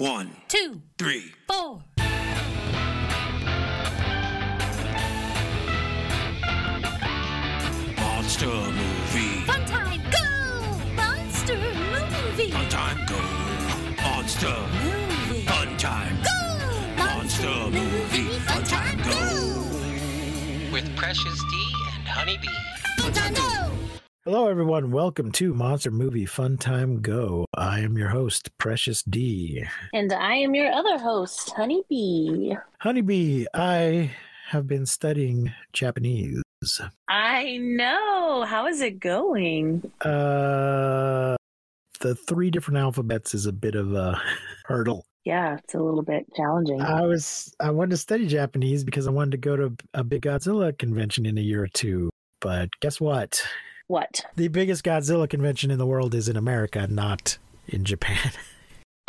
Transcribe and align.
One, 0.00 0.30
two, 0.48 0.80
three. 0.96 1.34
four. 1.46 1.82
Monster 7.98 8.46
movie. 8.46 9.44
Fun 9.44 9.66
time, 9.66 10.00
go! 10.10 10.94
Monster 10.96 11.58
movie. 11.58 12.50
Fun 12.50 12.68
time 12.70 13.06
go. 13.06 14.02
Monster. 14.02 14.56
Movie. 14.82 15.44
Fun 15.44 15.76
time. 15.76 16.16
Go! 16.22 17.04
Monster 17.04 17.70
movie. 17.70 18.38
Fun 18.38 18.64
time 18.64 18.96
go. 19.02 20.72
with 20.72 20.96
Precious 20.96 21.38
D 21.50 21.72
and 21.98 22.08
Honeybee. 22.08 22.48
Fun 22.96 23.12
time, 23.12 23.34
go! 23.34 23.79
Hello, 24.32 24.46
everyone. 24.46 24.92
Welcome 24.92 25.32
to 25.32 25.52
Monster 25.52 25.90
Movie 25.90 26.24
Fun 26.24 26.56
Time 26.56 27.00
Go. 27.00 27.46
I 27.52 27.80
am 27.80 27.98
your 27.98 28.10
host, 28.10 28.56
Precious 28.58 29.02
D. 29.02 29.64
And 29.92 30.12
I 30.12 30.36
am 30.36 30.54
your 30.54 30.70
other 30.70 30.98
host, 30.98 31.50
Honeybee. 31.56 32.54
Honeybee, 32.78 33.46
I 33.52 34.12
have 34.50 34.68
been 34.68 34.86
studying 34.86 35.52
Japanese. 35.72 36.44
I 37.08 37.56
know. 37.56 38.44
How 38.46 38.68
is 38.68 38.80
it 38.80 39.00
going? 39.00 39.90
Uh, 40.00 41.34
the 41.98 42.14
three 42.14 42.52
different 42.52 42.78
alphabets 42.78 43.34
is 43.34 43.46
a 43.46 43.52
bit 43.52 43.74
of 43.74 43.92
a 43.94 44.22
hurdle. 44.66 45.04
Yeah, 45.24 45.56
it's 45.56 45.74
a 45.74 45.82
little 45.82 46.04
bit 46.04 46.32
challenging. 46.36 46.80
I 46.80 47.00
was 47.00 47.52
I 47.58 47.72
wanted 47.72 47.90
to 47.90 47.96
study 47.96 48.28
Japanese 48.28 48.84
because 48.84 49.08
I 49.08 49.10
wanted 49.10 49.32
to 49.32 49.38
go 49.38 49.56
to 49.56 49.74
a 49.92 50.04
big 50.04 50.22
Godzilla 50.22 50.78
convention 50.78 51.26
in 51.26 51.36
a 51.36 51.40
year 51.40 51.64
or 51.64 51.68
two. 51.68 52.10
But 52.40 52.68
guess 52.80 53.00
what? 53.00 53.44
What? 53.90 54.24
The 54.36 54.46
biggest 54.46 54.84
Godzilla 54.84 55.28
convention 55.28 55.72
in 55.72 55.78
the 55.78 55.86
world 55.86 56.14
is 56.14 56.28
in 56.28 56.36
America, 56.36 56.86
not 56.88 57.38
in 57.68 57.84
Japan. 57.84 58.32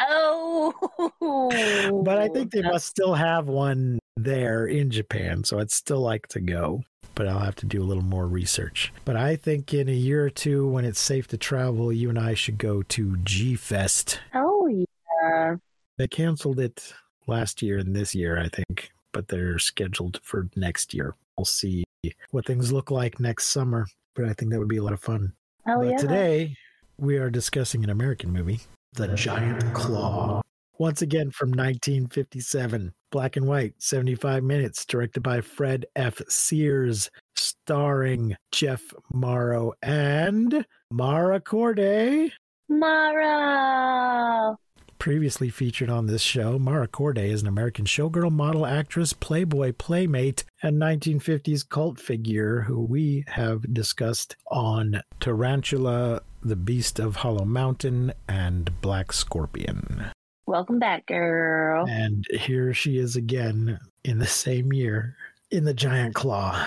Oh, 0.04 2.02
but 2.04 2.18
I 2.18 2.28
think 2.28 2.50
they 2.52 2.64
must 2.64 2.88
still 2.88 3.14
have 3.14 3.48
one 3.48 4.00
there 4.18 4.66
in 4.66 4.90
Japan, 4.90 5.44
so 5.44 5.60
I'd 5.60 5.70
still 5.70 6.02
like 6.02 6.26
to 6.30 6.40
go. 6.40 6.82
But 7.14 7.28
I'll 7.28 7.38
have 7.38 7.58
to 7.58 7.68
do 7.68 7.84
a 7.84 7.86
little 7.86 8.02
more 8.04 8.26
research. 8.26 8.92
But 9.06 9.16
I 9.16 9.36
think 9.36 9.76
in 9.76 9.88
a 9.88 9.94
year 9.94 10.26
or 10.26 10.32
two, 10.32 10.68
when 10.68 10.86
it's 10.86 11.00
safe 11.00 11.28
to 11.28 11.38
travel, 11.38 11.94
you 11.94 12.10
and 12.10 12.18
I 12.18 12.34
should 12.34 12.58
go 12.58 12.82
to 12.82 13.18
G 13.18 13.54
Fest. 13.54 14.20
Oh 14.34 14.66
yeah. 14.68 15.58
They 16.00 16.08
canceled 16.08 16.60
it 16.60 16.96
last 17.28 17.62
year 17.62 17.78
and 17.78 17.96
this 17.96 18.16
year, 18.16 18.40
I 18.40 18.48
think, 18.48 18.90
but 19.12 19.28
they're 19.28 19.60
scheduled 19.60 20.20
for 20.24 20.50
next 20.56 20.96
year. 20.96 21.14
We'll 21.38 21.46
see 21.46 21.84
what 22.32 22.48
things 22.48 22.72
look 22.72 22.90
like 22.90 23.20
next 23.20 23.50
summer, 23.50 23.86
but 24.16 24.26
I 24.26 24.34
think 24.34 24.52
that 24.52 24.60
would 24.60 24.68
be 24.68 24.78
a 24.78 24.84
lot 24.84 24.94
of 24.94 25.02
fun. 25.02 25.34
Oh 25.68 25.80
but 25.80 25.90
yeah. 25.90 25.98
today, 25.98 26.56
we 26.98 27.18
are 27.18 27.30
discussing 27.30 27.84
an 27.84 27.90
American 27.90 28.32
movie, 28.32 28.60
The 28.94 29.10
Giant 29.10 29.74
Claw. 29.74 30.42
Once 30.78 31.02
again 31.04 31.30
from 31.30 31.50
1957, 31.50 32.92
black 33.12 33.38
and 33.38 33.48
white, 33.48 33.74
75 33.78 34.44
minutes, 34.44 34.86
directed 34.86 35.22
by 35.22 35.42
Fred 35.42 35.86
F. 35.96 36.22
Sears, 36.28 37.10
starring 37.36 38.36
Jeff 38.52 38.82
Morrow 39.14 39.74
and 39.84 40.66
Mara 40.90 41.40
Corday. 41.40 42.32
Mara. 42.68 44.58
Previously 45.02 45.50
featured 45.50 45.90
on 45.90 46.06
this 46.06 46.22
show, 46.22 46.60
Mara 46.60 46.88
Corday 46.88 47.32
is 47.32 47.42
an 47.42 47.48
American 47.48 47.86
showgirl, 47.86 48.32
model, 48.32 48.68
actress, 48.68 49.14
playboy, 49.14 49.74
playmate, 49.74 50.44
and 50.62 50.80
1950s 50.80 51.68
cult 51.68 52.00
figure 52.00 52.62
who 52.62 52.80
we 52.80 53.26
have 53.26 53.74
discussed 53.74 54.36
on 54.52 55.02
Tarantula, 55.20 56.22
The 56.44 56.56
Beast 56.56 57.00
of 57.00 57.16
Hollow 57.16 57.46
Mountain, 57.46 58.14
and 58.28 58.80
Black 58.82 59.12
Scorpion. 59.12 60.06
Welcome 60.46 60.78
back, 60.78 61.08
girl. 61.08 61.88
And 61.90 62.24
here 62.32 62.72
she 62.72 63.00
is 63.00 63.16
again 63.16 63.80
in 64.04 64.20
the 64.20 64.28
same 64.28 64.72
year 64.72 65.16
in 65.50 65.66
The 65.66 65.74
Giant 65.74 66.14
Claw. 66.14 66.64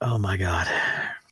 Oh 0.00 0.18
my 0.18 0.36
god. 0.36 0.68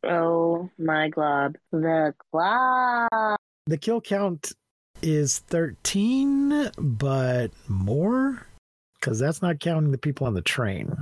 Oh 0.03 0.69
my 0.79 1.11
glob. 1.11 1.55
The 1.71 2.13
glob. 2.33 3.39
The 3.69 3.79
kill 3.79 4.01
count 4.01 4.53
is 5.03 5.39
13, 5.41 6.71
but 6.79 7.49
more? 7.69 8.47
Because 8.95 9.19
that's 9.19 9.43
not 9.43 9.61
counting 9.61 9.91
the 9.93 9.99
people 9.99 10.27
on 10.27 10.35
the 10.35 10.43
train, 10.43 10.93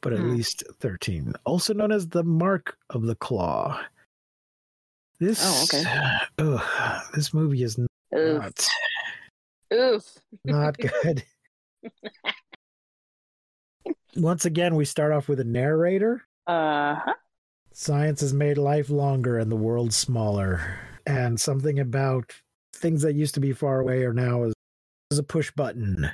but 0.00 0.12
at 0.12 0.20
Hmm. 0.20 0.30
least 0.30 0.62
13. 0.80 1.32
Also 1.44 1.72
known 1.74 1.90
as 1.92 2.08
the 2.08 2.22
Mark 2.24 2.76
of 2.90 3.02
the 3.02 3.14
Claw. 3.16 3.80
This, 5.18 5.40
Oh, 5.42 5.64
okay. 5.64 5.84
Ugh, 6.38 7.02
this 7.14 7.32
movie 7.32 7.62
is 7.62 7.78
Oof. 7.78 7.88
not, 8.12 8.68
Oof. 9.72 10.18
not 10.44 10.76
good. 10.78 11.24
Once 14.16 14.44
again, 14.44 14.74
we 14.74 14.84
start 14.84 15.12
off 15.12 15.28
with 15.28 15.40
a 15.40 15.44
narrator. 15.44 16.22
Uh 16.46 16.94
huh. 16.96 17.14
Science 17.72 18.20
has 18.22 18.32
made 18.32 18.56
life 18.58 18.88
longer 18.88 19.38
and 19.38 19.50
the 19.52 19.56
world 19.56 19.92
smaller. 19.92 20.78
And 21.06 21.38
something 21.40 21.78
about 21.78 22.32
things 22.76 23.02
that 23.02 23.14
used 23.14 23.34
to 23.34 23.40
be 23.40 23.52
far 23.52 23.80
away 23.80 24.04
are 24.04 24.12
now 24.12 24.44
is, 24.44 24.54
is 25.10 25.18
a 25.18 25.22
push 25.22 25.50
button. 25.50 26.10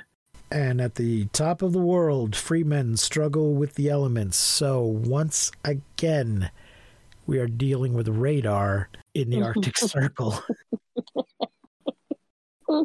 And 0.51 0.79
at 0.81 0.95
the 0.95 1.25
top 1.27 1.61
of 1.61 1.73
the 1.73 1.79
world, 1.79 2.35
free 2.35 2.63
men 2.63 2.95
struggle 2.97 3.53
with 3.55 3.73
the 3.75 3.89
elements. 3.89 4.37
So 4.37 4.81
once 4.81 5.51
again, 5.65 6.51
we 7.25 7.39
are 7.39 7.47
dealing 7.47 7.93
with 7.93 8.07
radar 8.07 8.89
in 9.15 9.29
the 9.29 9.41
Arctic 9.41 9.77
Circle. 9.79 10.39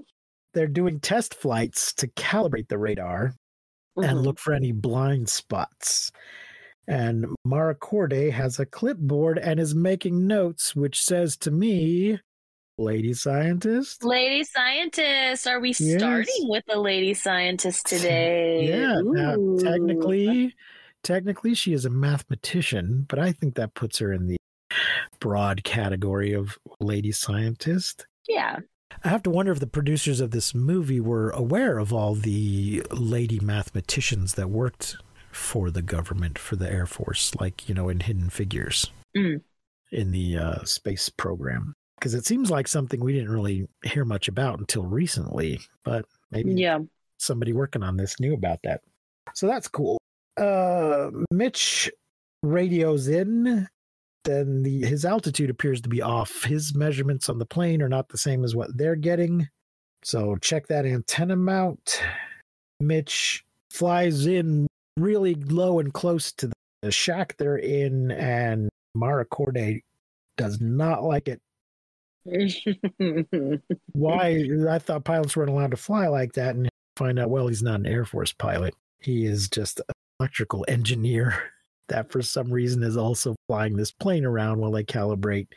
They're 0.54 0.66
doing 0.66 1.00
test 1.00 1.34
flights 1.34 1.92
to 1.94 2.08
calibrate 2.08 2.68
the 2.68 2.78
radar 2.78 3.34
and 3.96 4.18
Mhm. 4.18 4.22
look 4.24 4.38
for 4.38 4.52
any 4.54 4.72
blind 4.72 5.28
spots. 5.28 6.10
And 6.86 7.26
Mara 7.44 7.74
Corday 7.74 8.30
has 8.30 8.58
a 8.58 8.64
clipboard 8.66 9.38
and 9.38 9.60
is 9.60 9.74
making 9.74 10.26
notes, 10.26 10.74
which 10.74 11.02
says 11.02 11.36
to 11.38 11.50
me, 11.50 12.18
Lady 12.78 13.12
Scientist. 13.12 14.04
Lady 14.04 14.44
scientist, 14.44 15.46
are 15.46 15.60
we 15.60 15.70
Yes. 15.70 15.98
starting 15.98 16.48
with 16.48 16.64
the 16.66 16.78
lady 16.78 17.12
scientist 17.14 17.86
today? 17.88 18.68
Yeah, 18.68 19.00
now 19.04 19.56
technically, 19.58 20.54
technically 21.02 21.54
she 21.54 21.72
is 21.72 21.84
a 21.84 21.90
mathematician, 21.90 23.04
but 23.08 23.18
I 23.18 23.32
think 23.32 23.56
that 23.56 23.74
puts 23.74 23.98
her 23.98 24.12
in 24.12 24.28
the 24.28 24.36
broad 25.20 25.64
category 25.64 26.32
of 26.32 26.56
lady 26.80 27.10
scientist. 27.12 28.06
Yeah. 28.28 28.58
I 29.04 29.08
have 29.08 29.22
to 29.24 29.30
wonder 29.30 29.52
if 29.52 29.60
the 29.60 29.66
producers 29.66 30.20
of 30.20 30.30
this 30.30 30.54
movie 30.54 31.00
were 31.00 31.30
aware 31.30 31.78
of 31.78 31.92
all 31.92 32.14
the 32.14 32.82
lady 32.90 33.38
mathematicians 33.40 34.34
that 34.34 34.50
worked 34.50 34.96
for 35.32 35.70
the 35.70 35.82
government, 35.82 36.38
for 36.38 36.56
the 36.56 36.70
Air 36.70 36.86
Force, 36.86 37.34
like, 37.40 37.68
you 37.68 37.74
know, 37.74 37.88
in 37.88 38.00
Hidden 38.00 38.30
Figures 38.30 38.90
Mm. 39.16 39.40
in 39.90 40.10
the 40.10 40.36
uh, 40.38 40.64
space 40.64 41.08
program. 41.08 41.74
Because 41.98 42.14
it 42.14 42.24
seems 42.26 42.50
like 42.50 42.68
something 42.68 43.00
we 43.00 43.12
didn't 43.12 43.30
really 43.30 43.66
hear 43.84 44.04
much 44.04 44.28
about 44.28 44.58
until 44.60 44.84
recently, 44.84 45.60
but 45.84 46.04
maybe 46.30 46.52
Yeah. 46.54 46.78
somebody 47.18 47.52
working 47.52 47.82
on 47.82 47.96
this 47.96 48.20
knew 48.20 48.34
about 48.34 48.60
that. 48.62 48.82
So 49.34 49.46
that's 49.46 49.68
cool. 49.68 49.98
Uh, 50.36 51.10
Mitch 51.32 51.90
radios 52.42 53.08
in. 53.08 53.66
Then 54.24 54.62
the 54.62 54.82
his 54.84 55.04
altitude 55.04 55.48
appears 55.50 55.80
to 55.82 55.88
be 55.88 56.02
off. 56.02 56.44
His 56.44 56.74
measurements 56.74 57.28
on 57.28 57.38
the 57.38 57.46
plane 57.46 57.80
are 57.82 57.88
not 57.88 58.08
the 58.10 58.18
same 58.18 58.44
as 58.44 58.54
what 58.54 58.76
they're 58.76 58.96
getting. 58.96 59.48
So 60.02 60.36
check 60.36 60.66
that 60.68 60.84
antenna 60.86 61.34
mount. 61.36 62.00
Mitch 62.80 63.44
flies 63.70 64.26
in 64.26 64.66
really 64.98 65.34
low 65.34 65.78
and 65.80 65.92
close 65.92 66.30
to 66.32 66.50
the 66.82 66.90
shack 66.92 67.36
they're 67.38 67.56
in, 67.56 68.10
and 68.12 68.68
Mara 68.94 69.24
Corday 69.24 69.82
does 70.36 70.60
not 70.60 71.02
like 71.02 71.26
it. 71.26 71.40
Why? 73.92 74.48
I 74.68 74.78
thought 74.78 75.04
pilots 75.04 75.36
weren't 75.36 75.50
allowed 75.50 75.70
to 75.72 75.76
fly 75.76 76.08
like 76.08 76.32
that, 76.34 76.54
and 76.54 76.68
find 76.96 77.18
out, 77.18 77.30
well, 77.30 77.48
he's 77.48 77.62
not 77.62 77.80
an 77.80 77.86
Air 77.86 78.04
Force 78.04 78.32
pilot. 78.32 78.74
He 79.00 79.26
is 79.26 79.48
just 79.48 79.80
an 79.80 79.94
electrical 80.20 80.64
engineer 80.68 81.34
that, 81.88 82.10
for 82.10 82.22
some 82.22 82.52
reason, 82.52 82.82
is 82.82 82.96
also 82.96 83.34
flying 83.48 83.76
this 83.76 83.92
plane 83.92 84.24
around 84.24 84.58
while 84.58 84.72
they 84.72 84.84
calibrate 84.84 85.48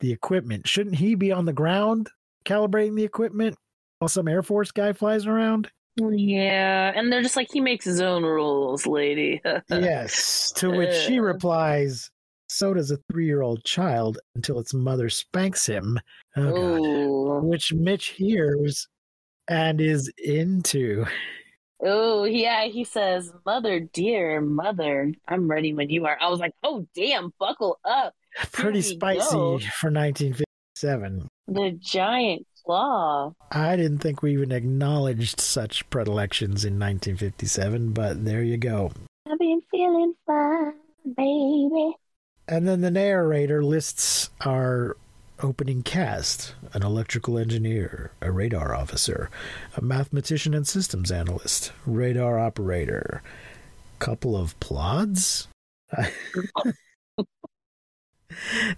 the 0.00 0.12
equipment. 0.12 0.66
Shouldn't 0.66 0.96
he 0.96 1.14
be 1.14 1.32
on 1.32 1.44
the 1.44 1.52
ground 1.52 2.08
calibrating 2.44 2.96
the 2.96 3.04
equipment 3.04 3.56
while 3.98 4.08
some 4.08 4.28
Air 4.28 4.42
Force 4.42 4.70
guy 4.70 4.92
flies 4.92 5.26
around? 5.26 5.70
yeah. 6.12 6.92
And 6.94 7.12
they're 7.12 7.22
just 7.22 7.36
like, 7.36 7.50
he 7.52 7.60
makes 7.60 7.84
his 7.84 8.00
own 8.00 8.22
rules, 8.22 8.86
lady. 8.86 9.42
yes. 9.68 10.52
To 10.52 10.70
which 10.70 10.94
she 10.94 11.18
replies, 11.18 12.10
so 12.48 12.74
does 12.74 12.90
a 12.90 12.98
three 13.10 13.26
year 13.26 13.42
old 13.42 13.64
child 13.64 14.18
until 14.34 14.58
its 14.58 14.74
mother 14.74 15.08
spanks 15.08 15.66
him. 15.66 15.98
Oh, 16.36 17.40
Which 17.40 17.72
Mitch 17.72 18.08
hears 18.08 18.86
and 19.48 19.80
is 19.80 20.12
into. 20.18 21.06
oh, 21.82 22.24
yeah. 22.24 22.64
He 22.66 22.84
says, 22.84 23.32
"Mother, 23.46 23.80
dear 23.80 24.40
mother, 24.40 25.12
I'm 25.28 25.48
ready 25.48 25.72
when 25.74 25.90
you 25.90 26.06
are." 26.06 26.18
I 26.20 26.28
was 26.28 26.40
like, 26.40 26.52
"Oh, 26.62 26.86
damn, 26.94 27.32
buckle 27.38 27.78
up." 27.84 28.14
Pretty 28.52 28.82
spicy 28.82 29.30
go. 29.34 29.58
for 29.58 29.90
1957. 29.90 31.28
The 31.48 31.78
giant 31.80 32.46
claw. 32.64 33.32
I 33.50 33.76
didn't 33.76 33.98
think 33.98 34.22
we 34.22 34.32
even 34.34 34.52
acknowledged 34.52 35.40
such 35.40 35.88
predilections 35.90 36.64
in 36.64 36.74
1957, 36.74 37.92
but 37.92 38.24
there 38.24 38.42
you 38.42 38.58
go. 38.58 38.92
I've 39.26 39.38
been 39.38 39.62
feeling 39.70 40.14
fine, 40.26 40.74
baby. 41.16 41.94
And 42.48 42.66
then 42.66 42.80
the 42.80 42.90
narrator 42.90 43.62
lists 43.62 44.30
our 44.40 44.96
opening 45.40 45.82
cast 45.82 46.54
an 46.72 46.82
electrical 46.82 47.38
engineer, 47.38 48.10
a 48.22 48.32
radar 48.32 48.74
officer, 48.74 49.30
a 49.76 49.82
mathematician 49.82 50.54
and 50.54 50.66
systems 50.66 51.12
analyst, 51.12 51.72
radar 51.86 52.38
operator, 52.38 53.22
couple 53.98 54.34
of 54.34 54.58
plods. 54.60 55.48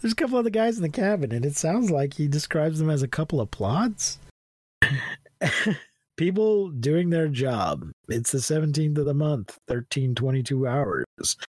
There's 0.00 0.12
a 0.12 0.16
couple 0.16 0.38
other 0.38 0.50
guys 0.50 0.76
in 0.76 0.82
the 0.82 0.88
cabin, 0.88 1.32
and 1.32 1.44
it 1.44 1.56
sounds 1.56 1.90
like 1.90 2.14
he 2.14 2.26
describes 2.26 2.81
them 2.81 2.90
as 2.90 3.02
a 3.02 3.08
couple 3.08 3.40
of 3.40 3.50
plods. 3.50 4.19
People 6.16 6.68
doing 6.70 7.10
their 7.10 7.28
job. 7.28 7.90
It's 8.08 8.32
the 8.32 8.38
17th 8.38 8.98
of 8.98 9.06
the 9.06 9.14
month, 9.14 9.58
1322 9.68 10.66
hours. 10.66 11.04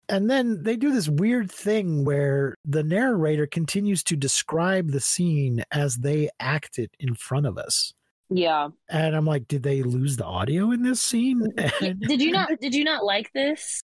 And 0.09 0.31
then 0.31 0.63
they 0.63 0.77
do 0.77 0.93
this 0.93 1.09
weird 1.09 1.51
thing 1.51 2.05
where 2.05 2.55
the 2.65 2.83
narrator 2.83 3.47
continues 3.47 4.03
to 4.05 4.17
describe 4.17 4.91
the 4.91 5.01
scene 5.01 5.65
as 5.71 5.97
they 5.97 6.31
act 6.41 6.79
it 6.79 6.91
in 6.99 7.15
front 7.15 7.47
of 7.47 7.59
us. 7.59 7.93
Yeah. 8.31 8.69
And 8.89 9.15
I'm 9.15 9.27
like, 9.27 9.49
did 9.49 9.63
they 9.63 9.83
lose 9.83 10.17
the 10.17 10.25
audio 10.25 10.71
in 10.73 10.83
this 10.83 11.03
scene? 11.03 11.47
And- 11.81 12.01
Did 12.09 12.23
you 12.23 12.33
not? 12.33 12.59
Did 12.61 12.75
you 12.75 12.85
not 12.85 13.05
like 13.05 13.31
this? 13.35 13.83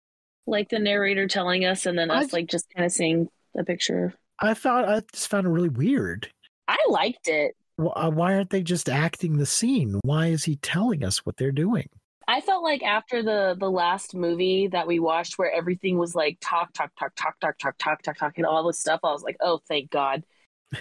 Like 0.48 0.69
the 0.69 0.80
narrator 0.80 1.27
telling 1.27 1.65
us, 1.65 1.86
and 1.86 2.00
then 2.00 2.10
us 2.10 2.31
like 2.33 2.48
just 2.48 2.65
kind 2.75 2.86
of 2.86 2.92
seeing 2.92 3.27
the 3.54 3.63
picture. 3.63 4.13
I 4.39 4.54
thought 4.54 4.88
I 4.88 5.01
just 5.12 5.27
found 5.27 5.45
it 5.45 5.50
really 5.50 5.69
weird. 5.69 6.30
I 6.68 6.77
liked 6.88 7.27
it. 7.27 7.56
Uh, 7.80 8.12
Why 8.12 8.36
aren't 8.36 8.50
they 8.50 8.62
just 8.62 8.90
acting 8.90 9.38
the 9.38 9.46
scene? 9.46 10.00
Why 10.04 10.28
is 10.28 10.44
he 10.44 10.58
telling 10.58 11.04
us 11.04 11.26
what 11.26 11.38
they're 11.38 11.52
doing? 11.52 11.88
I 12.28 12.42
felt 12.42 12.62
like 12.64 12.84
after 12.84 13.24
the 13.24 13.56
the 13.60 13.72
last 13.72 14.14
movie 14.14 14.68
that 14.68 14.86
we 14.86 15.00
watched, 15.00 15.40
where 15.40 15.52
everything 15.52 15.98
was 15.98 16.14
like 16.14 16.38
talk, 16.42 16.74
talk, 16.74 16.92
talk, 17.00 17.16
talk, 17.16 17.40
talk, 17.40 17.58
talk, 17.58 17.78
talk, 17.80 18.02
talk, 18.04 18.18
talk, 18.18 18.34
and 18.38 18.46
all 18.46 18.68
this 18.68 18.80
stuff, 18.80 19.00
I 19.04 19.12
was 19.12 19.24
like, 19.24 19.38
oh, 19.42 19.62
thank 19.68 19.90
God. 19.90 20.24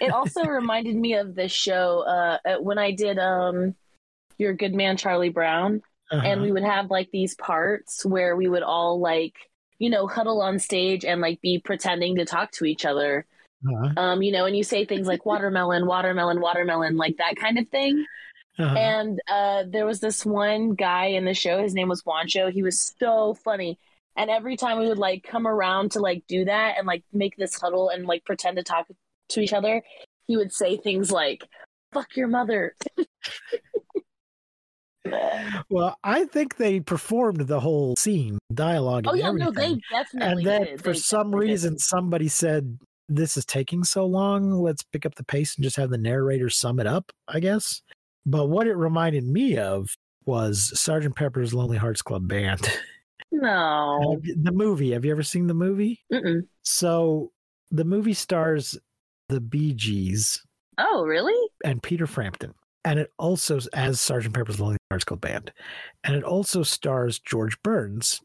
It 0.01 0.11
also 0.11 0.45
reminded 0.47 0.97
me 0.97 1.15
of 1.15 1.35
this 1.35 1.53
show 1.53 2.05
uh, 2.07 2.39
uh, 2.47 2.57
when 2.61 2.77
I 2.79 2.91
did 2.91 3.19
um, 3.19 3.75
Your 4.37 4.53
Good 4.53 4.75
Man 4.75 4.97
Charlie 4.99 5.31
Brown, 5.31 5.81
and 6.11 6.23
Uh-huh. 6.27 6.43
we 6.43 6.53
would 6.53 6.65
have 6.65 6.91
like 6.91 7.11
these 7.13 7.35
parts 7.35 8.05
where 8.05 8.37
we 8.37 8.49
would 8.49 8.63
all 8.63 9.01
like 9.01 9.35
you 9.79 9.89
know 9.89 10.07
huddle 10.07 10.43
on 10.43 10.59
stage 10.59 11.05
and 11.05 11.21
like 11.23 11.41
be 11.41 11.59
pretending 11.59 12.17
to 12.17 12.25
talk 12.27 12.51
to 12.53 12.65
each 12.67 12.85
other 12.85 13.25
Uh-huh. 13.67 13.93
um 13.97 14.23
you 14.23 14.31
know 14.31 14.45
and 14.47 14.57
you 14.57 14.63
say 14.63 14.85
things 14.85 15.07
like 15.09 15.27
watermelon 15.27 15.87
watermelon 15.87 16.41
watermelon 16.41 16.97
like 16.97 17.17
that 17.19 17.35
kind 17.37 17.59
of 17.59 17.69
thing 17.71 18.05
Uh-huh. 18.59 18.75
and 18.77 19.21
uh 19.29 19.65
there 19.69 19.85
was 19.87 19.99
this 20.01 20.25
one 20.25 20.75
guy 20.75 21.07
in 21.07 21.25
the 21.25 21.35
show 21.35 21.61
his 21.61 21.75
name 21.75 21.89
was 21.89 22.03
Wancho 22.05 22.53
he 22.53 22.63
was 22.63 22.95
so 23.01 23.35
funny 23.35 23.79
and 24.17 24.31
every 24.31 24.57
time 24.57 24.79
we 24.79 24.87
would 24.89 24.99
like 24.99 25.25
come 25.25 25.47
around 25.47 25.91
to 25.93 26.01
like 26.01 26.23
do 26.29 26.45
that 26.45 26.77
and 26.79 26.87
like 26.87 27.03
make 27.13 27.37
this 27.37 27.55
huddle 27.61 27.89
and 27.89 28.07
like 28.07 28.25
pretend 28.25 28.57
to 28.59 28.63
talk 28.63 28.87
to 29.31 29.41
each 29.41 29.53
other 29.53 29.83
he 30.29 30.37
would 30.37 30.53
say 30.53 30.77
things 30.77 31.11
like 31.11 31.45
fuck 31.93 32.17
your 32.17 32.29
mother 32.29 32.75
Well, 35.71 35.97
I 36.05 36.25
think 36.27 36.57
they 36.57 36.81
performed 36.81 37.41
the 37.47 37.61
whole 37.61 37.95
scene, 37.97 38.39
dialogue, 38.53 39.07
oh 39.07 39.13
and 39.13 39.19
yeah 39.21 39.31
no 39.33 39.51
they 39.51 39.77
definitely 39.91 40.21
and 40.29 40.47
then 40.47 40.65
did. 40.65 40.83
for 40.83 40.93
They 40.93 40.99
some 40.99 41.31
definitely 41.31 41.47
did. 41.47 41.51
reason, 41.53 41.79
somebody 41.79 42.29
said, 42.29 42.79
"This 43.09 43.37
is 43.37 43.45
taking 43.45 43.85
so 43.85 44.07
long. 44.07 44.51
Let's 44.51 44.83
pick 44.83 45.07
up 45.07 45.15
the 45.15 45.25
pace 45.25 45.57
and 45.57 45.65
just 45.65 45.77
have 45.77 45.91
the 45.91 45.99
narrator 45.99 46.51
sum 46.51 46.81
it 46.81 46.87
up." 46.87 47.13
I 47.27 47.41
guess. 47.41 47.83
But 48.27 48.47
what 48.47 48.67
it 48.67 48.75
reminded 48.75 49.25
me 49.25 49.57
of 49.57 49.89
was 50.27 50.79
Sergeant 50.79 51.17
Pepper's 51.17 51.55
Lonely 51.55 51.79
Hearts 51.79 52.03
Club 52.03 52.29
Band, 52.29 52.69
no 53.33 54.21
the 54.37 54.53
movie. 54.53 54.93
Have 54.93 55.05
you 55.05 55.11
ever 55.11 55.23
seen 55.23 55.47
the 55.47 55.55
movie? 55.55 56.05
Mm-mm. 56.13 56.43
So 56.63 57.33
the 57.71 57.85
movie 57.85 58.15
stars 58.15 58.79
the 59.29 59.41
Bee 59.41 59.75
Gees 59.75 60.43
oh 60.79 61.05
really 61.05 61.35
and 61.65 61.83
Peter 61.83 62.07
Frampton. 62.07 62.55
And 62.85 62.99
it 62.99 63.13
also, 63.19 63.59
as 63.73 64.01
Sergeant 64.01 64.35
Pepper's 64.35 64.61
Lonely 64.61 64.79
Hearts 64.91 65.05
Club 65.05 65.21
Band, 65.21 65.53
and 66.05 66.15
it 66.15 66.25
also 66.25 66.63
stars 66.63 67.19
George 67.19 67.61
Burns 67.63 68.21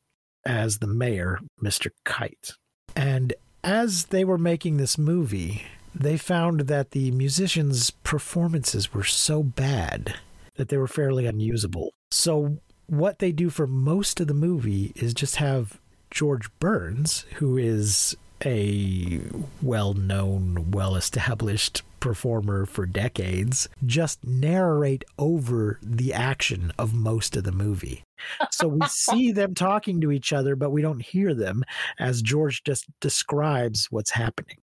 as 0.46 0.78
the 0.78 0.88
mayor, 0.88 1.40
Mr. 1.62 1.90
Kite. 2.06 2.52
And 2.96 3.34
as 3.64 4.06
they 4.06 4.24
were 4.24 4.38
making 4.38 4.78
this 4.78 4.98
movie, 4.98 5.64
they 5.96 6.18
found 6.18 6.62
that 6.62 6.92
the 6.92 7.12
musicians' 7.12 7.92
performances 7.92 8.94
were 8.94 9.04
so 9.04 9.44
bad 9.44 10.16
that 10.56 10.70
they 10.70 10.78
were 10.78 10.88
fairly 10.88 11.26
unusable. 11.26 11.94
So, 12.12 12.58
what 12.88 13.20
they 13.20 13.32
do 13.32 13.50
for 13.50 13.66
most 13.66 14.20
of 14.20 14.28
the 14.28 14.34
movie 14.34 14.92
is 14.96 15.14
just 15.14 15.38
have 15.38 15.80
George 16.12 16.50
Burns, 16.60 17.26
who 17.36 17.58
is 17.58 18.16
a 18.46 19.22
well 19.62 19.94
known, 19.94 20.72
well 20.72 20.96
established 20.96 21.82
performer 22.04 22.66
for 22.66 22.86
decades, 22.86 23.70
just 23.86 24.26
narrate 24.26 25.06
over 25.18 25.80
the 25.82 26.14
action 26.14 26.70
of 26.78 26.94
most 26.94 27.38
of 27.38 27.46
the 27.46 27.52
movie. 27.54 28.04
So 28.52 28.68
we 28.68 28.82
see 28.90 29.32
them 29.32 29.56
talking 29.56 30.02
to 30.02 30.12
each 30.12 30.34
other, 30.34 30.58
but 30.58 30.72
we 30.72 30.82
don't 30.82 31.02
hear 31.02 31.34
them 31.34 31.64
as 31.98 32.22
George 32.22 32.62
just 32.66 32.88
describes 33.00 33.88
what's 33.90 34.12
happening. 34.12 34.58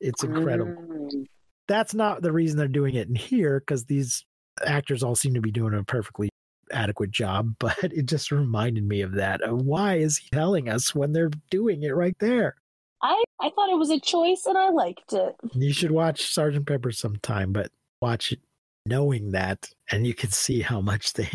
It's 0.00 0.24
incredible. 0.24 0.74
Mm. 0.74 1.26
That's 1.68 1.94
not 1.94 2.20
the 2.20 2.32
reason 2.32 2.58
they're 2.58 2.66
doing 2.66 2.96
it 2.96 3.08
in 3.08 3.14
here, 3.14 3.60
because 3.60 3.84
these 3.84 4.24
actors 4.66 5.04
all 5.04 5.14
seem 5.14 5.34
to 5.34 5.40
be 5.40 5.52
doing 5.52 5.74
a 5.74 5.84
perfectly 5.84 6.30
adequate 6.72 7.12
job, 7.12 7.54
but 7.60 7.78
it 7.80 8.06
just 8.06 8.32
reminded 8.32 8.82
me 8.82 9.02
of 9.02 9.12
that. 9.12 9.40
Why 9.52 9.98
is 9.98 10.16
he 10.16 10.28
telling 10.32 10.68
us 10.68 10.96
when 10.96 11.12
they're 11.12 11.30
doing 11.48 11.84
it 11.84 11.94
right 11.94 12.16
there? 12.18 12.56
I, 13.02 13.22
I 13.40 13.50
thought 13.50 13.70
it 13.70 13.78
was 13.78 13.90
a 13.90 13.98
choice 14.00 14.44
and 14.46 14.56
I 14.56 14.68
liked 14.70 15.12
it. 15.12 15.34
You 15.54 15.72
should 15.72 15.90
watch 15.90 16.32
Sergeant 16.32 16.66
Pepper 16.66 16.92
sometime, 16.92 17.52
but 17.52 17.70
watch 18.00 18.32
it 18.32 18.40
knowing 18.86 19.32
that, 19.32 19.68
and 19.90 20.06
you 20.06 20.14
can 20.14 20.30
see 20.30 20.60
how 20.60 20.80
much 20.80 21.12
they 21.14 21.28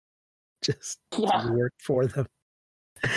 just 0.62 0.98
Yeah. 1.16 1.50
work 1.50 1.72
for 1.84 2.06
them. 2.06 2.26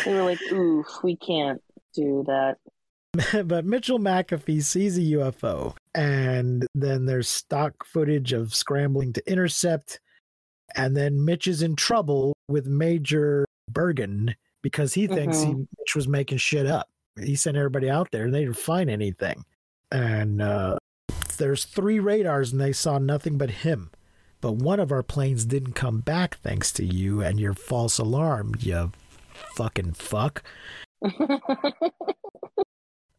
They 0.04 0.14
were 0.14 0.24
like, 0.24 0.42
oof, 0.52 0.88
we 1.04 1.16
can't 1.16 1.62
do 1.94 2.24
that. 2.28 2.58
but 3.48 3.66
Mitchell 3.66 4.00
McAfee 4.00 4.64
sees 4.64 4.98
a 4.98 5.02
UFO, 5.02 5.76
and 5.94 6.68
then 6.76 7.06
there's 7.06 7.30
stock 7.30 7.86
footage 7.86 8.34
of 8.34 8.54
scrambling 8.54 9.14
to 9.14 9.32
intercept. 9.32 10.00
And 10.76 10.98
then 10.98 11.24
Mitch 11.24 11.48
is 11.48 11.62
in 11.62 11.76
trouble 11.76 12.34
with 12.50 12.66
Major 12.66 13.46
Bergen 13.70 14.36
because 14.62 14.94
he 14.94 15.08
thinks 15.08 15.40
he, 15.40 15.50
mm-hmm. 15.52 15.60
Mitch 15.80 15.96
was 15.96 16.08
making 16.08 16.40
shit 16.40 16.66
up. 16.66 16.90
He 17.20 17.36
sent 17.36 17.58
everybody 17.58 17.90
out 17.90 18.12
there 18.12 18.26
and 18.26 18.34
they 18.34 18.42
didn't 18.42 18.58
find 18.58 18.90
anything. 18.90 19.46
And 19.92 20.42
uh, 20.42 20.78
there's 21.38 21.66
three 21.66 22.00
radars 22.00 22.52
and 22.52 22.60
they 22.60 22.74
saw 22.74 22.98
nothing 22.98 23.38
but 23.38 23.50
him. 23.50 23.92
But 24.42 24.54
one 24.54 24.80
of 24.80 24.92
our 24.92 25.04
planes 25.04 25.46
didn't 25.46 25.74
come 25.74 26.00
back 26.00 26.38
thanks 26.44 26.72
to 26.74 26.86
you 26.86 27.22
and 27.22 27.40
your 27.40 27.54
false 27.54 27.98
alarm, 27.98 28.56
you 28.60 28.92
fucking 29.56 29.94
fuck. 29.94 30.44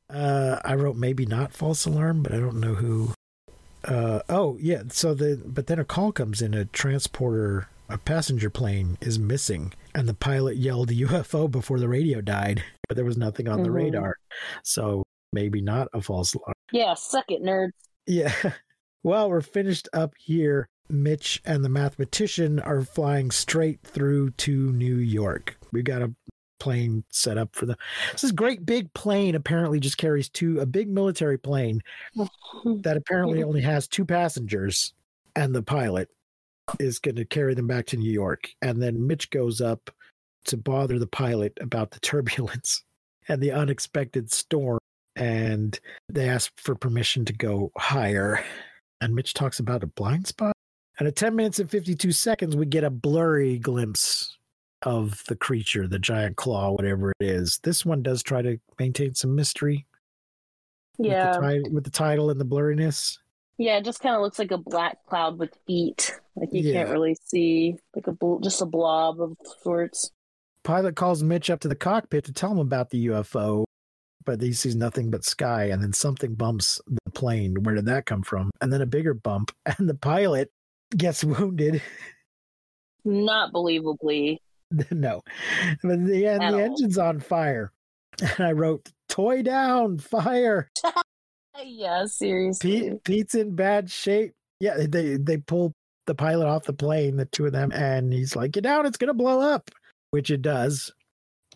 Uh, 0.08 0.60
I 0.64 0.74
wrote 0.74 0.96
maybe 0.96 1.26
not 1.26 1.52
false 1.52 1.84
alarm, 1.84 2.22
but 2.22 2.32
I 2.32 2.38
don't 2.38 2.60
know 2.60 2.74
who. 2.74 3.12
Uh, 3.84 4.20
oh 4.28 4.56
yeah. 4.60 4.82
So 4.88 5.14
the 5.14 5.40
but 5.44 5.66
then 5.66 5.78
a 5.78 5.84
call 5.84 6.12
comes 6.12 6.40
in. 6.40 6.54
A 6.54 6.64
transporter, 6.64 7.68
a 7.88 7.98
passenger 7.98 8.50
plane 8.50 8.98
is 9.00 9.18
missing, 9.18 9.72
and 9.94 10.08
the 10.08 10.14
pilot 10.14 10.56
yelled 10.56 10.90
UFO 10.90 11.50
before 11.50 11.78
the 11.78 11.88
radio 11.88 12.20
died, 12.20 12.62
but 12.88 12.96
there 12.96 13.04
was 13.04 13.16
nothing 13.16 13.48
on 13.48 13.62
the 13.62 13.68
Mhm. 13.68 13.74
radar. 13.74 14.16
So 14.64 15.04
maybe 15.32 15.60
not 15.60 15.88
a 15.92 16.00
false 16.00 16.34
alarm. 16.34 16.54
yeah, 16.72 16.94
suck 16.94 17.30
it, 17.30 17.42
nerds. 17.42 17.70
Yeah. 18.06 18.32
Well, 19.02 19.28
we're 19.30 19.40
finished 19.40 19.88
up 19.92 20.14
here. 20.18 20.66
Mitch 20.88 21.40
and 21.44 21.64
the 21.64 21.68
mathematician 21.68 22.58
are 22.58 22.82
flying 22.82 23.30
straight 23.30 23.80
through 23.84 24.30
to 24.30 24.72
New 24.72 24.96
York. 24.96 25.56
We've 25.70 25.84
got 25.84 26.02
a 26.02 26.12
plane 26.58 27.04
set 27.10 27.38
up 27.38 27.54
for 27.54 27.66
the. 27.66 27.76
This 28.20 28.32
great 28.32 28.66
big 28.66 28.92
plane 28.94 29.36
apparently 29.36 29.78
just 29.78 29.96
carries 29.96 30.28
two, 30.28 30.58
a 30.58 30.66
big 30.66 30.88
military 30.88 31.38
plane 31.38 31.82
that 32.82 32.96
apparently 32.96 33.44
only 33.44 33.60
has 33.60 33.86
two 33.86 34.04
passengers, 34.04 34.92
and 35.36 35.54
the 35.54 35.62
pilot 35.62 36.08
is 36.80 36.98
going 36.98 37.16
to 37.16 37.24
carry 37.24 37.54
them 37.54 37.66
back 37.66 37.86
to 37.86 37.96
New 37.96 38.10
York. 38.10 38.50
And 38.62 38.82
then 38.82 39.06
Mitch 39.06 39.30
goes 39.30 39.60
up 39.60 39.90
to 40.46 40.56
bother 40.56 40.98
the 40.98 41.06
pilot 41.06 41.56
about 41.60 41.90
the 41.90 42.00
turbulence 42.00 42.82
and 43.28 43.40
the 43.42 43.52
unexpected 43.52 44.32
storm. 44.32 44.78
And 45.16 45.78
they 46.08 46.28
ask 46.28 46.52
for 46.58 46.74
permission 46.74 47.24
to 47.24 47.32
go 47.32 47.72
higher. 47.78 48.44
And 49.00 49.14
Mitch 49.14 49.34
talks 49.34 49.58
about 49.60 49.82
a 49.82 49.86
blind 49.86 50.26
spot. 50.26 50.52
And 50.98 51.06
at 51.08 51.16
10 51.16 51.34
minutes 51.36 51.58
and 51.58 51.70
52 51.70 52.12
seconds, 52.12 52.56
we 52.56 52.66
get 52.66 52.84
a 52.84 52.90
blurry 52.90 53.58
glimpse 53.58 54.36
of 54.82 55.22
the 55.28 55.36
creature, 55.36 55.86
the 55.88 55.98
giant 55.98 56.36
claw, 56.36 56.70
whatever 56.70 57.12
it 57.20 57.26
is. 57.26 57.58
This 57.62 57.84
one 57.84 58.02
does 58.02 58.22
try 58.22 58.40
to 58.42 58.58
maintain 58.78 59.14
some 59.14 59.34
mystery 59.34 59.86
with, 60.98 61.10
Yeah. 61.10 61.38
the, 61.38 61.62
ti- 61.64 61.70
with 61.70 61.84
the 61.84 61.90
title 61.90 62.30
and 62.30 62.40
the 62.40 62.44
blurriness. 62.46 63.18
Yeah, 63.58 63.78
it 63.78 63.84
just 63.84 64.00
kind 64.00 64.14
of 64.14 64.22
looks 64.22 64.38
like 64.38 64.50
a 64.50 64.58
black 64.58 64.98
cloud 65.06 65.38
with 65.38 65.56
feet. 65.66 66.18
Like 66.34 66.50
you 66.52 66.72
can't 66.72 66.90
really 66.90 67.16
see, 67.24 67.76
like 67.94 68.06
a 68.06 68.12
bl- 68.12 68.40
just 68.40 68.60
a 68.60 68.66
blob 68.66 69.20
of 69.20 69.36
sorts. 69.62 70.10
Pilot 70.62 70.96
calls 70.96 71.22
Mitch 71.22 71.48
up 71.48 71.60
to 71.60 71.68
the 71.68 71.74
cockpit 71.74 72.24
to 72.24 72.32
tell 72.32 72.52
him 72.52 72.58
about 72.58 72.90
the 72.90 73.06
UFO, 73.06 73.64
but 74.24 74.42
he 74.42 74.52
sees 74.52 74.76
nothing 74.76 75.10
but 75.10 75.24
sky, 75.24 75.64
and 75.64 75.82
then 75.82 75.94
something 75.94 76.34
bumps 76.34 76.80
the 76.86 77.10
plane. 77.12 77.62
Where 77.62 77.74
did 77.74 77.86
that 77.86 78.04
come 78.04 78.22
from? 78.22 78.50
And 78.60 78.70
then 78.70 78.82
a 78.82 78.86
bigger 78.86 79.14
bump, 79.14 79.52
and 79.78 79.88
the 79.88 79.94
pilot 79.94 80.50
gets 80.94 81.24
wounded. 81.24 81.80
Not 83.04 83.52
believably. 83.52 84.38
no, 84.90 85.22
but 85.82 86.04
the 86.04 86.20
the 86.20 86.38
all. 86.38 86.54
engine's 86.56 86.98
on 86.98 87.20
fire. 87.20 87.72
And 88.20 88.40
I 88.46 88.52
wrote, 88.52 88.90
"Toy 89.08 89.42
down, 89.42 89.98
fire." 89.98 90.70
Yeah, 91.64 92.04
seriously. 92.06 92.80
Pete, 92.80 93.04
Pete's 93.04 93.34
in 93.34 93.54
bad 93.54 93.90
shape. 93.90 94.32
Yeah, 94.60 94.76
they 94.88 95.16
they 95.16 95.38
pull 95.38 95.72
the 96.06 96.14
pilot 96.14 96.46
off 96.46 96.64
the 96.64 96.72
plane, 96.72 97.16
the 97.16 97.26
two 97.26 97.46
of 97.46 97.52
them, 97.52 97.72
and 97.72 98.12
he's 98.12 98.36
like, 98.36 98.52
"Get 98.52 98.64
down, 98.64 98.86
it's 98.86 98.96
gonna 98.96 99.14
blow 99.14 99.40
up," 99.40 99.70
which 100.10 100.30
it 100.30 100.42
does. 100.42 100.92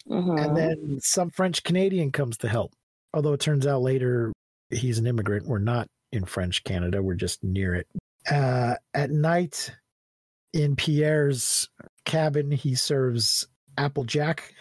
Mhm. 0.08 0.44
And 0.44 0.56
then 0.56 0.98
some 1.00 1.30
French 1.30 1.62
Canadian 1.62 2.10
comes 2.12 2.36
to 2.38 2.48
help. 2.48 2.72
Although 3.14 3.32
it 3.32 3.40
turns 3.40 3.66
out 3.66 3.82
later 3.82 4.32
he's 4.70 4.98
an 4.98 5.06
immigrant. 5.06 5.46
We're 5.46 5.58
not 5.58 5.86
in 6.12 6.24
French 6.24 6.64
Canada, 6.64 7.02
we're 7.02 7.14
just 7.14 7.42
near 7.44 7.74
it. 7.74 7.86
Uh, 8.30 8.74
at 8.94 9.10
night 9.10 9.72
in 10.52 10.76
Pierre's 10.76 11.68
cabin, 12.04 12.50
he 12.50 12.74
serves 12.74 13.46
Applejack, 13.78 14.52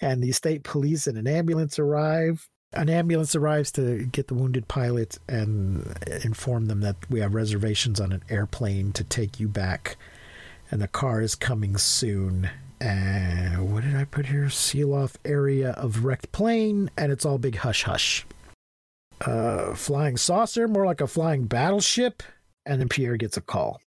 and 0.00 0.22
the 0.22 0.32
state 0.32 0.62
police 0.64 1.06
and 1.06 1.16
an 1.16 1.26
ambulance 1.26 1.78
arrive. 1.78 2.46
An 2.72 2.90
ambulance 2.90 3.34
arrives 3.34 3.70
to 3.72 4.04
get 4.06 4.28
the 4.28 4.34
wounded 4.34 4.68
pilot 4.68 5.18
and 5.28 5.96
inform 6.24 6.66
them 6.66 6.80
that 6.80 6.96
we 7.08 7.20
have 7.20 7.34
reservations 7.34 8.00
on 8.00 8.12
an 8.12 8.22
airplane 8.28 8.92
to 8.92 9.04
take 9.04 9.40
you 9.40 9.48
back, 9.48 9.96
and 10.70 10.82
the 10.82 10.88
car 10.88 11.22
is 11.22 11.34
coming 11.34 11.76
soon. 11.76 12.50
And 12.80 13.72
what 13.72 13.84
did 13.84 13.96
I 13.96 14.04
put 14.04 14.26
here? 14.26 14.50
Seal 14.50 14.92
off 14.92 15.16
area 15.24 15.70
of 15.70 16.04
wrecked 16.04 16.32
plane, 16.32 16.90
and 16.98 17.10
it's 17.10 17.24
all 17.24 17.38
big 17.38 17.56
hush 17.56 17.84
hush. 17.84 18.26
Uh, 19.22 19.74
flying 19.74 20.18
saucer, 20.18 20.68
more 20.68 20.84
like 20.84 21.00
a 21.00 21.06
flying 21.06 21.46
battleship, 21.46 22.22
and 22.66 22.80
then 22.80 22.88
Pierre 22.88 23.16
gets 23.16 23.38
a 23.38 23.40
call. 23.40 23.80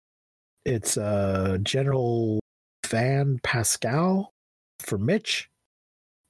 It's 0.64 0.98
uh, 0.98 1.58
General 1.62 2.40
Van 2.86 3.40
Pascal 3.44 4.32
for 4.80 4.98
Mitch, 4.98 5.50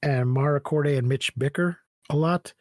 and 0.01 0.29
Mara 0.29 0.59
Corday 0.59 0.97
and 0.97 1.07
Mitch 1.07 1.37
bicker 1.37 1.81
a 2.09 2.15
lot. 2.15 2.53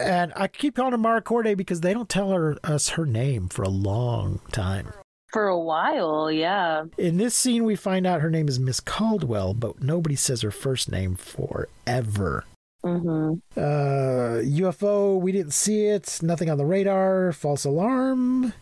And 0.00 0.32
I 0.34 0.48
keep 0.48 0.74
calling 0.76 0.92
her 0.92 0.98
Mara 0.98 1.22
Corday 1.22 1.54
because 1.54 1.80
they 1.80 1.94
don't 1.94 2.08
tell 2.08 2.30
her 2.32 2.56
us 2.64 2.90
her 2.90 3.06
name 3.06 3.48
for 3.48 3.62
a 3.62 3.68
long 3.68 4.40
time. 4.50 4.92
For 5.32 5.46
a 5.46 5.58
while, 5.58 6.30
yeah. 6.30 6.84
In 6.98 7.16
this 7.18 7.34
scene, 7.34 7.64
we 7.64 7.76
find 7.76 8.06
out 8.06 8.20
her 8.20 8.30
name 8.30 8.48
is 8.48 8.58
Miss 8.58 8.80
Caldwell, 8.80 9.54
but 9.54 9.82
nobody 9.82 10.16
says 10.16 10.42
her 10.42 10.50
first 10.50 10.90
name 10.90 11.14
forever. 11.14 12.44
hmm 12.84 13.34
Uh, 13.56 14.42
UFO, 14.42 15.18
we 15.20 15.32
didn't 15.32 15.52
see 15.54 15.86
it. 15.86 16.18
Nothing 16.20 16.50
on 16.50 16.58
the 16.58 16.66
radar. 16.66 17.32
False 17.32 17.64
alarm. 17.64 18.52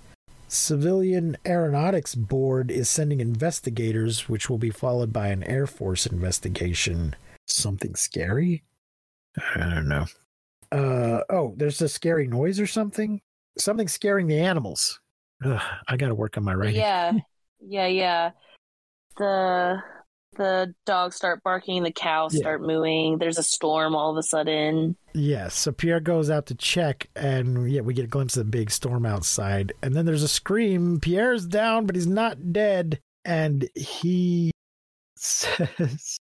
Civilian 0.46 1.36
Aeronautics 1.46 2.14
Board 2.14 2.70
is 2.70 2.88
sending 2.90 3.20
investigators, 3.20 4.28
which 4.28 4.50
will 4.50 4.58
be 4.58 4.70
followed 4.70 5.12
by 5.12 5.28
an 5.28 5.42
Air 5.44 5.66
Force 5.66 6.06
investigation. 6.06 7.14
Something 7.46 7.94
scary? 7.94 8.62
I 9.56 9.58
don't 9.60 9.88
know. 9.88 10.06
Uh, 10.72 11.22
oh, 11.30 11.54
there's 11.56 11.80
a 11.82 11.88
scary 11.88 12.26
noise 12.26 12.60
or 12.60 12.66
something? 12.66 13.20
Something 13.58 13.88
scaring 13.88 14.26
the 14.26 14.38
animals. 14.38 15.00
Ugh, 15.44 15.60
I 15.88 15.96
got 15.96 16.08
to 16.08 16.14
work 16.14 16.36
on 16.36 16.44
my 16.44 16.54
writing. 16.54 16.76
Yeah, 16.76 17.12
yeah, 17.60 17.86
yeah. 17.86 18.30
The 19.16 19.82
the 20.36 20.72
dogs 20.86 21.16
start 21.16 21.42
barking, 21.42 21.82
the 21.82 21.90
cows 21.92 22.32
Yeah. 22.34 22.40
start 22.40 22.62
mooing. 22.62 23.18
There's 23.18 23.36
a 23.38 23.42
storm 23.42 23.94
all 23.96 24.12
of 24.12 24.16
a 24.16 24.22
sudden. 24.22 24.96
Yes. 25.12 25.54
So 25.56 25.72
Pierre 25.72 26.00
goes 26.00 26.30
out 26.30 26.46
to 26.46 26.54
check, 26.54 27.08
and 27.16 27.70
yeah, 27.70 27.80
we 27.80 27.94
get 27.94 28.04
a 28.04 28.08
glimpse 28.08 28.36
of 28.36 28.46
the 28.46 28.50
big 28.50 28.70
storm 28.70 29.04
outside. 29.04 29.72
And 29.82 29.94
then 29.94 30.06
there's 30.06 30.22
a 30.22 30.28
scream. 30.28 31.00
Pierre's 31.00 31.46
down, 31.46 31.84
but 31.86 31.96
he's 31.96 32.06
not 32.06 32.52
dead. 32.52 33.00
And 33.24 33.68
he 33.74 34.52
says 35.16 36.18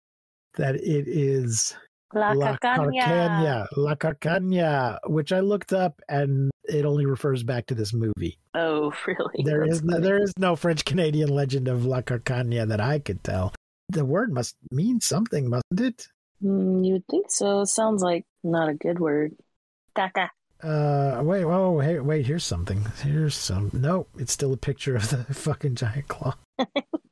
that 0.57 0.75
it 0.77 1.07
is 1.07 1.77
La, 2.15 2.33
La 2.33 2.57
Carcagne. 2.57 3.01
Carcagne, 3.01 3.67
La 3.77 3.95
Carcagne, 3.95 4.97
which 5.07 5.33
I 5.33 5.41
looked 5.41 5.73
up, 5.73 6.01
and 6.09 6.51
it 6.65 6.85
only 6.85 7.07
refers 7.07 7.43
back 7.43 7.67
to 7.67 7.75
this 7.75 7.93
movie. 7.93 8.39
Oh, 8.55 8.93
really? 9.07 9.45
There 9.45 9.65
That's 9.67 9.79
is 9.79 9.85
no, 9.85 10.01
there 10.01 10.23
is 10.23 10.33
no 10.39 10.57
French 10.57 10.85
Canadian 10.85 11.29
legend 11.29 11.69
of 11.69 11.85
La 11.85 12.03
Carcagne 12.03 12.65
that 12.65 12.81
I 12.81 12.99
could 12.99 13.23
tell. 13.23 13.55
The 13.91 14.05
word 14.05 14.33
must 14.33 14.57
mean 14.71 15.01
something, 15.01 15.49
mustn't 15.49 15.81
it? 15.81 16.09
Hmm, 16.41 16.85
you 16.85 16.95
would 16.95 17.07
think 17.11 17.31
so. 17.31 17.65
Sounds 17.65 18.03
like 18.03 18.25
not 18.45 18.69
a 18.69 18.75
good 18.75 18.99
word. 18.99 19.35
Caca. 19.97 20.29
Uh, 20.63 21.21
wait, 21.23 21.45
whoa, 21.45 21.79
hey, 21.79 22.01
wait, 22.01 22.27
here's 22.27 22.45
something. 22.45 22.85
Here's 23.03 23.35
some. 23.35 23.71
No, 23.73 24.07
it's 24.19 24.33
still 24.33 24.53
a 24.53 24.57
picture 24.57 24.97
of 24.97 25.09
the 25.11 25.25
fucking 25.35 25.77
giant 25.77 26.09
claw. 26.09 26.35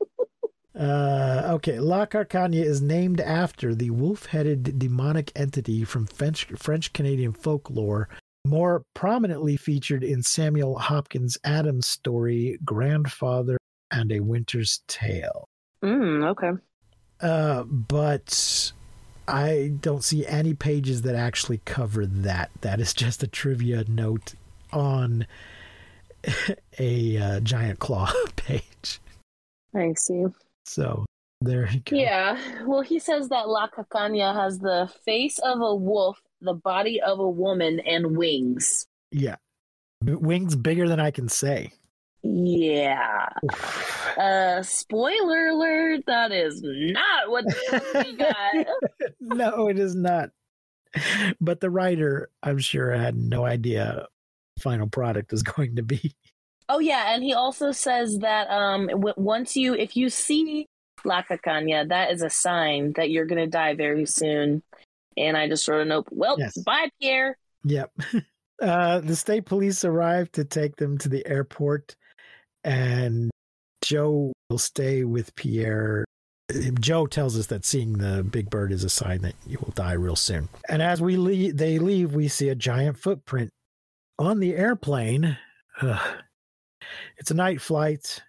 uh, 0.78 1.42
okay, 1.54 1.78
La 1.80 2.04
Carcagne 2.04 2.58
is 2.58 2.82
named 2.82 3.20
after 3.20 3.74
the 3.74 3.90
wolf-headed 3.90 4.78
demonic 4.78 5.32
entity 5.34 5.84
from 5.84 6.06
French 6.06 6.44
French 6.56 6.92
Canadian 6.92 7.32
folklore, 7.32 8.08
more 8.46 8.82
prominently 8.94 9.56
featured 9.56 10.04
in 10.04 10.22
Samuel 10.22 10.78
Hopkins 10.78 11.38
Adams' 11.44 11.86
story 11.86 12.58
"Grandfather 12.64 13.56
and 13.90 14.12
a 14.12 14.20
Winter's 14.20 14.82
Tale." 14.86 15.48
Mm, 15.82 16.30
okay. 16.30 16.52
Uh, 17.20 17.62
but 17.64 18.72
I 19.26 19.72
don't 19.80 20.04
see 20.04 20.26
any 20.26 20.52
pages 20.52 21.02
that 21.02 21.14
actually 21.14 21.62
cover 21.64 22.04
that. 22.04 22.50
That 22.60 22.80
is 22.80 22.92
just 22.92 23.22
a 23.22 23.26
trivia 23.26 23.84
note 23.88 24.34
on 24.72 25.26
a 26.78 27.16
uh, 27.16 27.40
giant 27.40 27.78
claw 27.78 28.12
page. 28.36 29.00
I 29.74 29.94
see. 29.96 30.26
So 30.66 31.06
there 31.40 31.68
you 31.70 31.80
go. 31.80 31.96
Yeah. 31.96 32.38
Well, 32.66 32.82
he 32.82 32.98
says 32.98 33.28
that 33.28 33.48
La 33.48 33.68
Carcagne 33.68 34.18
has 34.20 34.58
the 34.58 34.90
face 35.04 35.38
of 35.38 35.60
a 35.60 35.74
wolf, 35.74 36.20
the 36.40 36.54
body 36.54 37.00
of 37.00 37.20
a 37.20 37.28
woman, 37.28 37.80
and 37.80 38.16
wings. 38.16 38.86
Yeah. 39.12 39.36
Wings 40.04 40.56
bigger 40.56 40.88
than 40.88 41.00
I 41.00 41.10
can 41.10 41.28
say. 41.28 41.72
Yeah. 42.22 43.28
Uh, 44.18 44.62
spoiler 44.62 45.46
alert, 45.48 46.02
that 46.06 46.32
is 46.32 46.60
not 46.62 47.30
what 47.30 47.44
we 47.94 48.16
got. 48.16 48.66
no, 49.20 49.68
it 49.68 49.78
is 49.78 49.94
not. 49.94 50.30
But 51.40 51.60
the 51.60 51.70
writer, 51.70 52.30
I'm 52.42 52.58
sure, 52.58 52.90
had 52.90 53.16
no 53.16 53.44
idea 53.44 54.06
final 54.58 54.88
product 54.88 55.32
is 55.32 55.42
going 55.42 55.76
to 55.76 55.82
be. 55.82 56.14
Oh 56.68 56.78
yeah, 56.80 57.14
and 57.14 57.22
he 57.22 57.32
also 57.34 57.72
says 57.72 58.18
that 58.18 58.48
um 58.50 58.86
w- 58.88 59.14
once 59.16 59.56
you 59.56 59.74
if 59.74 59.96
you 59.96 60.10
see 60.10 60.66
La 61.04 61.22
Carcagne, 61.22 61.84
that 61.88 62.10
is 62.10 62.22
a 62.22 62.30
sign 62.30 62.92
that 62.96 63.10
you're 63.10 63.26
gonna 63.26 63.46
die 63.46 63.74
very 63.74 64.06
soon. 64.06 64.62
And 65.16 65.36
I 65.36 65.48
just 65.48 65.66
wrote 65.68 65.82
a 65.82 65.84
note. 65.84 66.06
Well, 66.10 66.36
Yes. 66.38 66.56
bye, 66.58 66.90
Pierre. 67.00 67.36
Yep. 67.64 67.92
Uh, 68.58 69.00
the 69.00 69.14
state 69.14 69.44
police 69.44 69.84
arrive 69.84 70.32
to 70.32 70.42
take 70.42 70.76
them 70.76 70.96
to 70.96 71.10
the 71.10 71.26
airport, 71.26 71.94
and 72.64 73.30
Joe 73.84 74.32
will 74.48 74.56
stay 74.56 75.04
with 75.04 75.34
Pierre. 75.36 76.06
Joe 76.80 77.06
tells 77.06 77.38
us 77.38 77.48
that 77.48 77.66
seeing 77.66 77.98
the 77.98 78.22
big 78.22 78.48
bird 78.48 78.72
is 78.72 78.82
a 78.82 78.88
sign 78.88 79.20
that 79.20 79.34
you 79.46 79.58
will 79.60 79.72
die 79.74 79.92
real 79.92 80.16
soon. 80.16 80.48
And 80.70 80.80
as 80.80 81.02
we 81.02 81.18
leave, 81.18 81.58
they 81.58 81.78
leave, 81.78 82.14
we 82.14 82.28
see 82.28 82.48
a 82.48 82.54
giant 82.54 82.96
footprint 82.96 83.50
on 84.18 84.40
the 84.40 84.54
airplane. 84.56 85.36
Ugh. 85.82 86.16
It's 87.18 87.30
a 87.30 87.34
night 87.34 87.60
flight. 87.60 88.22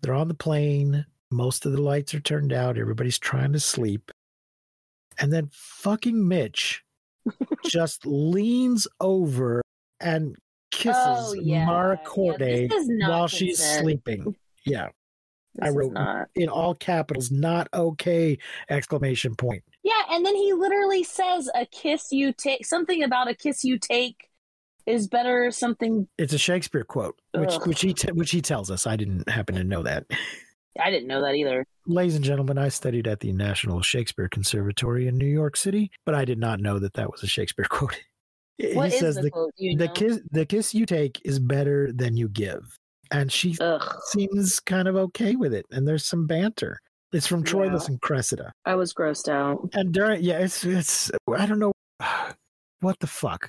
They're 0.00 0.14
on 0.14 0.28
the 0.28 0.34
plane. 0.34 1.06
Most 1.30 1.66
of 1.66 1.72
the 1.72 1.80
lights 1.82 2.14
are 2.14 2.20
turned 2.20 2.52
out. 2.52 2.78
Everybody's 2.78 3.18
trying 3.18 3.52
to 3.52 3.60
sleep. 3.60 4.10
And 5.18 5.32
then 5.32 5.48
fucking 5.52 6.26
Mitch 6.28 6.82
just 7.64 8.04
leans 8.06 8.86
over 9.00 9.62
and 10.00 10.36
kisses 10.70 10.94
Oh, 10.96 11.34
yeah. 11.34 11.64
Mara 11.66 11.96
Yeah, 11.96 12.04
Corday 12.08 12.68
not 12.86 13.10
while 13.10 13.28
she's 13.28 13.62
sleeping. 13.62 14.34
Yeah, 14.66 14.88
I 15.62 15.66
This 15.66 15.68
is 15.70 15.76
wrote- 15.76 15.92
not. 15.92 16.28
in 16.34 16.48
all 16.48 16.74
capitals, 16.74 17.30
not 17.30 17.68
okay! 17.72 18.38
Exclamation 18.68 19.34
point. 19.36 19.62
Yeah, 19.84 19.92
and 20.10 20.24
then 20.26 20.34
he 20.34 20.52
literally 20.52 21.04
says 21.04 21.48
a 21.54 21.64
kiss 21.66 22.10
you 22.10 22.32
take 22.32 22.66
something 22.66 23.02
about 23.02 23.28
a 23.30 23.34
kiss 23.34 23.62
you 23.64 23.78
take 23.78 24.30
is 24.86 25.08
better 25.08 25.50
something 25.50 26.06
It's 26.18 26.32
a 26.32 26.38
Shakespeare 26.38 26.84
quote, 26.84 27.18
which 27.34 27.50
Ugh. 27.54 27.66
which 27.66 27.80
he 27.80 27.94
te- 27.94 28.12
which 28.12 28.30
he 28.30 28.40
tells 28.40 28.70
us. 28.70 28.86
I 28.86 28.96
didn't 28.96 29.28
happen 29.28 29.54
to 29.56 29.64
know 29.64 29.82
that. 29.82 30.04
I 30.82 30.90
didn't 30.90 31.06
know 31.08 31.22
that 31.22 31.34
either. 31.36 31.64
Ladies 31.86 32.16
and 32.16 32.24
gentlemen, 32.24 32.58
I 32.58 32.68
studied 32.68 33.06
at 33.06 33.20
the 33.20 33.32
National 33.32 33.80
Shakespeare 33.82 34.28
Conservatory 34.28 35.06
in 35.06 35.16
New 35.16 35.26
York 35.26 35.56
City, 35.56 35.90
but 36.04 36.14
I 36.14 36.24
did 36.24 36.38
not 36.38 36.58
know 36.60 36.78
that 36.80 36.94
that 36.94 37.10
was 37.12 37.22
a 37.22 37.26
Shakespeare 37.28 37.66
quote. 37.70 38.00
He 38.58 38.74
What 38.74 38.92
is 38.92 38.98
says 39.00 39.16
the, 39.16 39.30
the 39.58 39.76
the 39.76 39.88
kiss 39.88 40.20
the 40.30 40.46
kiss 40.46 40.74
you 40.74 40.86
take 40.86 41.20
is 41.24 41.38
better 41.38 41.90
than 41.92 42.16
you 42.16 42.28
give, 42.28 42.78
and 43.10 43.30
she 43.32 43.56
Ugh, 43.60 43.96
seems 44.06 44.60
kind 44.60 44.86
of 44.88 44.96
okay 44.96 45.34
with 45.36 45.52
it. 45.54 45.66
And 45.70 45.86
there's 45.88 46.06
some 46.06 46.26
banter. 46.26 46.78
It's 47.12 47.26
from 47.28 47.44
Troilus 47.44 47.82
Yeah. 47.82 47.86
and 47.92 48.00
Cressida. 48.00 48.52
I 48.64 48.74
was 48.74 48.92
grossed 48.92 49.28
out. 49.28 49.68
And 49.72 49.92
during 49.92 50.22
yeah, 50.24 50.38
it's 50.38 50.64
it's 50.64 51.10
I 51.36 51.46
don't 51.46 51.60
know 51.60 51.72
what 52.80 52.98
the 53.00 53.06
fuck 53.06 53.48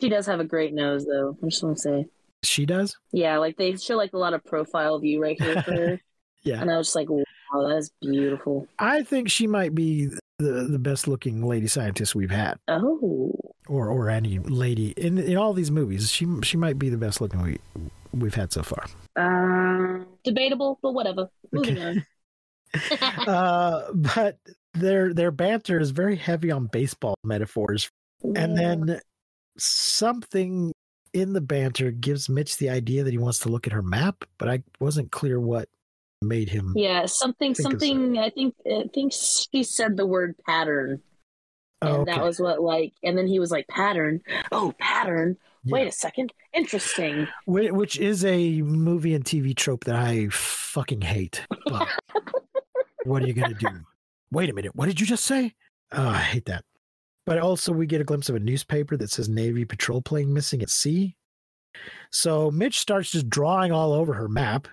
She 0.00 0.08
does 0.08 0.26
have 0.26 0.40
a 0.40 0.44
great 0.44 0.74
nose, 0.74 1.04
though. 1.06 1.36
I 1.42 1.46
just 1.48 1.62
want 1.62 1.76
to 1.76 1.82
say, 1.82 2.06
she 2.42 2.66
does. 2.66 2.96
yeah, 3.12 3.38
like 3.38 3.56
they 3.56 3.76
show 3.76 3.96
like 3.96 4.12
a 4.12 4.18
lot 4.18 4.34
of 4.34 4.44
profile 4.44 4.98
view 4.98 5.22
right 5.22 5.36
here 5.40 5.60
for 5.62 5.72
her, 5.72 6.00
Yeah, 6.44 6.60
and 6.60 6.70
I 6.70 6.76
was 6.78 6.88
just 6.88 6.96
like, 6.96 7.08
wow, 7.08 7.24
that 7.68 7.76
is 7.76 7.90
beautiful. 8.00 8.68
I 8.78 9.02
think 9.02 9.30
she 9.30 9.46
might 9.46 9.74
be 9.74 10.06
the 10.38 10.66
the 10.70 10.78
best 10.78 11.08
looking 11.08 11.42
lady 11.42 11.66
scientist 11.66 12.14
we've 12.14 12.30
had, 12.30 12.58
Oh, 12.68 13.32
or 13.68 13.88
or 13.88 14.10
any 14.10 14.38
lady 14.38 14.90
in 14.96 15.18
in 15.18 15.36
all 15.36 15.52
these 15.54 15.70
movies. 15.70 16.10
She 16.10 16.26
she 16.42 16.56
might 16.56 16.78
be 16.78 16.88
the 16.88 16.98
best 16.98 17.20
looking 17.20 17.42
we 17.42 17.58
we've 18.12 18.34
had 18.34 18.52
so 18.52 18.62
far. 18.62 18.86
um, 19.16 20.06
debatable, 20.24 20.78
but 20.82 20.92
whatever. 20.92 21.28
Moving 21.52 21.78
Okay. 21.78 21.88
on. 21.88 22.06
Uh, 23.26 23.90
but 23.94 24.38
their 24.74 25.14
their 25.14 25.30
banter 25.30 25.80
is 25.80 25.90
very 25.90 26.16
heavy 26.16 26.50
on 26.50 26.66
baseball 26.66 27.14
metaphors, 27.24 27.88
and 28.22 28.56
then 28.56 29.00
something 29.58 30.72
in 31.12 31.32
the 31.32 31.40
banter 31.40 31.90
gives 31.90 32.28
Mitch 32.28 32.58
the 32.58 32.70
idea 32.70 33.04
that 33.04 33.12
he 33.12 33.18
wants 33.18 33.38
to 33.40 33.48
look 33.48 33.66
at 33.66 33.72
her 33.72 33.82
map, 33.82 34.24
but 34.38 34.48
I 34.48 34.62
wasn't 34.80 35.10
clear 35.10 35.40
what 35.40 35.68
made 36.22 36.48
him. 36.48 36.72
Yeah, 36.76 37.06
something, 37.06 37.54
something. 37.54 38.18
I 38.18 38.30
think, 38.30 38.54
I 38.66 38.84
think 38.92 39.12
she 39.12 39.62
said 39.62 39.96
the 39.96 40.06
word 40.06 40.34
pattern, 40.46 41.02
and 41.82 41.90
Oh, 41.90 42.04
that 42.04 42.22
was 42.22 42.40
what 42.40 42.60
like. 42.60 42.94
And 43.02 43.16
then 43.16 43.26
he 43.26 43.38
was 43.38 43.50
like, 43.50 43.66
pattern. 43.68 44.20
Oh, 44.52 44.74
pattern. 44.78 45.36
Yeah. 45.64 45.72
Wait 45.74 45.88
a 45.88 45.92
second. 45.92 46.32
Interesting. 46.54 47.28
Which 47.46 47.98
is 47.98 48.24
a 48.24 48.62
movie 48.62 49.14
and 49.14 49.24
TV 49.24 49.54
trope 49.54 49.84
that 49.84 49.96
I 49.96 50.28
fucking 50.30 51.00
hate. 51.00 51.44
But 51.66 51.88
what 53.04 53.22
are 53.22 53.26
you 53.26 53.34
gonna 53.34 53.54
do? 53.54 53.68
Wait 54.30 54.48
a 54.48 54.52
minute. 54.52 54.74
What 54.74 54.86
did 54.86 55.00
you 55.00 55.06
just 55.06 55.24
say? 55.24 55.54
Oh, 55.92 56.08
I 56.08 56.18
hate 56.18 56.46
that. 56.46 56.64
But 57.26 57.38
also, 57.38 57.72
we 57.72 57.86
get 57.86 58.00
a 58.00 58.04
glimpse 58.04 58.28
of 58.28 58.36
a 58.36 58.40
newspaper 58.40 58.96
that 58.96 59.10
says 59.10 59.28
Navy 59.28 59.64
patrol 59.64 60.00
plane 60.00 60.32
missing 60.32 60.62
at 60.62 60.70
sea. 60.70 61.16
So 62.10 62.50
Mitch 62.50 62.78
starts 62.78 63.10
just 63.10 63.28
drawing 63.28 63.72
all 63.72 63.92
over 63.92 64.14
her 64.14 64.28
map, 64.28 64.68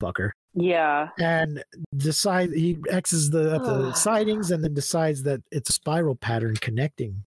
fucker, 0.00 0.30
Yeah. 0.52 1.08
and 1.18 1.64
decide 1.96 2.52
he 2.52 2.78
X's 2.88 3.30
the 3.30 3.58
the 3.58 3.92
sightings 3.94 4.50
and 4.50 4.62
then 4.62 4.74
decides 4.74 5.22
that 5.24 5.40
it's 5.50 5.70
a 5.70 5.72
spiral 5.72 6.14
pattern 6.14 6.54
connecting 6.60 7.24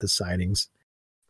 the 0.00 0.08
sightings. 0.08 0.68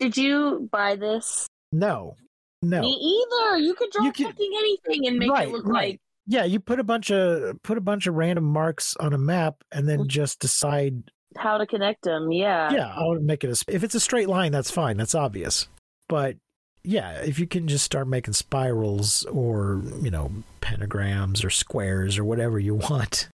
Did 0.00 0.16
you 0.16 0.68
buy 0.72 0.96
this? 0.96 1.46
No, 1.70 2.16
no. 2.62 2.80
Me 2.80 2.88
either. 2.88 3.58
You 3.58 3.74
could 3.74 3.90
draw 3.90 4.04
You 4.04 4.12
fucking 4.12 4.52
anything 4.58 5.06
and 5.06 5.18
make 5.18 5.30
Right, 5.30 5.48
it 5.48 5.52
look 5.52 5.66
right. 5.66 5.92
like 5.92 6.00
Yeah, 6.26 6.44
you 6.44 6.58
put 6.58 6.80
a 6.80 6.84
bunch 6.84 7.10
of 7.10 7.62
put 7.62 7.78
a 7.78 7.82
bunch 7.82 8.06
of 8.06 8.14
random 8.14 8.44
marks 8.44 8.96
on 8.96 9.12
a 9.12 9.18
map 9.18 9.62
and 9.70 9.88
then 9.88 10.00
mm. 10.00 10.06
just 10.06 10.40
decide. 10.40 11.10
How 11.36 11.58
to 11.58 11.66
connect 11.66 12.02
them. 12.02 12.32
Yeah. 12.32 12.72
Yeah, 12.72 12.92
I'll 12.96 13.14
make 13.20 13.44
it 13.44 13.48
a. 13.50 13.64
If 13.74 13.82
it's 13.84 13.94
a 13.94 14.00
straight 14.00 14.28
line, 14.28 14.52
that's 14.52 14.70
fine. 14.70 14.96
That's 14.96 15.14
obvious. 15.14 15.68
But 16.08 16.36
yeah, 16.82 17.20
if 17.20 17.38
you 17.38 17.46
can 17.46 17.68
just 17.68 17.84
start 17.84 18.08
making 18.08 18.34
spirals 18.34 19.24
or 19.26 19.82
you 20.02 20.10
know 20.10 20.32
pentagrams 20.60 21.44
or 21.44 21.50
squares 21.50 22.18
or 22.18 22.24
whatever 22.24 22.58
you 22.58 22.74
want, 22.74 23.28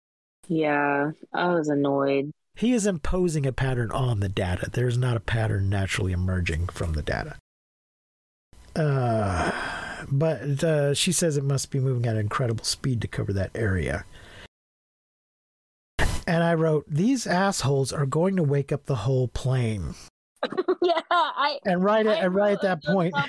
Yeah. 0.49 1.13
I 1.33 1.49
was 1.55 1.69
annoyed. 1.69 2.31
he 2.55 2.73
is 2.73 2.87
imposing 2.87 3.47
a 3.47 3.53
pattern 3.53 3.91
on 3.93 4.21
the 4.21 4.29
data. 4.29 4.69
There's 4.71 4.99
not 4.99 5.17
a 5.17 5.21
pattern 5.21 5.69
naturally 5.69 6.13
emerging 6.13 6.69
from 6.69 6.93
the 6.95 7.03
data. 7.03 7.37
Uh, 8.75 9.53
but 10.11 10.63
uh, 10.63 10.95
she 10.95 11.13
says 11.13 11.37
it 11.37 11.45
must 11.45 11.71
be 11.71 11.81
moving 11.81 12.07
at 12.07 12.17
incredible 12.17 12.65
speed 12.65 13.01
to 13.01 13.09
cover 13.09 13.33
that 13.33 13.51
area. 13.55 14.05
And 16.27 16.43
I 16.43 16.55
wrote, 16.55 16.85
These 16.89 17.27
assholes 17.27 17.93
are 17.93 18.07
going 18.07 18.37
to 18.37 18.43
wake 18.43 18.73
up 18.73 18.87
the 18.87 18.97
whole 18.97 19.29
plane. 19.29 19.95
yeah. 20.83 21.01
I. 21.11 21.59
And 21.65 21.83
right 21.83 22.07
at, 22.07 22.23
I 22.23 22.27
right 22.27 22.53
at 22.55 22.63
that 22.63 22.83
point, 22.85 23.15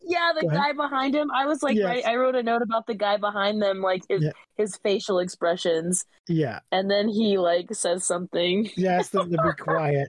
Yeah, 0.00 0.32
the 0.40 0.46
guy 0.48 0.72
behind 0.72 1.14
him. 1.14 1.30
I 1.34 1.44
was 1.46 1.62
like, 1.62 1.76
Yes. 1.76 1.84
right. 1.84 2.06
I 2.06 2.16
wrote 2.16 2.34
a 2.34 2.42
note 2.42 2.62
about 2.62 2.86
the 2.86 2.94
guy 2.94 3.18
behind 3.18 3.60
them, 3.60 3.82
like 3.82 4.02
his 4.08 4.22
Yeah. 4.22 4.30
his 4.56 4.76
facial 4.76 5.18
expressions, 5.18 6.06
yeah, 6.28 6.60
and 6.72 6.90
then 6.90 7.08
he 7.08 7.36
like 7.38 7.74
says 7.74 8.04
something. 8.06 8.64
he 8.64 8.86
asked 8.86 9.12
them 9.12 9.30
to 9.30 9.36
be 9.42 9.52
quiet. 9.62 10.08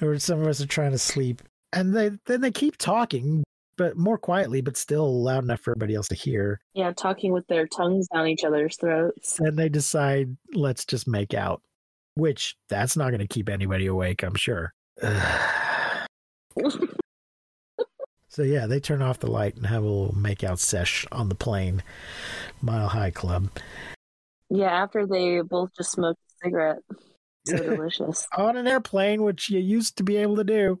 Or 0.00 0.18
some 0.18 0.40
of 0.40 0.46
us 0.46 0.60
are 0.60 0.66
trying 0.66 0.92
to 0.92 0.98
sleep. 0.98 1.42
And 1.72 1.94
they 1.94 2.12
then 2.26 2.40
they 2.40 2.52
keep 2.52 2.76
talking, 2.76 3.42
but 3.76 3.96
more 3.96 4.18
quietly, 4.18 4.60
but 4.60 4.76
still 4.76 5.22
loud 5.22 5.44
enough 5.44 5.60
for 5.60 5.72
everybody 5.72 5.94
else 5.94 6.08
to 6.08 6.14
hear. 6.14 6.60
Yeah, 6.74 6.92
talking 6.92 7.32
with 7.32 7.46
their 7.46 7.66
tongues 7.66 8.08
down 8.08 8.26
each 8.28 8.44
other's 8.44 8.76
throats. 8.76 9.38
And 9.40 9.58
they 9.58 9.68
decide 9.68 10.36
let's 10.54 10.84
just 10.84 11.06
make 11.08 11.34
out 11.34 11.62
which 12.14 12.56
that's 12.68 12.96
not 12.96 13.08
going 13.08 13.20
to 13.20 13.26
keep 13.26 13.48
anybody 13.48 13.86
awake 13.86 14.22
i'm 14.22 14.34
sure 14.34 14.74
so 18.28 18.42
yeah 18.42 18.66
they 18.66 18.78
turn 18.78 19.00
off 19.00 19.18
the 19.20 19.30
light 19.30 19.56
and 19.56 19.66
have 19.66 19.82
a 19.82 19.86
little 19.86 20.14
make 20.14 20.44
out 20.44 20.58
sesh 20.58 21.06
on 21.10 21.30
the 21.30 21.34
plane 21.34 21.82
mile 22.60 22.88
high 22.88 23.10
club 23.10 23.48
Yeah, 24.50 24.66
after 24.82 25.06
they 25.06 25.40
both 25.40 25.70
just 25.74 25.92
smoked 25.92 26.20
a 26.20 26.44
cigarette. 26.44 26.78
So 27.46 27.56
delicious. 27.76 28.26
on 28.36 28.58
an 28.58 28.66
airplane 28.66 29.22
which 29.22 29.48
you 29.48 29.58
used 29.58 29.96
to 29.96 30.02
be 30.02 30.16
able 30.18 30.36
to 30.36 30.44
do 30.44 30.80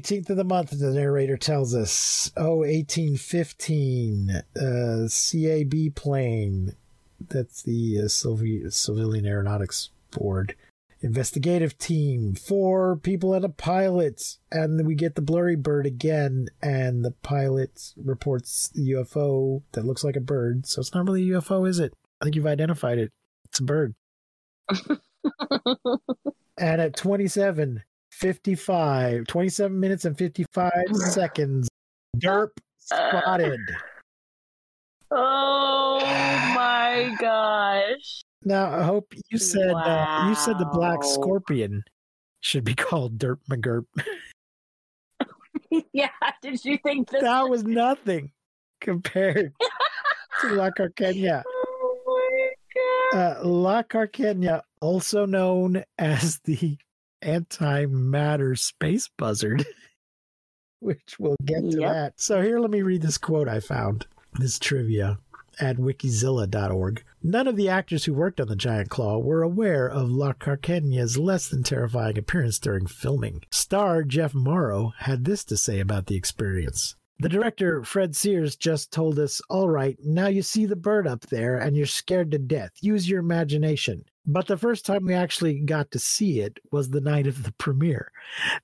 18th 0.00 0.30
of 0.30 0.36
the 0.36 0.44
month 0.44 0.70
the 0.70 0.90
narrator 0.90 1.36
tells 1.36 1.74
us. 1.74 2.32
Oh 2.36 2.58
1815 2.58 4.30
uh 4.30 5.08
cab 5.08 5.94
plane. 5.94 6.76
That's 7.20 7.62
the 7.62 8.00
uh, 8.00 8.04
Civi- 8.04 8.72
civilian 8.72 9.26
aeronautics 9.26 9.90
board. 10.10 10.56
Investigative 11.00 11.78
team. 11.78 12.34
Four 12.34 12.96
people 12.96 13.34
and 13.34 13.44
a 13.44 13.48
pilot. 13.48 14.38
And 14.50 14.84
we 14.86 14.94
get 14.94 15.14
the 15.14 15.22
blurry 15.22 15.56
bird 15.56 15.86
again 15.86 16.48
and 16.62 17.04
the 17.04 17.10
pilot 17.10 17.92
reports 17.96 18.68
the 18.68 18.92
ufo 18.92 19.62
that 19.72 19.84
looks 19.84 20.04
like 20.04 20.16
a 20.16 20.20
bird. 20.20 20.66
So 20.66 20.80
it's 20.80 20.94
not 20.94 21.06
really 21.06 21.30
a 21.30 21.40
ufo 21.40 21.68
is 21.68 21.78
it? 21.78 21.92
I 22.20 22.24
think 22.24 22.36
you've 22.36 22.46
identified 22.46 22.98
it. 22.98 23.10
It's 23.44 23.60
a 23.60 23.64
bird. 23.64 23.94
And 26.62 26.80
at 26.80 26.96
27 26.96 27.82
55 28.12 29.26
27 29.26 29.78
minutes 29.80 30.04
and 30.04 30.16
55 30.16 30.70
seconds 30.92 31.68
derp 32.18 32.50
spotted 32.78 33.60
oh 35.10 35.98
my 36.54 37.14
gosh. 37.20 38.22
now 38.44 38.66
i 38.70 38.82
hope 38.82 39.12
you 39.30 39.38
said 39.38 39.72
uh, 39.72 40.26
you 40.28 40.34
said 40.34 40.58
the 40.58 40.68
black 40.72 41.02
scorpion 41.02 41.82
should 42.40 42.64
be 42.64 42.74
called 42.86 43.18
derp 43.18 43.38
mcgurp 43.50 43.84
yeah, 45.92 46.08
did 46.42 46.64
you 46.64 46.78
think 46.78 47.10
this? 47.10 47.22
that 47.22 47.48
was 47.48 47.64
nothing 47.64 48.30
compared 48.80 49.52
to 50.40 50.48
la 50.54 50.70
Carcagne 50.70 51.42
Oh 51.46 52.02
my 52.06 52.50
god. 53.14 53.38
uh, 53.38 53.48
la 53.48 53.82
Carcagne 53.82 54.60
also 54.80 55.24
known 55.24 55.82
as 55.98 56.40
the 56.44 56.76
antimatter 57.22 58.58
space 58.58 59.08
buzzard 59.18 59.64
which 60.80 61.16
we'll 61.18 61.36
get 61.44 61.60
to 61.70 61.80
Yep. 61.80 61.92
that 61.92 62.20
so 62.20 62.42
here 62.42 62.58
let 62.58 62.70
me 62.70 62.82
read 62.82 63.02
this 63.02 63.18
quote 63.18 63.48
i 63.48 63.60
found 63.60 64.06
this 64.38 64.58
trivia 64.58 65.18
at 65.60 65.76
wikizilla.org. 65.76 67.04
None 67.22 67.46
of 67.46 67.56
the 67.56 67.68
actors 67.68 68.06
who 68.06 68.14
worked 68.14 68.40
on 68.40 68.48
the 68.48 68.56
giant 68.56 68.88
claw 68.88 69.18
were 69.18 69.42
aware 69.42 69.86
of 69.86 70.10
La 70.10 70.32
Carcagne's 70.32 71.18
less 71.18 71.48
than 71.50 71.62
terrifying 71.62 72.16
appearance 72.16 72.58
during 72.58 72.86
filming. 72.86 73.42
Star 73.50 74.02
Jeff 74.02 74.32
Morrow 74.32 74.94
had 75.00 75.26
this 75.26 75.44
to 75.44 75.58
say 75.58 75.78
about 75.78 76.06
the 76.06 76.16
experience. 76.16 76.96
The 77.18 77.28
director, 77.28 77.84
Fred 77.84 78.16
Sears, 78.16 78.56
just 78.56 78.90
told 78.90 79.18
us, 79.18 79.42
All 79.50 79.68
right, 79.68 79.98
now 80.02 80.28
you 80.28 80.40
see 80.40 80.64
the 80.64 80.74
bird 80.74 81.06
up 81.06 81.20
there 81.26 81.58
and 81.58 81.76
you're 81.76 81.84
scared 81.84 82.30
to 82.30 82.38
death. 82.38 82.70
Use 82.80 83.06
your 83.08 83.20
imagination. 83.20 84.06
But 84.24 84.46
the 84.46 84.56
first 84.56 84.86
time 84.86 85.04
we 85.06 85.14
actually 85.14 85.58
got 85.60 85.90
to 85.90 85.98
see 85.98 86.40
it 86.40 86.60
was 86.70 86.90
the 86.90 87.00
night 87.00 87.26
of 87.26 87.42
the 87.42 87.52
premiere. 87.58 88.12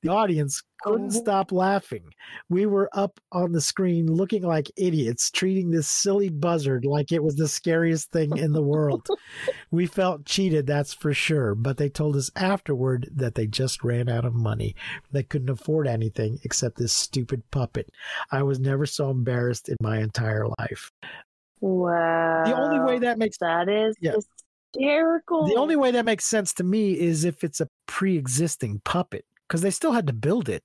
The 0.03 0.09
audience 0.11 0.63
couldn't 0.83 1.07
Oh. 1.17 1.21
stop 1.21 1.51
laughing. 1.51 2.05
We 2.49 2.65
were 2.67 2.89
up 2.93 3.19
on 3.33 3.51
the 3.51 3.61
screen 3.61 4.07
looking 4.07 4.43
like 4.45 4.71
idiots, 4.77 5.31
treating 5.33 5.71
this 5.73 5.89
silly 5.89 6.29
buzzard 6.29 6.85
like 6.85 7.11
it 7.11 7.25
was 7.25 7.35
the 7.35 7.49
scariest 7.49 8.13
thing 8.13 8.37
in 8.37 8.53
the 8.53 8.63
world. 8.63 9.09
we 9.73 9.87
felt 9.87 10.25
cheated, 10.25 10.69
that's 10.69 10.95
for 10.95 11.13
sure. 11.13 11.57
But 11.57 11.77
they 11.77 11.89
told 11.89 12.15
us 12.15 12.31
afterward 12.37 13.09
that 13.17 13.35
they 13.35 13.49
just 13.49 13.83
ran 13.83 14.09
out 14.09 14.25
of 14.25 14.35
money. 14.35 14.77
They 15.11 15.25
couldn't 15.25 15.51
afford 15.51 15.89
anything 15.89 16.39
except 16.45 16.79
this 16.79 16.93
stupid 16.93 17.43
puppet. 17.51 17.91
I 18.31 18.45
was 18.45 18.61
never 18.61 18.87
so 18.87 19.11
embarrassed 19.11 19.69
in 19.69 19.77
my 19.83 19.99
entire 19.99 20.47
life. 20.61 20.93
Wow. 21.61 22.45
The 22.47 22.57
only 22.57 22.81
way 22.93 22.99
that 23.01 23.19
makes 23.19 23.39
that 23.39 23.69
is 23.69 23.97
Yeah. 24.01 24.13
Hysterical. 24.75 25.47
the 25.47 25.57
only 25.57 25.77
way 25.77 25.91
that 25.91 26.05
makes 26.05 26.25
sense 26.25 26.53
to 26.55 26.65
me 26.65 26.99
is 26.99 27.25
if 27.25 27.45
it's 27.45 27.61
a 27.61 27.69
pre-existing 27.87 28.81
puppet 28.85 29.25
because 29.47 29.63
they 29.63 29.71
still 29.71 29.93
had 29.93 30.07
to 30.07 30.13
build 30.13 30.49
it. 30.49 30.63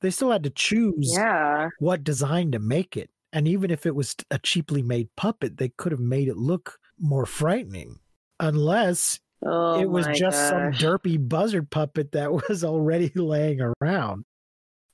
They 0.00 0.10
still 0.10 0.30
had 0.30 0.42
to 0.44 0.50
choose 0.50 1.14
Yeah. 1.16 1.68
what 1.78 2.04
design 2.04 2.50
to 2.52 2.58
make 2.58 2.96
it. 2.96 3.10
And 3.32 3.48
even 3.48 3.70
if 3.70 3.86
it 3.86 3.94
was 3.94 4.14
a 4.30 4.38
cheaply 4.38 4.82
made 4.82 5.08
puppet, 5.16 5.56
they 5.56 5.70
could 5.70 5.92
have 5.92 6.00
made 6.00 6.28
it 6.28 6.36
look 6.36 6.78
more 6.98 7.26
frightening. 7.26 7.98
Unless 8.40 9.20
Oh, 9.46 9.78
it 9.78 9.90
was 9.90 10.06
just 10.14 10.48
some 10.48 10.72
derpy 10.72 11.18
buzzard 11.28 11.70
puppet 11.70 12.12
that 12.12 12.32
was 12.48 12.64
already 12.64 13.10
laying 13.14 13.60
around. 13.60 14.24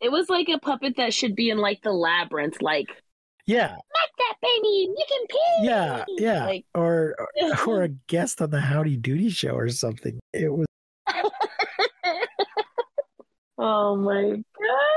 It 0.00 0.10
was 0.10 0.28
like 0.28 0.48
a 0.48 0.58
puppet 0.58 0.96
that 0.96 1.12
should 1.14 1.36
be 1.36 1.50
in 1.50 1.58
like 1.58 1.82
the 1.82 1.92
labyrinth, 1.92 2.60
like 2.60 2.88
Yeah, 3.50 3.76
that 4.18 4.36
baby, 4.42 4.68
you 4.68 5.04
can 5.08 5.26
pee. 5.28 5.66
yeah, 5.66 6.04
yeah. 6.18 6.44
Like, 6.46 6.64
or 6.74 7.16
or 7.66 7.82
a 7.84 7.88
guest 7.88 8.40
on 8.42 8.50
the 8.50 8.60
Howdy 8.60 8.96
Doody 8.96 9.30
show 9.30 9.52
or 9.54 9.68
something. 9.68 10.20
It 10.32 10.48
was 10.52 10.66
oh 13.58 13.96
my 13.96 14.42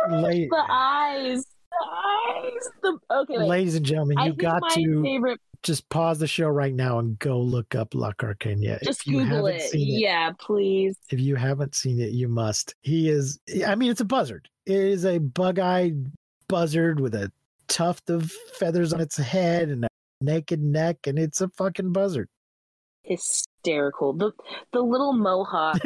god, 0.10 0.22
late. 0.24 0.50
the 0.50 0.66
eyes, 0.70 1.46
the 1.72 1.86
eyes. 1.86 2.70
The 2.82 2.98
okay, 3.12 3.38
wait. 3.38 3.48
Ladies 3.48 3.76
and 3.76 3.86
gentlemen, 3.86 4.18
you 4.20 4.34
got 4.34 4.62
to 4.74 5.02
favorite. 5.04 5.40
just 5.64 5.88
pause 5.90 6.20
the 6.20 6.28
show 6.28 6.48
right 6.50 6.74
now 6.74 7.00
and 7.00 7.18
go 7.20 7.40
look 7.40 7.76
up 7.76 7.94
La 7.96 8.12
Carcagne. 8.14 8.78
Just 8.84 9.08
if 9.08 9.14
Google 9.14 9.48
it. 9.48 9.62
it, 9.74 9.76
Yeah, 9.80 10.32
please. 10.40 10.98
if 11.10 11.20
you 11.20 11.36
haven't 11.36 11.76
seen 11.76 12.00
it, 12.00 12.12
you 12.12 12.28
must. 12.28 12.76
He 12.82 13.10
is. 13.10 13.40
I 13.66 13.76
mean, 13.76 13.92
it's 13.92 14.02
a 14.02 14.06
buzzard. 14.06 14.48
It 14.66 14.76
is 14.78 15.06
a 15.06 15.18
bug-eyed 15.20 16.12
buzzard 16.48 17.00
with 17.00 17.16
a 17.16 17.32
tuft 17.68 18.10
of 18.10 18.32
feathers 18.60 18.94
on 18.94 19.02
its 19.02 19.18
head 19.18 19.70
and 19.70 19.86
a 19.86 19.88
naked 20.22 20.62
neck, 20.62 21.08
and 21.08 21.18
it's 21.20 21.42
a 21.42 21.50
fucking 21.50 21.92
buzzard. 21.92 22.28
Hysterical. 23.04 24.14
The 24.14 24.32
the 24.72 24.82
little 24.82 25.14
mohawk. 25.14 25.80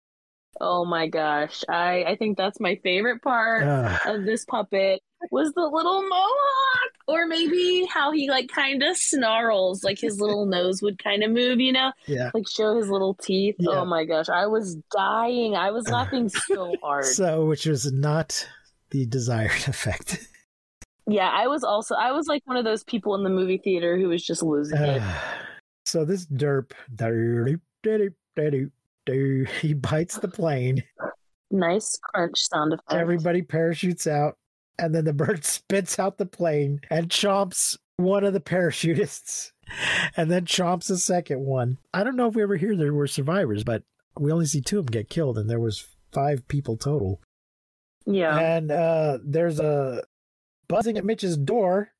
oh 0.60 0.84
my 0.84 1.08
gosh. 1.08 1.62
I 1.68 2.04
I 2.04 2.16
think 2.16 2.36
that's 2.38 2.58
my 2.60 2.76
favorite 2.82 3.22
part 3.22 3.64
Ah, 3.66 4.00
of 4.06 4.24
this 4.24 4.44
puppet 4.44 5.00
was 5.30 5.52
the 5.52 5.62
little 5.66 6.02
mohawk 6.02 6.90
or 7.08 7.26
maybe 7.26 7.86
how 7.92 8.12
he 8.12 8.28
like 8.30 8.48
kind 8.48 8.82
of 8.82 8.94
snarls 8.96 9.82
like 9.82 9.98
his 9.98 10.20
little 10.20 10.44
nose 10.56 10.82
would 10.82 11.02
kind 11.02 11.22
of 11.22 11.30
move 11.30 11.58
you 11.60 11.72
know 11.72 11.90
yeah. 12.06 12.30
like 12.34 12.46
show 12.46 12.76
his 12.76 12.90
little 12.90 13.14
teeth 13.14 13.54
Yeah. 13.58 13.70
oh 13.80 13.84
my 13.86 14.04
gosh 14.04 14.28
i 14.28 14.46
was 14.46 14.74
dying 14.94 15.56
i 15.56 15.70
was 15.70 15.88
laughing 15.88 16.28
so 16.28 16.74
hard 16.82 17.06
So, 17.06 17.46
which 17.46 17.64
was 17.64 17.90
not 17.90 18.46
the 18.90 19.06
desired 19.06 19.66
effect. 19.66 20.28
Yeah 21.06 21.30
i 21.34 21.46
was 21.46 21.62
also 21.62 21.94
i 21.96 22.10
was 22.10 22.26
like 22.26 22.42
one 22.46 22.56
of 22.56 22.64
those 22.64 22.84
people 22.84 23.14
in 23.14 23.22
the 23.22 23.30
movie 23.30 23.60
theater 23.62 23.96
who 23.98 24.08
was 24.08 24.24
just 24.24 24.42
losing 24.42 24.78
it 24.78 25.02
so 25.84 26.04
this 26.04 26.26
derp, 26.26 26.72
he 29.60 29.74
bites 29.74 30.18
the 30.18 30.28
plane. 30.28 30.82
nice 31.50 31.98
crunch 32.02 32.38
sound 32.38 32.72
effect 32.72 32.92
Everybody 32.92 33.42
parachutes 33.42 34.06
out, 34.06 34.36
and 34.78 34.94
then 34.94 35.04
the 35.04 35.12
bird 35.12 35.44
spits 35.44 35.98
out 35.98 36.18
the 36.18 36.26
plane 36.26 36.80
and 36.90 37.08
chomps 37.08 37.76
one 37.96 38.24
of 38.24 38.32
the 38.32 38.40
parachutists, 38.40 39.52
and 40.16 40.30
then 40.30 40.46
chomps 40.46 40.88
the 40.88 40.98
second 40.98 41.40
one. 41.40 41.78
I 41.92 42.02
don't 42.02 42.16
know 42.16 42.28
if 42.28 42.34
we 42.34 42.42
ever 42.42 42.56
hear 42.56 42.74
there 42.74 42.94
were 42.94 43.06
survivors, 43.06 43.62
but 43.62 43.82
we 44.18 44.32
only 44.32 44.46
see 44.46 44.60
two 44.60 44.78
of 44.78 44.86
them 44.86 44.92
get 44.92 45.10
killed, 45.10 45.38
and 45.38 45.48
there 45.48 45.60
was 45.60 45.86
five 46.12 46.46
people 46.48 46.76
total. 46.76 47.20
yeah 48.06 48.38
And 48.38 48.70
uh, 48.70 49.18
there's 49.24 49.60
a 49.60 50.02
buzzing 50.68 50.96
at 50.98 51.04
Mitch's 51.04 51.36
door. 51.36 51.90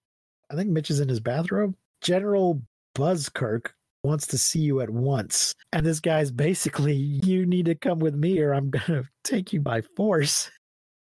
I 0.50 0.54
think 0.56 0.70
Mitch 0.70 0.90
is 0.90 1.00
in 1.00 1.08
his 1.08 1.20
bathrobe. 1.20 1.74
General 2.02 2.60
Buzzkirk 2.96 3.68
wants 4.02 4.26
to 4.28 4.38
see 4.38 4.60
you 4.60 4.80
at 4.80 4.90
once. 4.90 5.54
And 5.72 5.84
this 5.86 6.00
guy's 6.00 6.30
basically, 6.30 6.94
you 6.94 7.46
need 7.46 7.64
to 7.66 7.74
come 7.74 7.98
with 7.98 8.14
me 8.14 8.38
or 8.40 8.52
I'm 8.52 8.70
going 8.70 8.84
to 8.86 9.08
take 9.24 9.52
you 9.52 9.60
by 9.60 9.80
force. 9.96 10.50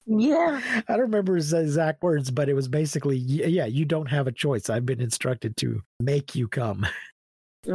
yeah 0.07 0.61
I 0.89 0.93
don't 0.93 1.01
remember 1.01 1.35
his 1.37 1.53
exact 1.53 2.03
words, 2.03 2.31
but 2.31 2.49
it 2.49 2.55
was 2.55 2.69
basically, 2.69 3.17
yeah, 3.17 3.67
you 3.67 3.85
don't 3.85 4.07
have 4.07 4.27
a 4.29 4.33
choice. 4.33 4.71
I've 4.71 4.87
been 4.87 5.01
instructed 5.01 5.57
to 5.59 5.81
make 6.01 6.35
you 6.35 6.47
come. 6.49 6.87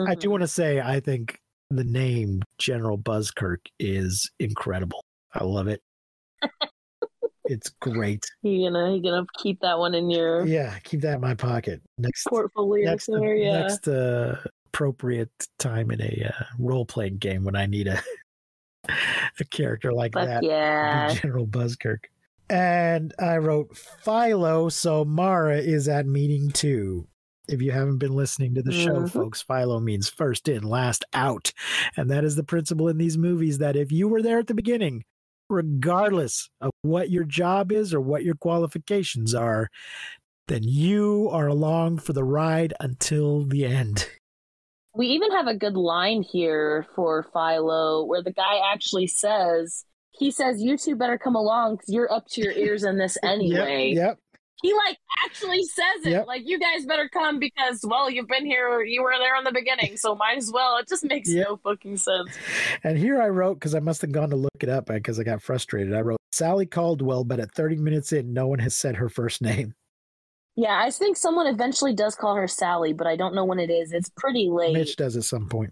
I 0.08 0.16
do 0.16 0.28
Mhm. 0.28 0.32
want 0.32 0.42
to 0.42 0.48
say, 0.48 0.80
I 0.80 1.00
think 1.02 1.40
the 1.72 1.84
name 1.84 2.42
General 2.58 2.98
Buzzkirk 2.98 3.60
is 3.80 4.32
incredible. 4.40 5.04
I 5.34 5.44
love 5.44 5.68
it. 5.68 5.82
It's 7.50 7.70
great. 7.82 8.26
you 8.44 8.70
gonna 8.70 8.96
you 8.96 9.02
gonna 9.02 9.26
keep 9.38 9.60
that 9.62 9.78
one 9.78 9.94
in 9.96 10.10
your 10.10 10.46
Yeah, 10.46 10.78
keep 10.84 11.02
that 11.02 11.16
in 11.16 11.22
my 11.22 11.36
pocket. 11.36 11.82
Next, 11.98 12.24
portfolio 12.28 12.92
next, 12.92 13.08
there 13.08 13.36
yeah 13.36 13.62
next 13.62 13.88
uh, 13.88 14.38
appropriate 14.68 15.32
time 15.58 15.92
in 15.92 16.02
a 16.02 16.32
uh, 16.34 16.44
role 16.60 16.86
playing 16.86 17.18
game 17.18 17.44
when 17.44 17.56
I 17.56 17.66
need 17.66 17.88
a 17.88 18.02
a 19.40 19.44
character 19.50 19.92
like 19.94 20.14
Fuck 20.14 20.26
that. 20.28 20.44
yeah 20.44 21.14
General 21.22 21.48
Buzzkirk. 21.48 22.06
And 22.50 23.14
I 23.20 23.38
wrote 23.38 23.78
Philo, 23.78 24.70
so 24.70 25.06
Mara 25.06 25.58
is 25.60 25.88
at 25.88 26.08
meeting 26.08 26.50
two. 26.52 27.08
If 27.48 27.62
you 27.62 27.72
haven't 27.72 27.98
been 27.98 28.16
listening 28.16 28.56
to 28.56 28.64
the 28.64 28.72
show, 28.72 29.02
Mhm. 29.02 29.12
folks, 29.12 29.42
Philo 29.44 29.80
means 29.80 30.10
first 30.10 30.48
in, 30.48 30.64
last 30.64 31.04
out. 31.14 31.52
And 31.98 32.10
that 32.10 32.24
is 32.24 32.36
the 32.36 32.44
principle 32.44 32.88
in 32.88 32.98
these 32.98 33.18
movies 33.18 33.58
that 33.60 33.76
if 33.76 33.92
you 33.92 34.08
were 34.08 34.22
there 34.24 34.40
at 34.40 34.48
the 34.48 34.54
beginning, 34.56 35.04
regardless 35.50 36.50
of 36.62 36.72
what 36.82 37.10
your 37.10 37.24
job 37.24 37.72
is 37.72 37.94
or 37.94 38.00
what 38.02 38.24
your 38.24 38.36
qualifications 38.36 39.34
are, 39.34 39.70
then 40.48 40.64
you 40.64 41.30
are 41.32 41.48
along 41.48 42.00
for 42.00 42.14
the 42.14 42.24
ride 42.24 42.74
until 42.80 43.46
the 43.46 43.66
end. 43.66 44.08
We 44.96 45.08
even 45.08 45.32
have 45.32 45.48
a 45.48 45.56
good 45.56 45.76
line 45.76 46.24
here 46.24 46.86
for 46.96 47.24
Philo 47.32 48.04
where 48.06 48.24
the 48.24 48.34
guy 48.34 48.60
actually 48.74 49.08
says, 49.08 49.86
he 50.12 50.32
says, 50.32 50.62
You 50.62 50.78
two 50.78 50.96
better 50.96 51.18
come 51.18 51.36
along 51.36 51.76
because 51.76 51.90
you're 51.90 52.12
up 52.12 52.28
to 52.32 52.42
your 52.42 52.54
ears 52.54 52.84
in 52.84 52.98
this 52.98 53.18
anyway. 53.24 53.94
Yep. 53.96 53.98
yep. 53.98 54.20
He 54.62 54.74
like 54.74 54.98
actually 55.26 55.64
says 55.64 56.06
it. 56.06 56.10
Yep. 56.12 56.28
Like, 56.28 56.42
you 56.46 56.60
guys 56.60 56.86
better 56.86 57.08
come 57.08 57.40
because, 57.40 57.80
well, 57.84 58.10
you've 58.10 58.28
been 58.28 58.46
here, 58.46 58.82
you 58.84 59.02
were 59.04 59.14
there 59.18 59.36
in 59.38 59.44
the 59.46 59.52
beginning, 59.54 59.96
so 59.98 60.16
might 60.16 60.38
as 60.38 60.52
well. 60.54 60.78
It 60.78 60.88
just 60.90 61.06
makes 61.06 61.30
Yep. 61.30 61.48
no 61.48 61.58
fucking 61.58 61.98
sense. 61.98 62.30
And 62.84 62.98
here 62.98 63.22
I 63.22 63.30
wrote, 63.30 63.56
because 63.56 63.74
I 63.76 63.80
must 63.80 64.02
have 64.02 64.12
gone 64.12 64.30
to 64.32 64.36
look 64.36 64.52
it 64.62 64.68
up 64.70 64.88
because 64.88 65.20
I 65.20 65.24
got 65.24 65.42
frustrated. 65.42 65.94
I 65.94 66.02
wrote 66.02 66.20
Sally 66.34 66.66
Caldwell, 66.66 67.24
but 67.24 67.40
at 67.40 67.54
30 67.54 67.78
minutes 67.78 68.12
in, 68.12 68.34
no 68.34 68.48
one 68.48 68.60
has 68.60 68.76
said 68.76 68.98
her 68.98 69.08
first 69.10 69.42
name. 69.42 69.74
Yeah, 70.56 70.78
I 70.78 70.90
think 70.92 71.16
someone 71.16 71.48
eventually 71.48 71.94
does 71.94 72.16
call 72.16 72.36
her 72.36 72.48
Sally, 72.48 72.92
but 72.92 73.08
I 73.08 73.16
don't 73.16 73.34
know 73.34 73.46
when 73.46 73.60
it 73.60 73.70
is. 73.70 73.94
It's 73.94 74.10
pretty 74.18 74.50
late. 74.50 74.74
Mitch 74.74 74.98
does 74.98 75.16
at 75.16 75.24
some 75.24 75.48
point. 75.48 75.72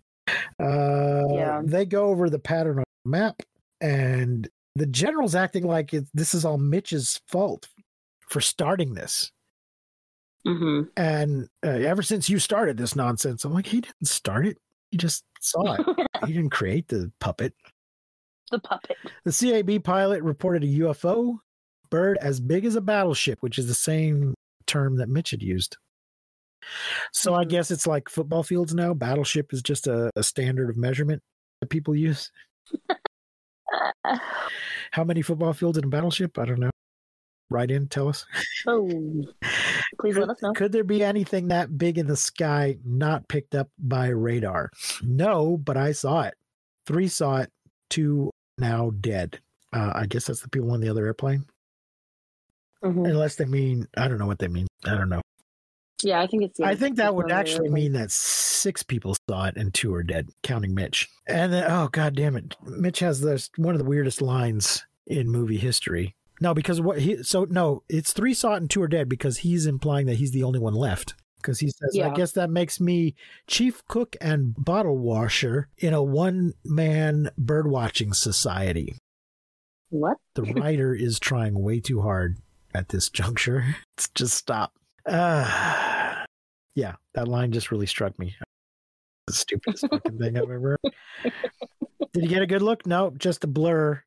Uh, 0.59 1.23
Yeah. 1.31 1.61
They 1.63 1.85
go 1.85 2.05
over 2.05 2.29
the 2.29 2.39
pattern 2.39 2.79
on 2.79 2.83
the 3.05 3.09
map, 3.11 3.41
and 3.81 4.47
the 4.75 4.85
general's 4.85 5.35
acting 5.35 5.65
like 5.67 5.93
it, 5.93 6.05
this 6.13 6.33
is 6.33 6.45
all 6.45 6.57
Mitch's 6.57 7.19
fault 7.27 7.67
for 8.29 8.41
starting 8.41 8.93
this. 8.93 9.31
hmm 10.45 10.83
And 10.95 11.47
uh, 11.65 11.69
ever 11.69 12.01
since 12.01 12.29
you 12.29 12.39
started 12.39 12.77
this 12.77 12.95
nonsense, 12.95 13.45
I'm 13.45 13.53
like, 13.53 13.67
he 13.67 13.81
didn't 13.81 14.07
start 14.07 14.47
it. 14.47 14.57
He 14.91 14.97
just 14.97 15.23
saw 15.39 15.73
it. 15.73 15.85
he 16.25 16.33
didn't 16.33 16.51
create 16.51 16.87
the 16.87 17.11
puppet. 17.19 17.53
the 18.51 18.59
puppet. 18.59 18.97
The 19.25 19.31
CAB 19.31 19.83
pilot 19.83 20.23
reported 20.23 20.63
a 20.63 20.67
UFO 20.79 21.37
bird 21.89 22.17
as 22.21 22.39
big 22.39 22.65
as 22.65 22.75
a 22.75 22.81
battleship, 22.81 23.39
which 23.41 23.59
is 23.59 23.67
the 23.67 23.73
same 23.73 24.33
term 24.65 24.97
that 24.97 25.09
Mitch 25.09 25.31
had 25.31 25.43
used. 25.43 25.77
So 27.13 27.33
I 27.33 27.45
Mhm. 27.45 27.49
guess 27.49 27.71
it's 27.71 27.87
like 27.87 28.09
football 28.09 28.43
fields 28.43 28.73
now. 28.73 28.93
Battleship 28.93 29.53
is 29.53 29.61
just 29.61 29.87
a, 29.87 30.11
a 30.15 30.23
standard 30.23 30.69
of 30.69 30.77
measurement 30.77 31.21
that 31.61 31.69
people 31.69 31.95
use. 31.95 32.31
How 34.91 35.03
many 35.03 35.21
football 35.21 35.53
fields 35.53 35.77
in 35.77 35.85
a 35.85 35.87
battleship? 35.87 36.37
I 36.37 36.45
don't 36.45 36.59
know. 36.59 36.69
Write 37.49 37.71
in, 37.71 37.87
tell 37.87 38.09
us. 38.09 38.25
oh, 38.67 38.87
please 39.99 40.15
could, 40.15 40.17
let 40.17 40.29
us 40.29 40.41
know. 40.41 40.53
Could 40.53 40.71
there 40.71 40.83
be 40.83 41.03
anything 41.03 41.47
that 41.47 41.77
big 41.77 41.97
in 41.97 42.07
the 42.07 42.17
sky 42.17 42.77
not 42.83 43.27
picked 43.29 43.55
up 43.55 43.69
by 43.79 44.07
radar? 44.07 44.69
No, 45.01 45.57
but 45.57 45.77
I 45.77 45.93
saw 45.93 46.23
it. 46.23 46.33
Three 46.85 47.07
saw 47.07 47.37
it, 47.37 47.51
two 47.89 48.31
now 48.57 48.91
dead. 48.99 49.39
Uh, 49.73 49.93
I 49.95 50.05
guess 50.05 50.25
that's 50.25 50.41
the 50.41 50.49
people 50.49 50.71
on 50.71 50.81
the 50.81 50.89
other 50.89 51.05
airplane. 51.05 51.45
Mhm. 52.83 53.09
unless 53.09 53.35
they 53.35 53.45
mean 53.45 53.87
I 53.97 54.07
don't 54.07 54.19
know 54.19 54.27
what 54.27 54.37
they 54.37 54.47
mean. 54.47 54.67
I 54.85 54.91
don't 54.95 55.09
know. 55.09 55.21
Yeah, 56.03 56.21
I 56.21 56.27
think 56.27 56.43
it's. 56.43 56.59
I 56.59 56.75
think 56.75 56.97
that 56.97 57.15
would 57.15 57.25
it's 57.25 57.31
one 57.33 57.39
or 57.39 57.43
the 57.43 57.49
actually 57.49 57.69
mean 57.69 57.93
that 57.93 58.11
six 58.11 58.83
people 58.83 59.15
saw 59.27 59.45
it 59.45 59.57
and 59.57 59.73
two 59.73 59.93
are 59.95 60.03
dead, 60.03 60.29
counting 60.43 60.75
Mitch. 60.75 61.09
And 61.27 61.51
then, 61.51 61.65
oh 61.71 61.89
god 61.91 62.15
damn 62.15 62.35
it, 62.35 62.55
Mitch 62.63 62.99
has 62.99 63.19
this 63.19 63.49
one 63.57 63.73
of 63.73 63.79
the 63.79 63.85
weirdest 63.85 64.21
lines 64.21 64.85
in 65.07 65.27
movie 65.27 65.57
history. 65.57 66.15
No, 66.39 66.53
because 66.53 66.79
what 66.79 66.99
he 66.99 67.23
so 67.23 67.45
no, 67.45 67.83
it's 67.89 68.13
three 68.13 68.33
saw 68.33 68.53
it 68.53 68.57
and 68.57 68.69
two 68.69 68.81
are 68.81 68.87
dead 68.87 69.09
because 69.09 69.39
he's 69.39 69.65
implying 69.65 70.05
that 70.05 70.15
he's 70.15 70.31
the 70.31 70.43
only 70.43 70.59
one 70.59 70.73
left. 70.73 71.15
Because 71.37 71.59
he 71.59 71.69
says, 71.69 71.97
I 72.03 72.09
guess 72.13 72.31
that 72.33 72.49
makes 72.49 72.79
me 72.79 73.15
chief 73.45 73.85
cook 73.87 74.15
and 74.19 74.55
bottle 74.57 74.97
washer 74.97 75.69
in 75.77 75.93
a 75.93 76.01
one 76.03 76.53
man 76.65 77.29
bird 77.37 77.67
watching 77.67 78.11
society. 78.11 78.97
What? 79.89 80.17
The 80.33 80.43
writer 80.43 80.93
is 80.93 81.19
trying 81.19 81.61
way 81.61 81.79
too 81.79 82.01
hard 82.01 82.39
at 82.73 82.89
this 82.89 83.09
juncture. 83.09 83.75
It's 83.97 84.09
just 84.09 84.35
stop. 84.35 84.73
Uh, 85.07 86.25
yeah, 86.75 86.95
that 87.13 87.27
line 87.27 87.51
just 87.51 87.71
really 87.71 87.87
struck 87.87 88.17
me. 88.19 88.35
The 89.27 89.33
stupidest 89.33 89.87
fucking 89.89 90.17
thing 90.19 90.37
I've 90.37 90.43
ever. 90.43 90.77
Did 92.13 92.23
you 92.23 92.27
get 92.27 92.43
a 92.43 92.47
good 92.47 92.61
look? 92.61 92.85
No, 92.85 93.11
just 93.17 93.43
a 93.43 93.47
blur. 93.47 94.03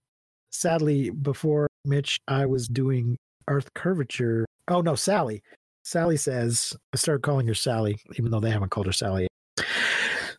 Sadly, 0.50 1.10
before 1.10 1.69
Mitch, 1.84 2.20
I 2.28 2.46
was 2.46 2.68
doing 2.68 3.16
Earth 3.48 3.72
curvature. 3.74 4.46
Oh 4.68 4.80
no, 4.80 4.94
Sally. 4.94 5.42
Sally 5.82 6.16
says, 6.16 6.76
I 6.92 6.96
started 6.96 7.22
calling 7.22 7.46
her 7.46 7.54
Sally, 7.54 7.98
even 8.16 8.30
though 8.30 8.40
they 8.40 8.50
haven't 8.50 8.70
called 8.70 8.86
her 8.86 8.92
Sally. 8.92 9.26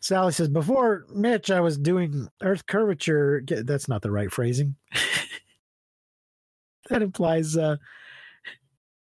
Sally 0.00 0.32
says, 0.32 0.48
before 0.48 1.06
Mitch, 1.14 1.50
I 1.50 1.60
was 1.60 1.78
doing 1.78 2.28
Earth 2.42 2.66
curvature. 2.66 3.42
That's 3.46 3.88
not 3.88 4.02
the 4.02 4.10
right 4.10 4.32
phrasing. 4.32 4.76
that 6.88 7.02
implies 7.02 7.56
uh, 7.56 7.76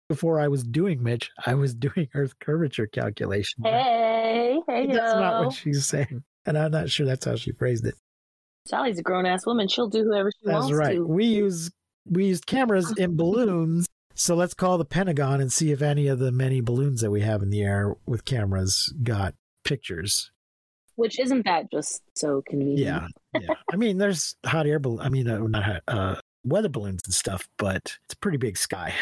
before 0.10 0.40
I 0.40 0.48
was 0.50 0.64
doing 0.64 1.02
Mitch, 1.02 1.32
I 1.46 1.54
was 1.54 1.74
doing 1.74 2.10
Earth 2.14 2.38
curvature 2.40 2.88
calculation. 2.88 3.64
Hey, 3.64 4.60
hey, 4.68 4.88
That's 4.88 5.16
not 5.16 5.46
what 5.46 5.54
she's 5.54 5.86
saying. 5.86 6.24
And 6.46 6.58
I'm 6.58 6.72
not 6.72 6.90
sure 6.90 7.06
that's 7.06 7.26
how 7.26 7.36
she 7.36 7.52
phrased 7.52 7.86
it. 7.86 7.96
Sally's 8.68 9.00
a 9.00 9.04
grown 9.04 9.26
ass 9.26 9.46
woman. 9.46 9.68
She'll 9.68 9.88
do 9.88 10.04
whoever 10.04 10.32
she 10.32 10.50
wants. 10.50 10.68
That's 10.68 10.74
wants 10.74 10.88
right. 10.88 10.96
to. 10.96 11.06
We 11.06 11.26
use 11.26 11.72
we 12.10 12.26
used 12.26 12.46
cameras 12.46 12.94
in 12.98 13.16
balloons. 13.16 13.88
So 14.14 14.36
let's 14.36 14.54
call 14.54 14.78
the 14.78 14.86
Pentagon 14.86 15.42
and 15.42 15.52
see 15.52 15.72
if 15.72 15.82
any 15.82 16.08
of 16.08 16.20
the 16.20 16.32
many 16.32 16.62
balloons 16.62 17.02
that 17.02 17.12
we 17.12 17.22
have 17.22 17.42
in 17.42 17.50
the 17.50 17.62
air 17.62 17.96
with 18.06 18.26
cameras 18.26 18.94
got 19.04 19.34
pictures. 19.64 20.32
Which 20.96 21.20
isn't 21.20 21.46
that 21.46 21.72
just 21.72 22.02
so 22.16 22.44
convenient? 22.48 22.80
Yeah, 22.80 23.08
yeah. 23.40 23.56
I 23.72 23.76
mean, 23.78 23.98
there's 23.98 24.36
hot 24.46 24.68
air 24.68 24.80
balloon. 24.80 25.00
I 25.00 25.10
mean, 25.10 25.28
uh, 25.28 25.40
not 25.40 25.64
hot, 25.64 25.82
uh, 25.88 26.16
weather 26.44 26.70
balloons 26.70 27.02
and 27.06 27.14
stuff, 27.14 27.48
but 27.58 27.98
it's 28.04 28.14
a 28.14 28.18
pretty 28.18 28.38
big 28.38 28.58
sky. 28.58 28.94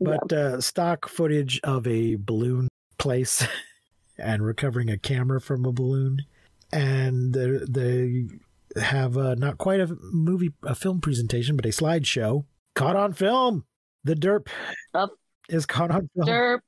But 0.00 0.32
uh, 0.32 0.60
stock 0.60 1.08
footage 1.08 1.60
of 1.64 1.86
a 1.86 2.14
balloon 2.16 2.68
place 2.98 3.46
and 4.18 4.44
recovering 4.44 4.90
a 4.90 4.98
camera 4.98 5.40
from 5.40 5.64
a 5.64 5.72
balloon, 5.72 6.20
and 6.72 7.32
the 7.32 7.66
they 7.68 8.28
have 8.76 9.16
uh, 9.16 9.34
not 9.34 9.58
quite 9.58 9.80
a 9.80 9.96
movie, 10.00 10.50
a 10.64 10.74
film 10.74 11.00
presentation, 11.00 11.56
but 11.56 11.64
a 11.66 11.70
slideshow 11.70 12.44
caught 12.74 12.96
on 12.96 13.12
film. 13.12 13.64
The 14.04 14.14
derp 14.14 14.48
Up. 14.94 15.10
is 15.48 15.66
caught 15.66 15.90
on 15.90 16.08
film. 16.14 16.28
Derp, 16.28 16.58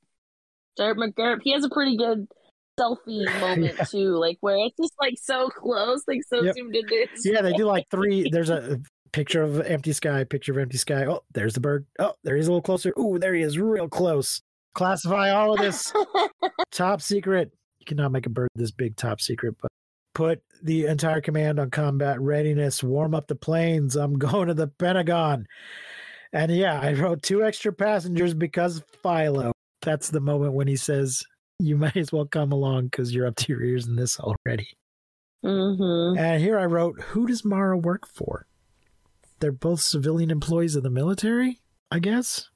Derp 0.79 0.95
McGurp. 0.95 1.39
He 1.43 1.51
has 1.53 1.63
a 1.63 1.69
pretty 1.69 1.97
good 1.97 2.27
selfie 2.79 3.25
moment 3.41 3.75
Yeah. 3.77 3.83
too, 3.85 4.17
like 4.17 4.37
where 4.41 4.57
it's 4.57 4.75
just 4.77 4.93
like 4.99 5.15
so 5.21 5.49
close, 5.49 6.03
like 6.07 6.21
so 6.27 6.41
Yep. 6.41 6.55
zoomed 6.55 6.75
into. 6.75 7.07
Yeah, 7.23 7.41
they 7.41 7.53
do 7.53 7.65
like 7.65 7.85
three. 7.89 8.29
There's 8.31 8.49
a 8.49 8.79
picture 9.13 9.41
of 9.43 9.59
empty 9.61 9.93
sky, 9.93 10.23
picture 10.23 10.51
of 10.53 10.57
empty 10.57 10.77
sky. 10.77 11.05
Oh, 11.05 11.21
there's 11.33 11.53
the 11.53 11.59
bird. 11.59 11.85
Oh, 11.99 12.13
there 12.23 12.35
he's 12.37 12.47
a 12.47 12.51
little 12.51 12.61
closer. 12.61 12.93
Ooh, 12.97 13.17
there 13.19 13.33
he 13.33 13.41
is, 13.41 13.57
real 13.59 13.89
close. 13.89 14.41
Classify 14.73 15.31
all 15.31 15.53
of 15.53 15.59
this 15.59 15.91
top 16.71 17.01
secret. 17.01 17.51
You 17.79 17.85
cannot 17.85 18.11
make 18.13 18.25
a 18.25 18.29
bird 18.29 18.47
this 18.55 18.71
big 18.71 18.95
top 18.95 19.19
secret, 19.19 19.55
but 19.61 19.69
put 20.13 20.41
the 20.63 20.85
entire 20.85 21.21
command 21.21 21.59
on 21.59 21.69
combat 21.71 22.19
readiness. 22.21 22.83
Warm 22.83 23.15
up 23.15 23.27
the 23.27 23.35
planes. 23.35 23.95
I'm 23.95 24.13
going 24.17 24.47
to 24.47 24.53
the 24.53 24.67
Pentagon. 24.67 25.47
And 26.33 26.51
yeah, 26.51 26.79
I 26.79 26.93
wrote 26.93 27.23
two 27.23 27.43
extra 27.43 27.73
passengers 27.73 28.33
because 28.33 28.83
Philo. 29.03 29.51
That's 29.81 30.09
the 30.09 30.21
moment 30.21 30.53
when 30.53 30.67
he 30.67 30.75
says, 30.75 31.23
"You 31.59 31.75
might 31.75 31.97
as 31.97 32.11
well 32.11 32.25
come 32.25 32.51
along 32.51 32.85
because 32.85 33.13
you're 33.13 33.27
up 33.27 33.35
to 33.37 33.51
your 33.51 33.63
ears 33.63 33.87
in 33.87 33.95
this 33.95 34.19
already." 34.19 34.67
Mhm. 35.43 36.19
And 36.19 36.41
here 36.41 36.59
I 36.59 36.65
wrote, 36.65 37.01
who 37.01 37.25
does 37.25 37.43
Mara 37.43 37.77
work 37.77 38.05
for? 38.07 38.45
They're 39.39 39.51
both 39.51 39.81
civilian 39.81 40.29
employees 40.29 40.75
of 40.75 40.83
the 40.83 40.91
military, 40.91 41.59
I 41.89 41.97
guess. 41.99 42.49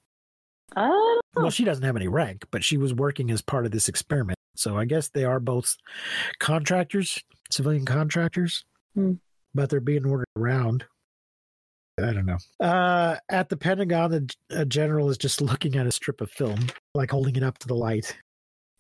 I. 0.76 1.20
Well, 1.36 1.50
she 1.50 1.63
doesn't 1.63 1.84
have 1.84 1.96
any 1.96 2.08
rank, 2.08 2.46
but 2.52 2.63
she 2.63 2.78
was 2.78 2.94
working 2.94 3.32
as 3.32 3.41
part 3.41 3.65
of 3.65 3.72
this 3.72 3.89
experiment. 3.89 4.38
So 4.56 4.78
I 4.78 4.86
guess 4.86 5.10
they 5.10 5.26
are 5.26 5.39
both 5.39 5.76
contractors, 6.39 7.20
civilian 7.56 7.86
contractors, 7.86 8.65
Hmm. 8.96 9.13
but 9.54 9.70
they're 9.70 9.80
being 9.80 10.06
ordered 10.06 10.28
around. 10.36 10.86
I 11.98 12.12
don't 12.12 12.26
know. 12.26 12.38
Uh, 12.60 13.18
at 13.30 13.48
the 13.50 13.56
Pentagon, 13.58 14.28
a 14.50 14.65
general 14.65 15.10
is 15.10 15.18
just 15.18 15.39
looking 15.41 15.76
at 15.76 15.88
a 15.88 15.91
strip 15.91 16.20
of 16.22 16.30
film, 16.32 16.60
like 16.94 17.12
holding 17.12 17.36
it 17.38 17.44
up 17.44 17.58
to 17.60 17.68
the 17.68 17.76
light. 17.76 18.18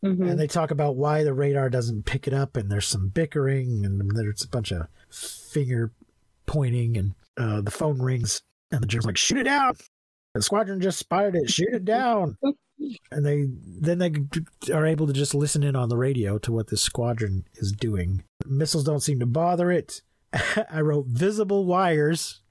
Mhm. 0.03 0.29
And 0.29 0.39
they 0.39 0.47
talk 0.47 0.71
about 0.71 0.97
why 0.97 1.23
the 1.23 1.33
radar 1.33 1.69
doesn't 1.69 2.05
pick 2.05 2.27
it 2.27 2.33
up, 2.33 2.57
and 2.57 2.69
there's 2.69 2.85
some 2.87 3.07
bickering, 3.07 3.85
and 3.85 4.11
there's 4.13 4.43
a 4.43 4.49
bunch 4.49 4.71
of 4.71 4.87
finger 5.09 5.91
pointing, 6.45 6.97
and 6.97 7.15
uh, 7.37 7.61
the 7.61 7.71
phone 7.71 8.01
rings, 8.01 8.41
and 8.71 8.81
the 8.83 8.87
general's 8.87 9.07
like, 9.07 9.17
"Shoot 9.17 9.39
it 9.39 9.43
down! 9.45 9.73
The 10.35 10.41
squadron 10.41 10.81
just 10.81 10.99
spotted 10.99 11.35
it. 11.35 11.49
Shoot 11.49 11.73
it 11.73 11.85
down!" 11.85 12.37
and 13.11 13.25
they 13.25 13.47
then 13.81 13.97
they 13.99 14.11
are 14.73 14.85
able 14.85 15.07
to 15.07 15.13
just 15.13 15.33
listen 15.33 15.63
in 15.63 15.75
on 15.75 15.87
the 15.89 15.97
radio 15.97 16.37
to 16.39 16.51
what 16.51 16.67
this 16.67 16.81
squadron 16.81 17.45
is 17.55 17.71
doing. 17.71 18.23
Missiles 18.47 18.83
don't 18.83 19.01
seem 19.01 19.19
to 19.19 19.25
bother 19.25 19.71
it. 19.71 20.01
I 20.71 20.81
wrote 20.81 21.07
visible 21.07 21.65
wires. 21.65 22.41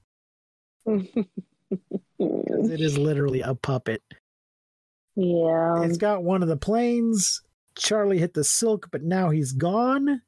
it 0.85 1.27
is 2.19 2.97
literally 2.97 3.41
a 3.41 3.55
puppet. 3.55 4.01
yeah. 5.15 5.83
It's 5.83 5.97
got 5.97 6.23
one 6.23 6.41
of 6.41 6.49
the 6.49 6.57
planes. 6.57 7.41
Charlie 7.77 8.19
hit 8.19 8.33
the 8.33 8.43
silk, 8.43 8.89
but 8.91 9.03
now 9.03 9.29
he's 9.29 9.51
gone. 9.51 10.21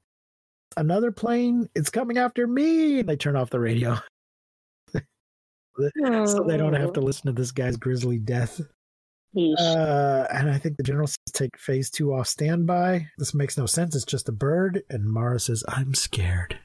Another 0.75 1.11
plane. 1.11 1.69
It's 1.75 1.89
coming 1.89 2.17
after 2.17 2.45
me. 2.45 2.99
And 2.99 3.09
they 3.09 3.15
turn 3.15 3.35
off 3.35 3.49
the 3.49 3.59
radio 3.59 3.97
so 4.93 6.43
they 6.47 6.57
don't 6.57 6.73
have 6.73 6.93
to 6.93 6.99
oh. 6.99 7.03
listen 7.03 7.27
to 7.27 7.31
this 7.31 7.51
guy's 7.51 7.77
grisly 7.77 8.17
death. 8.17 8.61
Uh, 9.59 10.25
and 10.33 10.49
I 10.49 10.57
think 10.57 10.77
the 10.77 10.83
general 10.83 11.07
says 11.07 11.17
take 11.33 11.57
phase 11.57 11.89
two 11.89 12.13
off 12.13 12.27
standby. 12.27 13.07
This 13.17 13.33
makes 13.33 13.57
no 13.57 13.65
sense. 13.65 13.95
It's 13.95 14.05
just 14.05 14.29
a 14.29 14.31
bird. 14.31 14.83
And 14.89 15.05
Mara 15.05 15.39
says, 15.39 15.63
I'm 15.67 15.93
scared. 15.93 16.59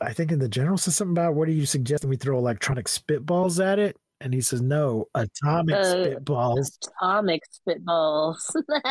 I 0.00 0.12
think 0.12 0.32
in 0.32 0.38
the 0.38 0.48
general 0.48 0.78
says 0.78 0.96
something 0.96 1.12
about 1.12 1.34
what 1.34 1.46
do 1.46 1.52
you 1.52 1.66
suggest 1.66 2.04
we 2.04 2.16
throw 2.16 2.38
electronic 2.38 2.86
spitballs 2.86 3.64
at 3.64 3.78
it? 3.78 3.96
And 4.20 4.32
he 4.32 4.40
says, 4.40 4.62
no, 4.62 5.06
atomic 5.14 5.74
Uh, 5.74 5.84
spitballs. 5.94 6.70
Atomic 7.02 7.42
spitballs. 7.68 8.38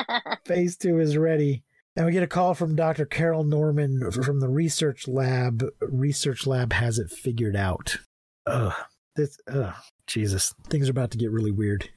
phase 0.46 0.78
two 0.78 1.00
is 1.00 1.18
ready. 1.18 1.64
And 1.98 2.06
we 2.06 2.12
get 2.12 2.24
a 2.24 2.28
call 2.28 2.54
from 2.54 2.76
Dr. 2.76 3.06
Carol 3.06 3.44
Norman 3.46 4.12
from 4.12 4.40
the 4.42 4.50
research 4.50 5.08
lab. 5.08 5.64
Research 5.82 6.46
lab 6.46 6.74
has 6.74 7.00
it 7.00 7.10
figured 7.10 7.56
out. 7.56 7.98
Ugh. 8.46 8.74
This, 9.16 9.40
ugh. 9.48 9.74
Jesus. 10.06 10.54
Things 10.70 10.90
are 10.90 10.92
about 10.92 11.12
to 11.12 11.18
get 11.18 11.32
really 11.32 11.52
weird. 11.52 11.90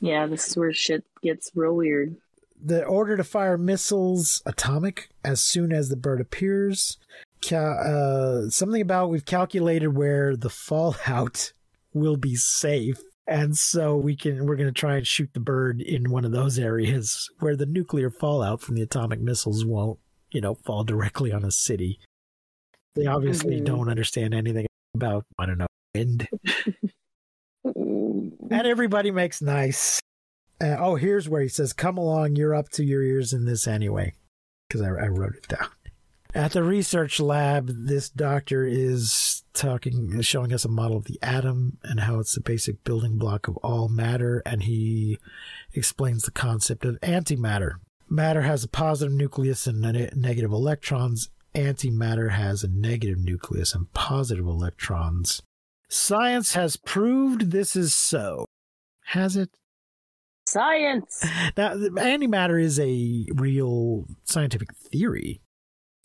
Yeah, 0.00 0.26
this 0.26 0.48
is 0.48 0.56
where 0.56 0.72
shit 0.72 1.04
gets 1.22 1.50
real 1.54 1.74
weird. 1.74 2.16
The 2.64 2.84
order 2.84 3.16
to 3.16 3.24
fire 3.24 3.58
missiles 3.58 4.42
atomic 4.46 5.10
as 5.24 5.40
soon 5.42 5.72
as 5.72 5.88
the 5.88 5.96
bird 5.96 6.20
appears. 6.20 6.96
Ca- 7.46 7.56
uh, 7.56 8.48
something 8.50 8.80
about 8.80 9.10
we've 9.10 9.26
calculated 9.26 9.88
where 9.88 10.36
the 10.36 10.48
fallout 10.50 11.52
will 11.92 12.16
be 12.16 12.34
safe. 12.34 12.98
And 13.28 13.56
so 13.56 13.96
we 13.96 14.14
can 14.16 14.46
we're 14.46 14.56
going 14.56 14.72
to 14.72 14.80
try 14.80 14.96
and 14.96 15.06
shoot 15.06 15.30
the 15.34 15.40
bird 15.40 15.80
in 15.82 16.10
one 16.10 16.24
of 16.24 16.30
those 16.32 16.58
areas 16.58 17.28
where 17.40 17.56
the 17.56 17.66
nuclear 17.66 18.08
fallout 18.08 18.60
from 18.60 18.76
the 18.76 18.82
atomic 18.82 19.20
missiles 19.20 19.64
won't, 19.64 19.98
you 20.30 20.40
know, 20.40 20.54
fall 20.54 20.84
directly 20.84 21.32
on 21.32 21.44
a 21.44 21.50
city. 21.50 21.98
They 22.94 23.06
obviously 23.06 23.60
Mhm. 23.60 23.64
don't 23.64 23.88
understand 23.90 24.32
anything 24.32 24.66
about 24.94 25.24
I 25.38 25.46
don't 25.46 25.58
know 25.58 25.66
wind, 25.94 26.28
and 27.74 28.66
everybody 28.66 29.10
makes 29.10 29.42
nice. 29.42 30.00
Uh, 30.60 30.76
oh, 30.78 30.94
here's 30.96 31.28
where 31.28 31.42
he 31.42 31.48
says, 31.48 31.72
"Come 31.72 31.98
along, 31.98 32.36
you're 32.36 32.54
up 32.54 32.68
to 32.70 32.84
your 32.84 33.02
ears 33.02 33.32
in 33.32 33.44
this 33.44 33.66
anyway," 33.66 34.14
because 34.68 34.82
I, 34.82 34.88
I 34.88 35.08
wrote 35.08 35.34
it 35.34 35.48
down. 35.48 35.68
At 36.34 36.52
the 36.52 36.62
research 36.62 37.18
lab, 37.18 37.86
this 37.86 38.10
doctor 38.10 38.66
is 38.66 39.42
talking, 39.54 40.20
showing 40.20 40.52
us 40.52 40.66
a 40.66 40.68
model 40.68 40.98
of 40.98 41.04
the 41.04 41.18
atom 41.22 41.78
and 41.82 42.00
how 42.00 42.18
it's 42.18 42.34
the 42.34 42.42
basic 42.42 42.84
building 42.84 43.16
block 43.16 43.48
of 43.48 43.56
all 43.58 43.88
matter, 43.88 44.42
and 44.44 44.64
he 44.64 45.18
explains 45.72 46.24
the 46.24 46.30
concept 46.30 46.84
of 46.84 47.00
antimatter. 47.00 47.76
Matter 48.08 48.42
has 48.42 48.62
a 48.64 48.68
positive 48.68 49.14
nucleus 49.14 49.66
and 49.66 49.80
ne- 49.80 50.10
negative 50.14 50.52
electrons. 50.52 51.30
Antimatter 51.54 52.32
has 52.32 52.62
a 52.62 52.68
negative 52.68 53.18
nucleus 53.18 53.74
and 53.74 53.90
positive 53.94 54.46
electrons. 54.46 55.42
Science 55.88 56.54
has 56.54 56.76
proved 56.76 57.50
this 57.50 57.76
is 57.76 57.94
so. 57.94 58.46
has 59.06 59.36
it. 59.36 59.50
Science. 60.46 61.24
Now, 61.56 61.74
antimatter 61.74 62.60
is 62.62 62.78
a 62.78 63.26
real 63.34 64.04
scientific 64.24 64.74
theory, 64.74 65.40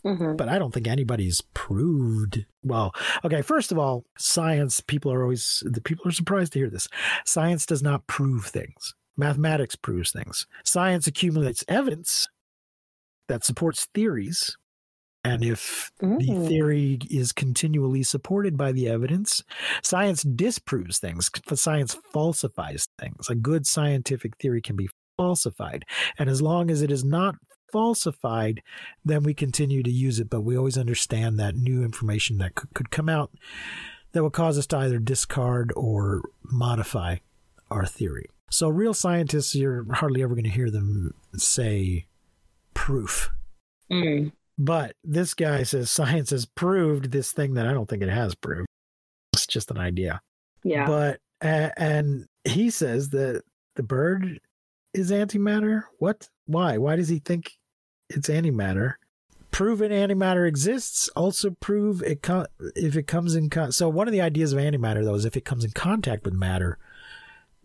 hmm 0.04 0.36
but 0.36 0.50
I 0.50 0.58
don't 0.60 0.74
think 0.74 0.88
anybody's 0.88 1.42
proved. 1.54 2.46
Well, 2.64 2.92
okay, 3.24 3.42
first 3.42 3.72
of 3.72 3.78
all, 3.78 4.06
science, 4.18 4.80
people 4.82 5.12
are 5.12 5.24
always, 5.24 5.62
the 5.66 5.82
people 5.82 6.08
are 6.08 6.12
surprised 6.12 6.54
to 6.54 6.60
hear 6.60 6.70
this. 6.70 6.88
Science 7.26 7.66
does 7.66 7.84
not 7.84 8.08
prove 8.08 8.46
things, 8.46 8.96
mathematics 9.18 9.76
proves 9.76 10.12
things. 10.12 10.48
Science 10.64 11.06
accumulates 11.08 11.64
evidence 11.68 12.28
that 13.28 13.44
supports 13.44 13.88
theories. 13.94 14.58
And 15.24 15.44
if 15.44 15.92
the 16.00 16.08
Mm. 16.08 16.48
theory 16.48 16.98
is 17.10 17.32
continually 17.32 18.02
supported 18.04 18.58
by 18.58 18.72
the 18.72 18.88
evidence, 18.88 19.44
science 19.84 20.24
disproves 20.24 20.98
things. 20.98 21.30
Science 21.54 21.96
falsifies 22.12 22.88
things. 23.00 23.30
A 23.30 23.36
good 23.36 23.68
scientific 23.68 24.38
theory 24.38 24.62
can 24.62 24.76
be 24.76 24.90
falsified. 25.18 25.86
And 26.18 26.28
as 26.30 26.42
long 26.42 26.72
as 26.72 26.82
it 26.82 26.92
is 26.92 27.04
not 27.04 27.36
falsified, 27.72 28.64
then 29.06 29.22
we 29.24 29.34
continue 29.36 29.84
to 29.84 29.92
use 29.92 30.20
it. 30.20 30.30
But 30.30 30.42
we 30.42 30.58
always 30.58 30.78
understand 30.78 31.40
that 31.40 31.56
new 31.56 31.84
information 31.84 32.38
that 32.40 32.56
could, 32.56 32.74
could 32.74 32.90
come 32.92 33.08
out 33.08 33.32
that 34.14 34.24
will 34.24 34.30
cause 34.32 34.58
us 34.58 34.68
to 34.68 34.78
either 34.78 34.98
discard 35.00 35.72
or 35.76 36.24
modify 36.44 37.18
our 37.70 37.86
theory. 37.86 38.26
So, 38.50 38.68
real 38.68 38.94
scientists, 38.94 39.56
you're 39.56 39.86
hardly 39.94 40.22
ever 40.24 40.34
going 40.34 40.44
to 40.44 40.50
hear 40.50 40.70
them 40.70 41.14
say 41.38 42.08
proof. 42.74 43.30
Mm. 43.90 44.34
But 44.64 44.94
this 45.04 45.34
guy 45.34 45.64
says 45.64 45.90
science 45.90 46.30
has 46.30 46.46
proved 46.46 47.12
this 47.12 47.32
thing 47.32 47.56
that 47.56 47.66
I 47.66 47.74
don't 47.74 47.90
think 47.90 48.04
it 48.04 48.10
has 48.10 48.36
proved. 48.36 48.68
It's 49.34 49.48
just 49.48 49.72
an 49.72 49.80
idea. 49.80 50.22
Yeah. 50.64 50.86
But 50.86 51.20
and 51.42 52.26
he 52.44 52.70
says 52.70 53.10
that 53.10 53.42
the 53.76 53.82
bird 53.82 54.40
is 54.94 55.10
antimatter. 55.10 55.86
What? 55.98 56.30
Why? 56.46 56.78
Why 56.78 56.96
does 56.96 57.10
he 57.10 57.18
think 57.20 57.54
it's 58.10 58.30
antimatter? 58.30 58.94
Proven 59.50 59.92
antimatter 59.92 60.48
exists. 60.48 61.10
Also 61.16 61.52
prove 61.60 62.04
it 62.04 62.22
co- 62.22 62.46
if 62.76 62.96
it 62.96 63.08
comes 63.08 63.34
in. 63.36 63.50
Con- 63.50 63.72
so 63.72 63.90
one 63.90 64.08
of 64.08 64.12
the 64.12 64.22
ideas 64.22 64.54
of 64.54 64.60
antimatter 64.60 65.04
though 65.04 65.16
is 65.16 65.26
if 65.26 65.36
it 65.36 65.44
comes 65.46 65.66
in 65.66 65.72
contact 65.72 66.24
with 66.24 66.34
matter, 66.36 66.78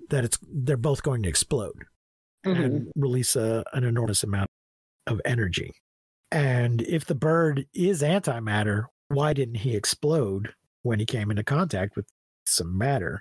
that 0.09 0.25
it's 0.25 0.39
they're 0.51 0.77
both 0.79 1.03
going 1.03 1.23
to 1.25 1.29
explode 1.29 1.85
Mhm. 2.47 2.65
and 2.65 2.93
release 2.97 3.37
a, 3.37 3.65
an 3.75 3.85
enormous 3.85 4.23
amount 4.23 4.49
of 5.07 5.21
energy. 5.27 5.75
And 6.31 6.83
if 6.83 7.05
the 7.05 7.15
bird 7.15 7.67
is 7.75 8.03
antimatter, 8.03 8.85
why 9.09 9.33
didn't 9.33 9.57
he 9.57 9.77
explode 9.77 10.53
when 10.83 10.99
he 10.99 11.07
came 11.07 11.31
into 11.31 11.45
contact 11.45 11.97
with 11.97 12.07
some 12.47 12.77
matter? 12.77 13.21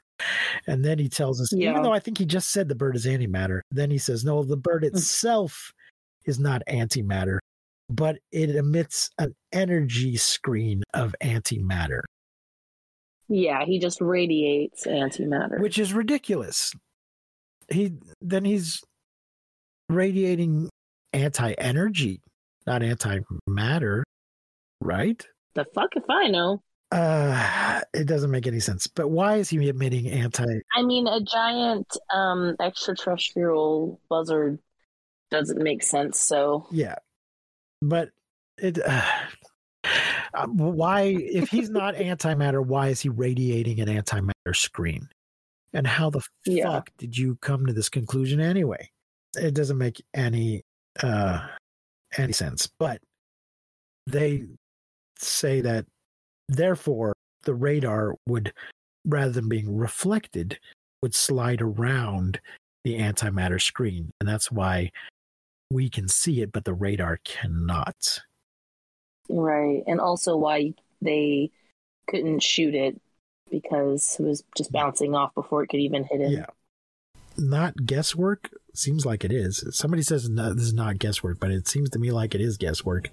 And 0.67 0.83
then 0.83 0.97
he 0.97 1.09
tells 1.09 1.39
us, 1.41 1.49
Yeah. 1.53 1.71
even 1.71 1.83
though 1.83 1.93
I 1.93 1.99
think 1.99 2.17
he 2.17 2.25
just 2.25 2.49
said 2.51 2.67
the 2.67 2.75
bird 2.75 2.95
is 2.95 3.05
antimatter, 3.05 3.61
then 3.71 3.91
he 3.91 3.97
says, 3.97 4.23
no, 4.25 4.43
the 4.43 4.57
bird 4.57 4.83
mm. 4.83 4.87
itself 4.87 5.71
is 6.25 6.39
not 6.39 6.63
antimatter, 6.67 7.37
but 7.89 8.17
it 8.31 8.49
emits 8.55 9.09
an 9.19 9.35
energy 9.51 10.17
screen 10.17 10.81
of 10.93 11.13
antimatter, 11.21 12.01
Yeah, 13.27 13.63
he 13.65 13.77
just 13.79 14.01
radiates 14.01 14.87
antimatter. 14.87 15.59
which 15.59 15.77
is 15.77 15.93
ridiculous. 15.93 16.71
He 17.69 17.93
then 18.21 18.45
he's 18.45 18.79
radiating 19.89 20.69
anti-energy, 21.13 22.21
not 22.67 22.81
antimatter, 22.81 24.03
right? 24.81 25.25
the 25.55 25.65
fuck 25.73 25.89
if 25.95 26.03
I 26.09 26.27
know. 26.27 26.61
Uh, 26.91 27.79
it 27.93 28.05
doesn't 28.07 28.31
make 28.31 28.45
any 28.47 28.59
sense. 28.59 28.87
But 28.87 29.07
why 29.09 29.37
is 29.37 29.49
he 29.49 29.69
emitting 29.69 30.09
anti? 30.09 30.45
I 30.75 30.83
mean, 30.83 31.07
a 31.07 31.21
giant 31.21 31.95
um, 32.13 32.55
extraterrestrial 32.61 33.99
buzzard 34.09 34.59
doesn't 35.31 35.61
make 35.61 35.81
sense. 35.83 36.19
So 36.19 36.67
Yeah, 36.71 36.95
but 37.81 38.09
it. 38.57 38.79
Uh, 40.33 40.47
why, 40.47 41.15
if 41.17 41.47
he's 41.49 41.69
not 41.69 41.93
antimatter, 41.95 42.61
why 42.65 42.89
is 42.89 42.99
he 42.99 43.07
radiating 43.07 43.79
an 43.79 43.87
antimatter 43.87 44.53
screen? 44.53 45.07
And 45.71 45.87
how 45.87 46.09
the 46.09 46.21
Yeah. 46.45 46.65
fuck 46.65 46.89
did 46.97 47.17
you 47.17 47.37
come 47.41 47.65
to 47.67 47.71
this 47.73 47.87
conclusion 47.87 48.41
anyway? 48.41 48.89
It 49.37 49.53
doesn't 49.53 49.77
make 49.77 50.03
any 50.13 50.63
uh 51.01 51.47
any 52.17 52.33
sense. 52.33 52.69
But 52.79 52.99
they 54.07 54.45
say 55.17 55.61
that 55.61 55.85
therefore 56.47 57.13
the 57.43 57.53
radar 57.53 58.15
would 58.27 58.53
rather 59.05 59.31
than 59.31 59.49
being 59.49 59.75
reflected 59.75 60.59
would 61.01 61.15
slide 61.15 61.61
around 61.61 62.39
the 62.83 62.99
antimatter 62.99 63.61
screen 63.61 64.11
and 64.19 64.27
that's 64.27 64.51
why 64.51 64.89
we 65.71 65.89
can 65.89 66.07
see 66.07 66.41
it 66.41 66.51
but 66.51 66.65
the 66.65 66.73
radar 66.73 67.19
cannot 67.23 68.19
right, 69.29 69.83
and 69.87 69.99
also 69.99 70.37
why 70.37 70.73
they 71.01 71.49
couldn't 72.07 72.43
shoot 72.43 72.75
it 72.75 72.99
because 73.49 74.17
it 74.19 74.23
was 74.23 74.43
just 74.55 74.71
bouncing 74.71 75.15
off 75.15 75.33
before 75.33 75.63
it 75.63 75.67
could 75.67 75.79
even 75.79 76.03
hit 76.03 76.21
it. 76.21 76.31
yeah 76.31 76.45
not 77.37 77.85
guesswork? 77.85 78.49
Seems 78.73 79.05
like 79.05 79.23
it 79.23 79.31
is. 79.31 79.63
Somebody 79.71 80.03
says 80.03 80.29
no, 80.29 80.53
this 80.53 80.65
is 80.65 80.73
not 80.73 80.99
guesswork 80.99 81.39
but 81.39 81.51
it 81.51 81.67
seems 81.67 81.89
to 81.91 81.99
me 81.99 82.11
like 82.11 82.35
it 82.35 82.41
is 82.41 82.57
guesswork. 82.57 83.09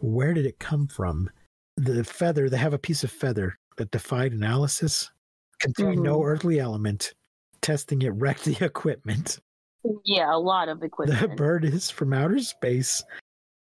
Where 0.00 0.34
did 0.34 0.46
it 0.46 0.58
come 0.58 0.86
from? 0.86 1.30
The 1.76 2.04
feather 2.04 2.48
they 2.48 2.56
have 2.56 2.74
a 2.74 2.78
piece 2.78 3.04
of 3.04 3.10
feather 3.10 3.58
that 3.76 3.90
defied 3.90 4.32
analysis 4.32 5.10
contained 5.60 6.02
no 6.02 6.18
mm-hmm. 6.18 6.28
earthly 6.28 6.60
element 6.60 7.12
testing 7.60 8.02
it 8.02 8.10
wrecked 8.10 8.44
the 8.44 8.56
equipment. 8.64 9.40
Yeah, 10.04 10.34
a 10.34 10.38
lot 10.38 10.68
of 10.68 10.82
equipment. 10.82 11.20
the 11.20 11.28
bird 11.28 11.64
is 11.64 11.90
from 11.90 12.12
outer 12.12 12.40
space 12.40 13.02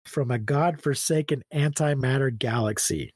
from 0.06 0.30
a 0.30 0.38
god-forsaken 0.38 1.42
antimatter 1.54 2.36
galaxy. 2.36 3.10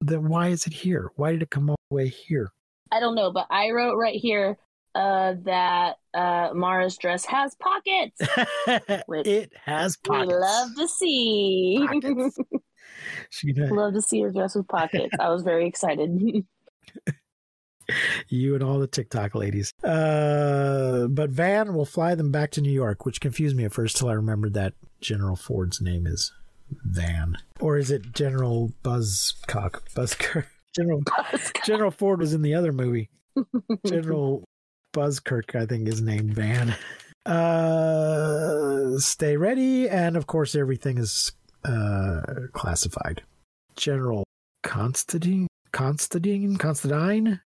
Then 0.00 0.28
why 0.28 0.48
is 0.48 0.66
it 0.66 0.72
here? 0.72 1.10
Why 1.16 1.32
did 1.32 1.42
it 1.42 1.50
come 1.50 1.70
all 1.70 1.76
the 1.90 1.94
way 1.94 2.08
here? 2.08 2.50
I 2.92 3.00
don't 3.00 3.14
know, 3.14 3.32
but 3.32 3.46
I 3.50 3.70
wrote 3.70 3.96
right 3.96 4.18
here 4.18 4.58
uh, 4.96 5.34
that 5.44 5.96
uh, 6.14 6.50
Mara's 6.54 6.96
dress 6.96 7.24
has 7.26 7.54
pockets. 7.56 8.18
It 9.26 9.52
has 9.64 9.96
pockets 9.98 10.32
We 10.32 10.38
love 10.38 10.74
to 10.76 10.88
see. 10.88 11.88
She 13.30 13.52
does. 13.52 13.70
love 13.70 13.92
to 13.94 14.02
see 14.02 14.22
her 14.22 14.30
dress 14.30 14.54
with 14.54 14.66
pockets. 14.68 15.14
I 15.20 15.28
was 15.28 15.42
very 15.42 15.66
excited. 15.66 16.44
you 18.28 18.54
and 18.54 18.64
all 18.64 18.78
the 18.78 18.86
TikTok 18.86 19.34
ladies. 19.34 19.72
Uh, 19.84 21.06
but 21.08 21.30
Van 21.30 21.74
will 21.74 21.84
fly 21.84 22.14
them 22.14 22.32
back 22.32 22.50
to 22.52 22.60
New 22.60 22.72
York, 22.72 23.04
which 23.04 23.20
confused 23.20 23.54
me 23.54 23.64
at 23.64 23.72
first 23.72 23.96
till 23.96 24.08
I 24.08 24.14
remembered 24.14 24.54
that 24.54 24.74
General 25.00 25.36
Ford's 25.36 25.80
name 25.80 26.06
is 26.06 26.32
Van, 26.84 27.36
or 27.60 27.76
is 27.76 27.90
it 27.90 28.12
General 28.12 28.72
Buzzcock? 28.82 29.94
Buskirk. 29.94 30.46
General 30.74 31.02
General 31.64 31.90
Ford 31.90 32.18
was 32.20 32.32
in 32.34 32.42
the 32.42 32.54
other 32.54 32.72
movie. 32.72 33.10
General 33.86 34.42
Buskirk, 34.96 35.54
I 35.54 35.66
think, 35.66 35.88
is 35.88 36.00
named 36.00 36.32
Van. 36.32 36.74
Uh, 37.26 38.98
stay 38.98 39.36
ready, 39.36 39.90
and 39.90 40.16
of 40.16 40.26
course, 40.26 40.54
everything 40.54 40.96
is 40.96 41.32
uh 41.66 42.22
classified. 42.54 43.22
General 43.76 44.24
Constantine, 44.62 45.48
Constantine, 45.70 46.56
Constantine 46.56 47.42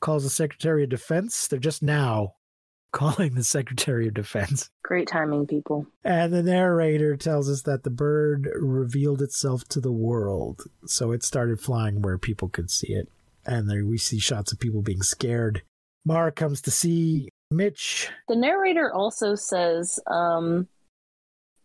calls 0.00 0.24
the 0.24 0.30
Secretary 0.30 0.84
of 0.84 0.90
Defense. 0.90 1.48
They're 1.48 1.58
just 1.58 1.82
now 1.82 2.34
calling 2.92 3.34
the 3.34 3.44
Secretary 3.44 4.08
of 4.08 4.14
Defense. 4.14 4.68
Great 4.84 5.08
timing, 5.08 5.46
people. 5.46 5.86
And 6.04 6.34
the 6.34 6.42
narrator 6.42 7.16
tells 7.16 7.48
us 7.48 7.62
that 7.62 7.82
the 7.82 7.90
bird 7.90 8.46
revealed 8.60 9.22
itself 9.22 9.64
to 9.68 9.80
the 9.80 9.92
world. 9.92 10.64
So 10.84 11.12
it 11.12 11.22
started 11.22 11.60
flying 11.60 12.02
where 12.02 12.18
people 12.18 12.50
could 12.50 12.70
see 12.70 12.92
it. 12.92 13.08
And 13.46 13.70
there 13.70 13.86
we 13.86 13.96
see 13.96 14.18
shots 14.18 14.52
of 14.52 14.60
people 14.60 14.82
being 14.82 15.02
scared. 15.02 15.62
Mara 16.04 16.32
comes 16.32 16.60
to 16.62 16.70
see 16.70 17.28
Mitch. 17.50 18.08
The 18.28 18.36
narrator 18.36 18.92
also 18.92 19.34
says, 19.34 19.98
um, 20.06 20.66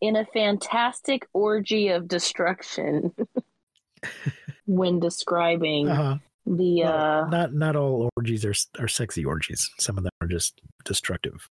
in 0.02 0.16
a 0.16 0.26
fantastic 0.26 1.28
orgy 1.34 1.88
of 1.90 2.08
destruction, 2.08 3.14
when 4.66 5.00
describing 5.00 5.90
Uh-huh. 5.90 6.18
the. 6.46 6.82
Well, 6.84 7.24
Uh, 7.26 7.30
not 7.30 7.54
not 7.54 7.76
all 7.76 8.10
orgies 8.18 8.46
are 8.46 8.54
are 8.80 8.88
sexy 8.88 9.24
orgies. 9.26 9.70
Some 9.80 9.98
of 9.98 10.04
them 10.04 10.12
are 10.22 10.28
just 10.28 10.62
destructive. 10.84 11.50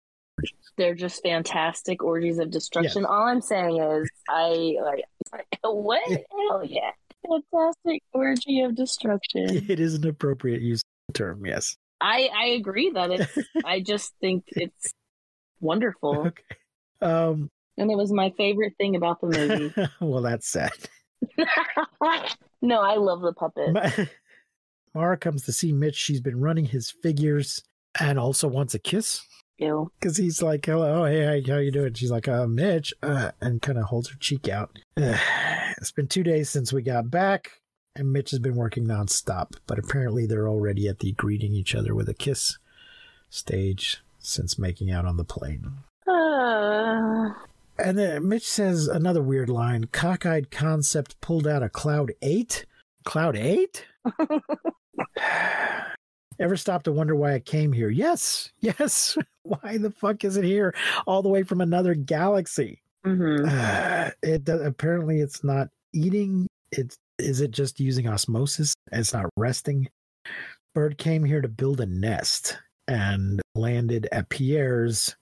they're 0.76 0.94
just 0.94 1.22
fantastic 1.22 2.02
orgies 2.04 2.38
of 2.38 2.50
destruction. 2.50 3.06
All 3.06 3.22
I'm 3.22 3.40
saying 3.40 3.80
is, 3.80 4.10
I 4.28 4.76
like, 4.82 5.04
what? 5.64 6.02
Hell 6.50 6.62
yeah. 6.64 6.90
Fantastic 7.26 8.02
orgy 8.12 8.60
of 8.60 8.74
destruction. 8.76 9.64
It 9.70 9.80
is 9.80 9.94
an 9.94 10.06
appropriate 10.06 10.60
use 10.60 10.80
of 10.80 11.14
the 11.14 11.18
term, 11.18 11.46
yes. 11.46 11.76
I, 12.00 12.28
I 12.34 12.44
agree 12.48 12.90
that 12.90 13.10
it's, 13.10 13.38
I 13.64 13.80
just 13.80 14.12
think 14.20 14.44
it's 14.48 14.92
wonderful. 15.60 16.28
Okay. 16.28 16.42
Um 17.00 17.48
And 17.76 17.90
it 17.90 17.96
was 17.96 18.12
my 18.12 18.30
favorite 18.36 18.74
thing 18.78 18.96
about 18.96 19.20
the 19.20 19.28
movie. 19.28 19.74
well 20.00 20.22
that's 20.22 20.48
sad. 20.48 20.72
no, 22.62 22.80
I 22.80 22.96
love 22.96 23.20
the 23.22 23.32
puppet. 23.32 23.72
Ma- 23.72 24.04
Mara 24.94 25.16
comes 25.16 25.44
to 25.44 25.52
see 25.52 25.72
Mitch. 25.72 25.96
She's 25.96 26.20
been 26.20 26.40
running 26.40 26.66
his 26.66 26.90
figures 26.90 27.62
and 28.00 28.18
also 28.18 28.48
wants 28.48 28.74
a 28.74 28.78
kiss. 28.78 29.22
Because 29.58 30.18
he's 30.18 30.42
like, 30.42 30.66
"Hello, 30.66 31.04
hey, 31.04 31.24
how, 31.24 31.54
how 31.54 31.58
you 31.58 31.72
doing?" 31.72 31.94
She's 31.94 32.10
like, 32.10 32.28
"Uh, 32.28 32.46
Mitch," 32.46 32.92
uh, 33.02 33.30
and 33.40 33.62
kind 33.62 33.78
of 33.78 33.84
holds 33.84 34.10
her 34.10 34.16
cheek 34.18 34.48
out. 34.48 34.78
it's 34.96 35.92
been 35.92 36.08
two 36.08 36.22
days 36.22 36.50
since 36.50 36.72
we 36.74 36.82
got 36.82 37.10
back, 37.10 37.50
and 37.96 38.12
Mitch 38.12 38.30
has 38.30 38.40
been 38.40 38.54
working 38.56 38.86
nonstop. 38.86 39.54
But 39.66 39.78
apparently, 39.78 40.26
they're 40.26 40.48
already 40.48 40.88
at 40.88 40.98
the 41.00 41.12
greeting 41.12 41.52
each 41.54 41.74
other 41.74 41.94
with 41.94 42.08
a 42.08 42.14
kiss 42.14 42.58
stage 43.30 44.02
since 44.18 44.58
making 44.58 44.90
out 44.90 45.04
on 45.04 45.16
the 45.16 45.24
plane. 45.24 45.72
Uh, 46.08 47.30
And 47.78 47.98
then 47.98 48.26
Mitch 48.28 48.46
says 48.48 48.86
another 48.88 49.22
weird 49.22 49.48
line: 49.48 49.84
"Cockeyed 49.92 50.50
concept 50.50 51.20
pulled 51.20 51.46
out 51.46 51.62
a 51.62 51.68
Cloud 51.68 52.12
Eight. 52.22 52.64
Cloud 53.04 53.36
Eight. 53.36 53.84
Ever 56.38 56.56
stop 56.56 56.82
to 56.82 56.92
wonder 56.92 57.14
why 57.16 57.32
it 57.32 57.46
came 57.46 57.72
here? 57.72 57.88
Yes, 57.88 58.50
yes. 58.60 59.16
Why 59.42 59.78
the 59.78 59.90
fuck 59.92 60.24
is 60.24 60.36
it 60.36 60.44
here, 60.44 60.74
all 61.06 61.22
the 61.22 61.28
way 61.28 61.44
from 61.44 61.60
another 61.60 61.94
galaxy? 61.94 62.82
mhm. 63.06 63.48
Uh, 63.48 64.10
it 64.22 64.42
does, 64.44 64.60
apparently 64.60 65.20
it's 65.20 65.42
not 65.44 65.68
eating. 65.94 66.46
It's 66.72 66.98
is 67.18 67.40
it 67.40 67.50
just 67.50 67.80
using 67.80 68.08
osmosis? 68.08 68.74
It's 68.92 69.12
not 69.12 69.26
resting. 69.36 69.88
Bird 70.74 70.98
came 70.98 71.24
here 71.24 71.40
to 71.40 71.48
build 71.48 71.80
a 71.80 71.86
nest 71.86 72.58
and 72.86 73.40
landed 73.54 74.08
at 74.12 74.28
Pierre's. 74.28 75.16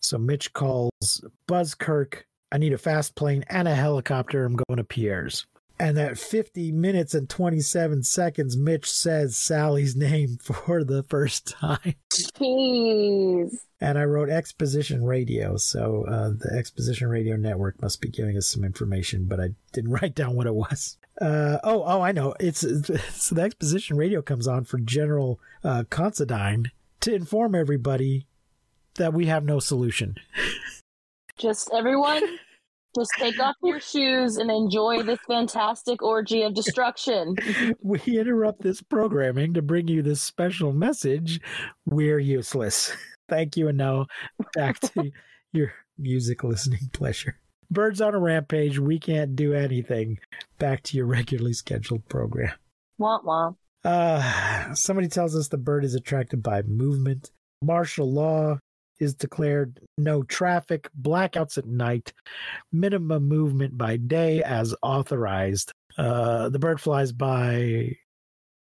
So 0.00 0.18
Mitch 0.18 0.52
calls 0.52 1.24
Buskirk. 1.46 2.26
I 2.50 2.58
need 2.58 2.72
a 2.72 2.78
fast 2.78 3.14
plane 3.14 3.44
and 3.48 3.68
a 3.68 3.74
helicopter. 3.74 4.44
I'm 4.44 4.56
going 4.56 4.78
to 4.78 4.84
Pierre's. 4.84 5.46
And 5.78 5.98
at 5.98 6.18
50 6.18 6.70
minutes 6.70 7.14
and 7.14 7.28
27 7.28 8.02
seconds, 8.02 8.56
Mitch 8.56 8.90
says 8.90 9.36
Sally's 9.36 9.96
name 9.96 10.38
for 10.40 10.84
the 10.84 11.02
first 11.02 11.48
time. 11.48 11.94
Jeez. 12.12 13.56
And 13.80 13.98
I 13.98 14.04
wrote 14.04 14.30
Exposition 14.30 15.02
Radio, 15.02 15.56
so 15.56 16.04
uh, 16.08 16.30
the 16.38 16.54
Exposition 16.56 17.08
Radio 17.08 17.34
Network 17.34 17.82
must 17.82 18.00
be 18.00 18.08
giving 18.08 18.36
us 18.36 18.46
some 18.46 18.62
information, 18.62 19.24
but 19.24 19.40
I 19.40 19.50
didn't 19.72 19.90
write 20.02 20.14
down 20.14 20.36
what 20.36 20.46
it 20.46 20.54
was. 20.54 20.98
Uh, 21.20 21.58
oh, 21.62 21.84
oh, 21.86 22.00
I 22.00 22.12
know. 22.12 22.34
It's 22.40 22.60
so 23.10 23.34
the 23.34 23.42
Exposition 23.42 23.96
Radio 23.96 24.22
comes 24.22 24.46
on 24.48 24.64
for 24.64 24.78
General 24.78 25.40
uh, 25.62 25.84
Considine 25.90 26.70
to 27.00 27.14
inform 27.14 27.54
everybody 27.54 28.26
that 28.94 29.12
we 29.12 29.26
have 29.26 29.44
no 29.44 29.58
solution. 29.58 30.16
Just 31.38 31.70
everyone, 31.74 32.22
just 32.94 33.10
take 33.18 33.40
off 33.40 33.56
your 33.62 33.80
shoes 33.80 34.36
and 34.36 34.50
enjoy 34.50 35.02
this 35.02 35.18
fantastic 35.26 36.02
orgy 36.02 36.42
of 36.42 36.54
destruction. 36.54 37.36
we 37.82 38.00
interrupt 38.06 38.62
this 38.62 38.82
programming 38.82 39.54
to 39.54 39.62
bring 39.62 39.88
you 39.88 40.02
this 40.02 40.20
special 40.20 40.72
message. 40.72 41.40
We're 41.86 42.18
useless. 42.18 42.94
Thank 43.28 43.56
you, 43.56 43.68
and 43.68 43.78
now 43.78 44.06
back 44.54 44.78
to 44.80 45.10
your 45.52 45.72
music 45.98 46.44
listening 46.44 46.90
pleasure. 46.92 47.38
Birds 47.72 48.02
on 48.02 48.14
a 48.14 48.18
rampage. 48.18 48.78
We 48.78 48.98
can't 48.98 49.34
do 49.34 49.54
anything. 49.54 50.18
Back 50.58 50.82
to 50.84 50.96
your 50.96 51.06
regularly 51.06 51.54
scheduled 51.54 52.06
program. 52.08 52.52
Womp 53.00 53.24
womp. 53.24 53.56
Uh, 53.84 54.74
somebody 54.74 55.08
tells 55.08 55.34
us 55.34 55.48
the 55.48 55.56
bird 55.56 55.84
is 55.84 55.94
attracted 55.94 56.42
by 56.42 56.62
movement. 56.62 57.30
Martial 57.62 58.12
law 58.12 58.58
is 59.00 59.14
declared 59.14 59.80
no 59.96 60.22
traffic, 60.22 60.88
blackouts 61.00 61.56
at 61.56 61.66
night, 61.66 62.12
minimum 62.70 63.26
movement 63.26 63.76
by 63.78 63.96
day 63.96 64.42
as 64.42 64.74
authorized. 64.82 65.72
Uh, 65.96 66.48
the 66.50 66.58
bird 66.58 66.80
flies 66.80 67.12
by. 67.12 67.96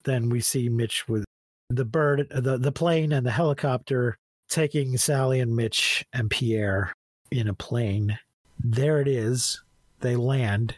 Then 0.03 0.30
we 0.30 0.39
see 0.39 0.70
Mitch 0.70 1.07
with 1.07 1.26
the 1.70 1.86
bird, 1.86 2.28
the, 2.32 2.57
the 2.57 2.72
plane, 2.72 3.12
and 3.12 3.26
the 3.26 3.32
helicopter 3.32 4.18
taking 4.49 4.97
Sally 4.97 5.39
and 5.41 5.55
Mitch 5.55 6.03
and 6.14 6.30
Pierre 6.30 6.93
in 7.30 7.47
a 7.47 7.53
plane. 7.53 8.18
There 8.64 8.99
it 9.01 9.07
is. 9.07 9.62
They 10.01 10.16
land. 10.16 10.76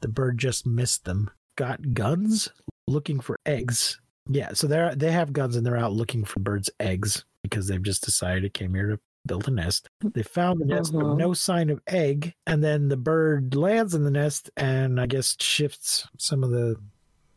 The 0.00 0.08
bird 0.08 0.38
just 0.38 0.66
missed 0.66 1.04
them. 1.04 1.30
Got 1.56 1.94
guns, 1.94 2.48
looking 2.86 3.20
for 3.20 3.36
eggs. 3.46 4.00
Yeah, 4.28 4.52
so 4.54 4.66
they're 4.66 4.94
they 4.94 5.12
have 5.12 5.32
guns 5.32 5.54
and 5.56 5.64
they're 5.66 5.76
out 5.76 5.92
looking 5.92 6.24
for 6.24 6.40
birds' 6.40 6.70
eggs 6.80 7.24
because 7.42 7.68
they've 7.68 7.82
just 7.82 8.02
decided 8.04 8.44
it 8.44 8.54
came 8.54 8.74
here 8.74 8.88
to 8.88 9.00
build 9.26 9.46
a 9.48 9.50
nest. 9.50 9.88
They 10.02 10.22
found 10.22 10.60
the 10.60 10.64
nest, 10.66 10.92
but 10.92 11.02
Mhm. 11.02 11.16
no 11.18 11.32
sign 11.34 11.70
of 11.70 11.80
egg. 11.86 12.34
And 12.46 12.62
then 12.64 12.88
the 12.88 12.96
bird 12.96 13.54
lands 13.54 13.94
in 13.94 14.04
the 14.04 14.10
nest 14.10 14.50
and 14.56 15.00
I 15.00 15.06
guess 15.06 15.36
shifts 15.40 16.06
some 16.18 16.42
of 16.44 16.50
the 16.50 16.76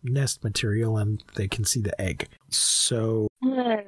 nest 0.04 0.44
material 0.44 0.98
and 0.98 1.24
they 1.36 1.48
can 1.48 1.64
see 1.66 1.82
the 1.82 2.00
egg. 2.00 2.28
So 2.50 3.28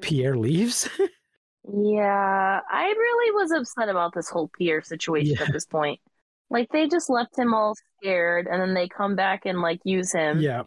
Pierre 0.01 0.37
leaves. 0.37 0.87
Yeah, 1.65 2.59
I 2.71 2.85
really 2.85 3.31
was 3.31 3.51
upset 3.51 3.89
about 3.89 4.13
this 4.13 4.29
whole 4.29 4.49
Pierre 4.57 4.81
situation 4.81 5.35
Yeah. 5.37 5.45
at 5.47 5.53
this 5.53 5.65
point. 5.65 5.99
Like 6.49 6.69
they 6.71 6.87
just 6.87 7.09
left 7.09 7.37
him 7.37 7.53
all 7.53 7.75
scared, 8.01 8.47
and 8.49 8.61
then 8.61 8.73
they 8.73 8.87
come 8.87 9.15
back 9.15 9.45
and 9.45 9.61
like 9.61 9.79
use 9.83 10.11
him, 10.11 10.39
yeah. 10.39 10.63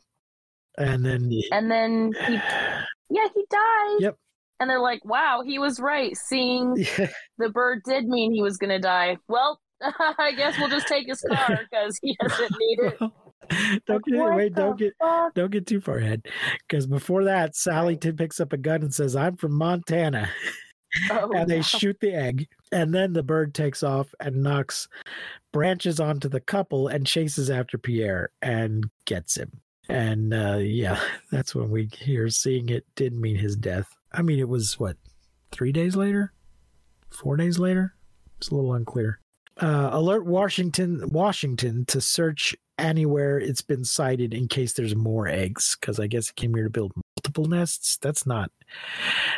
And 0.78 1.04
then 1.04 1.28
and 1.50 1.70
then 1.70 2.12
he, 2.26 2.32
yeah, 2.34 3.26
he 3.34 3.44
died. 3.50 3.96
Yep. 4.00 4.16
And 4.60 4.70
they're 4.70 4.80
like, 4.80 5.04
"Wow, 5.04 5.42
he 5.44 5.58
was 5.58 5.80
right. 5.80 6.16
Seeing 6.16 6.74
the 7.38 7.48
bird 7.48 7.80
did 7.84 8.06
mean 8.06 8.32
he 8.32 8.42
was 8.42 8.58
gonna 8.58 8.78
die. 8.78 9.16
Well, 9.28 9.58
I 9.82 10.32
guess 10.36 10.56
we'll 10.58 10.68
just 10.68 10.86
take 10.86 11.08
his 11.08 11.20
car 11.28 11.58
because 11.70 11.98
he 12.00 12.16
doesn't 12.20 12.54
need 12.60 12.78
it." 12.80 13.10
don't 13.86 14.04
get 14.04 14.18
What 14.18 14.36
wait, 14.36 14.54
don't 14.54 14.78
the 14.78 14.84
get 14.84 14.92
fuck? 15.00 15.34
don't 15.34 15.50
get 15.50 15.66
too 15.66 15.80
far 15.80 15.96
ahead. 15.98 16.22
Because 16.68 16.86
before 16.86 17.24
that, 17.24 17.56
Sally 17.56 17.96
t- 17.96 18.12
picks 18.12 18.38
up 18.38 18.52
a 18.52 18.56
gun 18.56 18.82
and 18.82 18.94
says, 18.94 19.16
I'm 19.16 19.36
from 19.36 19.58
Montana. 19.58 20.30
Oh, 21.10 21.32
and 21.32 21.48
they 21.48 21.56
no. 21.56 21.62
shoot 21.62 21.98
the 22.00 22.14
egg. 22.14 22.48
And 22.70 22.94
then 22.94 23.12
the 23.12 23.22
bird 23.22 23.54
takes 23.54 23.82
off 23.82 24.14
and 24.20 24.42
knocks 24.42 24.88
branches 25.52 26.00
onto 26.00 26.28
the 26.28 26.40
couple 26.40 26.88
and 26.88 27.06
chases 27.06 27.50
after 27.50 27.78
Pierre 27.78 28.30
and 28.40 28.88
gets 29.04 29.36
him. 29.36 29.60
And 29.88 30.32
uh, 30.32 30.58
yeah, 30.58 31.00
that's 31.30 31.54
when 31.54 31.70
we 31.70 31.88
hear 31.92 32.28
seeing 32.28 32.68
it 32.68 32.86
did 32.96 33.14
mean 33.14 33.36
his 33.36 33.56
death. 33.56 33.88
I 34.12 34.22
mean, 34.22 34.38
it 34.38 34.48
was 34.48 34.78
what, 34.78 34.96
three 35.50 35.72
days 35.72 35.96
later? 35.96 36.32
Four 37.10 37.36
days 37.36 37.58
later? 37.58 37.94
It's 38.38 38.48
a 38.48 38.54
little 38.54 38.74
unclear. 38.74 39.20
Uh, 39.60 39.90
alert 39.92 40.24
Washington, 40.24 41.08
Washington 41.10 41.84
to 41.86 42.00
search 42.00 42.56
anywhere 42.78 43.38
it's 43.38 43.60
been 43.60 43.84
sighted 43.84 44.32
in 44.32 44.48
case 44.48 44.72
there's 44.72 44.96
more 44.96 45.28
eggs. 45.28 45.76
Because 45.80 46.00
I 46.00 46.06
guess 46.06 46.30
it 46.30 46.36
came 46.36 46.54
here 46.54 46.64
to 46.64 46.70
build 46.70 46.92
multiple 46.96 47.46
nests. 47.46 47.98
That's 47.98 48.26
not. 48.26 48.50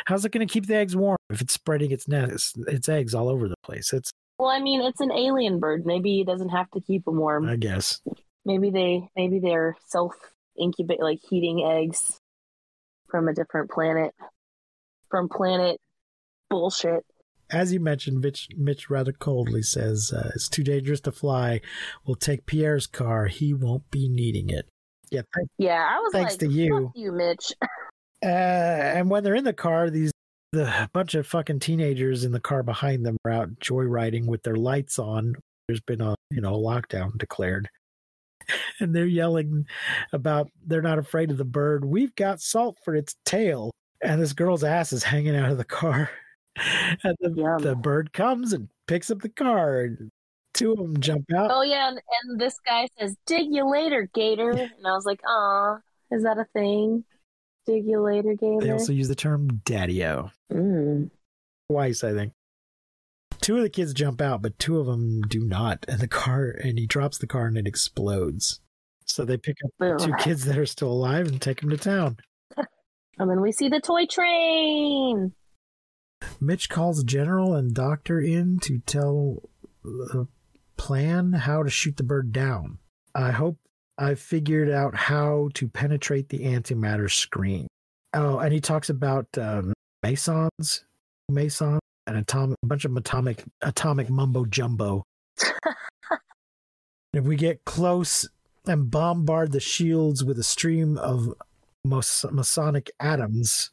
How's 0.05 0.25
it 0.25 0.31
going 0.31 0.45
to 0.45 0.51
keep 0.51 0.67
the 0.67 0.75
eggs 0.75 0.95
warm 0.95 1.17
if 1.35 1.41
it's 1.41 1.53
spreading 1.53 1.91
its 1.91 2.07
nest, 2.07 2.57
its 2.67 2.89
eggs 2.89 3.13
all 3.13 3.29
over 3.29 3.47
the 3.47 3.55
place? 3.63 3.93
It's, 3.93 4.11
Well, 4.39 4.49
I 4.49 4.59
mean, 4.59 4.81
it's 4.81 5.01
an 5.01 5.11
alien 5.11 5.59
bird. 5.59 5.85
Maybe 5.85 6.21
it 6.21 6.27
doesn't 6.27 6.49
have 6.49 6.71
to 6.71 6.81
keep 6.81 7.05
them 7.05 7.17
warm. 7.17 7.47
I 7.47 7.57
guess. 7.57 8.01
Maybe 8.45 8.69
they, 8.71 9.09
maybe 9.15 9.39
they're 9.39 9.75
self 9.87 10.13
incubate, 10.59 11.01
like 11.01 11.19
heating 11.29 11.63
eggs 11.63 12.19
from 13.09 13.27
a 13.27 13.33
different 13.33 13.69
planet, 13.69 14.13
from 15.09 15.29
planet 15.29 15.79
bullshit. 16.49 17.05
As 17.51 17.71
you 17.71 17.79
mentioned, 17.79 18.21
Mitch, 18.21 18.47
Mitch 18.57 18.89
rather 18.89 19.11
coldly 19.11 19.61
says, 19.61 20.11
uh, 20.11 20.31
"It's 20.33 20.49
too 20.49 20.63
dangerous 20.63 21.01
to 21.01 21.11
fly. 21.11 21.61
We'll 22.05 22.15
take 22.15 22.47
Pierre's 22.47 22.87
car. 22.87 23.27
He 23.27 23.53
won't 23.53 23.91
be 23.91 24.09
needing 24.09 24.49
it." 24.49 24.67
Yeah, 25.11 25.21
thank- 25.35 25.49
Yeah, 25.59 25.87
I 25.87 25.99
was 25.99 26.11
Thanks 26.11 26.33
like, 26.33 26.39
to 26.39 26.47
you. 26.49 26.85
"Fuck 26.85 26.91
you, 26.95 27.11
Mitch." 27.11 27.53
Uh, 28.23 28.27
and 28.27 29.09
when 29.09 29.23
they're 29.23 29.35
in 29.35 29.43
the 29.43 29.53
car, 29.53 29.91
these 29.91 30.09
the 30.55 30.89
bunch 30.93 31.13
of 31.15 31.27
fucking 31.27 31.59
teenagers 31.59 32.23
in 32.23 32.31
the 32.31 32.39
car 32.39 32.63
behind 32.63 33.05
them 33.05 33.17
are 33.25 33.31
out 33.31 33.59
joyriding 33.59 34.25
with 34.25 34.43
their 34.43 34.55
lights 34.55 34.97
on. 34.99 35.35
There's 35.67 35.81
been 35.81 36.01
a 36.01 36.15
you 36.31 36.41
know 36.41 36.53
lockdown 36.53 37.17
declared, 37.17 37.69
and 38.79 38.95
they're 38.95 39.05
yelling 39.05 39.65
about 40.13 40.49
they're 40.65 40.81
not 40.81 40.99
afraid 40.99 41.31
of 41.31 41.37
the 41.37 41.45
bird. 41.45 41.85
We've 41.85 42.15
got 42.15 42.41
salt 42.41 42.77
for 42.83 42.95
its 42.95 43.15
tail, 43.25 43.71
and 44.01 44.21
this 44.21 44.33
girl's 44.33 44.63
ass 44.63 44.93
is 44.93 45.03
hanging 45.03 45.35
out 45.35 45.51
of 45.51 45.57
the 45.57 45.65
car. 45.65 46.09
And 47.03 47.17
the, 47.19 47.31
Yum. 47.31 47.57
the 47.61 47.75
bird 47.75 48.13
comes 48.13 48.53
and 48.53 48.69
picks 48.87 49.11
up 49.11 49.19
the 49.19 49.27
car. 49.27 49.81
And 49.81 50.09
two 50.53 50.71
of 50.71 50.77
them 50.77 51.01
jump 51.01 51.25
out. 51.35 51.51
Oh 51.51 51.63
yeah, 51.63 51.89
and, 51.89 51.99
and 52.23 52.39
this 52.39 52.57
guy 52.65 52.87
says, 52.97 53.13
"Dig 53.25 53.47
you 53.51 53.69
later, 53.69 54.09
Gator," 54.13 54.51
and 54.51 54.87
I 54.87 54.91
was 54.93 55.05
like, 55.05 55.19
"Aw, 55.27 55.79
is 56.11 56.23
that 56.23 56.37
a 56.37 56.45
thing? 56.53 57.03
Dig 57.65 57.85
you 57.85 58.01
later, 58.01 58.33
Gator." 58.33 58.59
They 58.61 58.71
also 58.71 58.93
use 58.93 59.07
the 59.07 59.15
term 59.15 59.61
daddy-o. 59.65 60.31
Mm. 60.51 61.09
twice, 61.69 62.03
I 62.03 62.13
think. 62.13 62.33
Two 63.41 63.57
of 63.57 63.63
the 63.63 63.69
kids 63.69 63.93
jump 63.93 64.21
out, 64.21 64.41
but 64.41 64.57
two 64.59 64.79
of 64.79 64.85
them 64.85 65.21
do 65.21 65.39
not. 65.39 65.85
And 65.87 65.99
the 65.99 66.07
car, 66.07 66.49
and 66.49 66.77
he 66.79 66.85
drops 66.85 67.17
the 67.17 67.27
car 67.27 67.47
and 67.47 67.57
it 67.57 67.67
explodes. 67.67 68.61
So 69.05 69.25
they 69.25 69.37
pick 69.37 69.57
up 69.63 69.71
the 69.79 70.05
two 70.05 70.13
kids 70.23 70.45
that 70.45 70.57
are 70.57 70.65
still 70.65 70.91
alive 70.91 71.27
and 71.27 71.41
take 71.41 71.61
them 71.61 71.69
to 71.69 71.77
town. 71.77 72.17
And 73.17 73.29
then 73.29 73.39
we 73.39 73.53
see 73.53 73.69
the 73.69 73.79
toy 73.79 74.05
train. 74.07 75.31
Mitch 76.41 76.67
calls 76.67 77.01
General 77.05 77.53
and 77.53 77.73
Doctor 77.73 78.19
in 78.19 78.59
to 78.63 78.79
tell 78.79 79.49
the 79.83 80.27
plan 80.75 81.31
how 81.31 81.63
to 81.63 81.69
shoot 81.69 81.95
the 81.95 82.03
bird 82.03 82.33
down. 82.33 82.79
I 83.13 83.31
hope 83.31 83.57
I've 83.97 84.19
figured 84.19 84.69
out 84.69 84.95
how 84.95 85.49
to 85.53 85.67
penetrate 85.67 86.29
the 86.29 86.39
antimatter 86.39 87.11
screen. 87.11 87.67
Oh, 88.13 88.39
and 88.39 88.53
he 88.53 88.59
talks 88.59 88.89
about 88.89 89.27
um, 89.37 89.73
Masons. 90.03 90.83
Mason. 91.29 91.79
an 92.07 92.17
atomic 92.17 92.57
a 92.61 92.67
bunch 92.67 92.85
of 92.85 92.95
atomic 92.95 93.43
atomic 93.61 94.09
mumbo 94.09 94.45
jumbo. 94.45 95.03
if 97.13 97.23
we 97.23 97.35
get 97.35 97.65
close 97.65 98.29
and 98.67 98.91
bombard 98.91 99.51
the 99.51 99.59
shields 99.59 100.23
with 100.23 100.37
a 100.37 100.43
stream 100.43 100.97
of 100.97 101.33
Mas- 101.83 102.25
Masonic 102.31 102.91
atoms, 102.99 103.71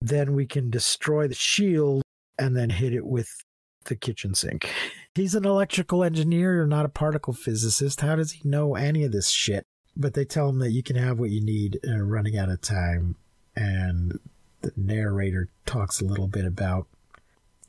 then 0.00 0.34
we 0.34 0.46
can 0.46 0.70
destroy 0.70 1.28
the 1.28 1.34
shield 1.34 2.02
and 2.38 2.56
then 2.56 2.70
hit 2.70 2.94
it 2.94 3.06
with 3.06 3.28
the 3.84 3.96
kitchen 3.96 4.34
sink. 4.34 4.70
He's 5.14 5.34
an 5.34 5.44
electrical 5.44 6.04
engineer, 6.04 6.64
not 6.66 6.86
a 6.86 6.90
particle 6.90 7.32
physicist. 7.32 8.00
How 8.00 8.16
does 8.16 8.32
he 8.32 8.48
know 8.48 8.76
any 8.76 9.04
of 9.04 9.12
this 9.12 9.30
shit? 9.30 9.64
But 9.96 10.14
they 10.14 10.24
tell 10.24 10.48
him 10.48 10.60
that 10.60 10.70
you 10.70 10.82
can 10.82 10.96
have 10.96 11.18
what 11.18 11.30
you 11.30 11.44
need 11.44 11.80
uh, 11.86 11.98
running 11.98 12.38
out 12.38 12.48
of 12.48 12.60
time. 12.60 13.16
And 13.56 14.20
the 14.60 14.72
narrator 14.76 15.48
talks 15.66 16.00
a 16.00 16.04
little 16.04 16.28
bit 16.28 16.44
about 16.44 16.86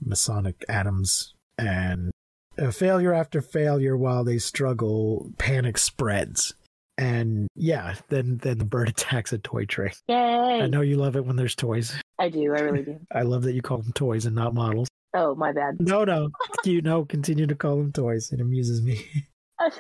Masonic 0.06 0.64
atoms 0.70 1.34
and 1.58 2.12
uh, 2.60 2.70
failure 2.72 3.14
after 3.14 3.42
failure 3.42 3.98
while 3.98 4.24
they 4.24 4.38
struggle, 4.38 5.32
panic 5.38 5.78
spreads. 5.78 6.54
And 6.98 7.48
yeah, 7.56 7.96
then 8.10 8.38
then 8.44 8.60
the 8.60 8.66
bird 8.66 8.90
attacks 8.90 9.34
a 9.34 9.40
toy 9.40 9.66
train. 9.66 9.92
Yay! 10.08 10.62
I 10.62 10.68
know 10.68 10.82
you 10.82 10.98
love 10.98 11.16
it 11.16 11.26
when 11.26 11.38
there's 11.38 11.56
toys. 11.56 12.00
I 12.20 12.30
do. 12.30 12.54
I 12.56 12.60
really 12.60 12.84
do. 12.84 13.00
I 13.12 13.24
love 13.24 13.44
that 13.44 13.54
you 13.54 13.64
call 13.64 13.80
them 13.80 13.94
toys 13.94 14.28
and 14.28 14.36
not 14.36 14.54
models. 14.54 14.88
Oh, 15.14 15.36
my 15.36 15.52
bad. 15.52 15.76
No, 15.80 16.04
no, 16.04 16.30
you 16.64 16.82
know, 16.82 17.06
continue 17.06 17.48
to 17.48 17.56
call 17.56 17.78
them 17.78 17.92
toys. 17.92 18.32
It 18.32 18.40
amuses 18.40 18.82
me. 18.82 19.06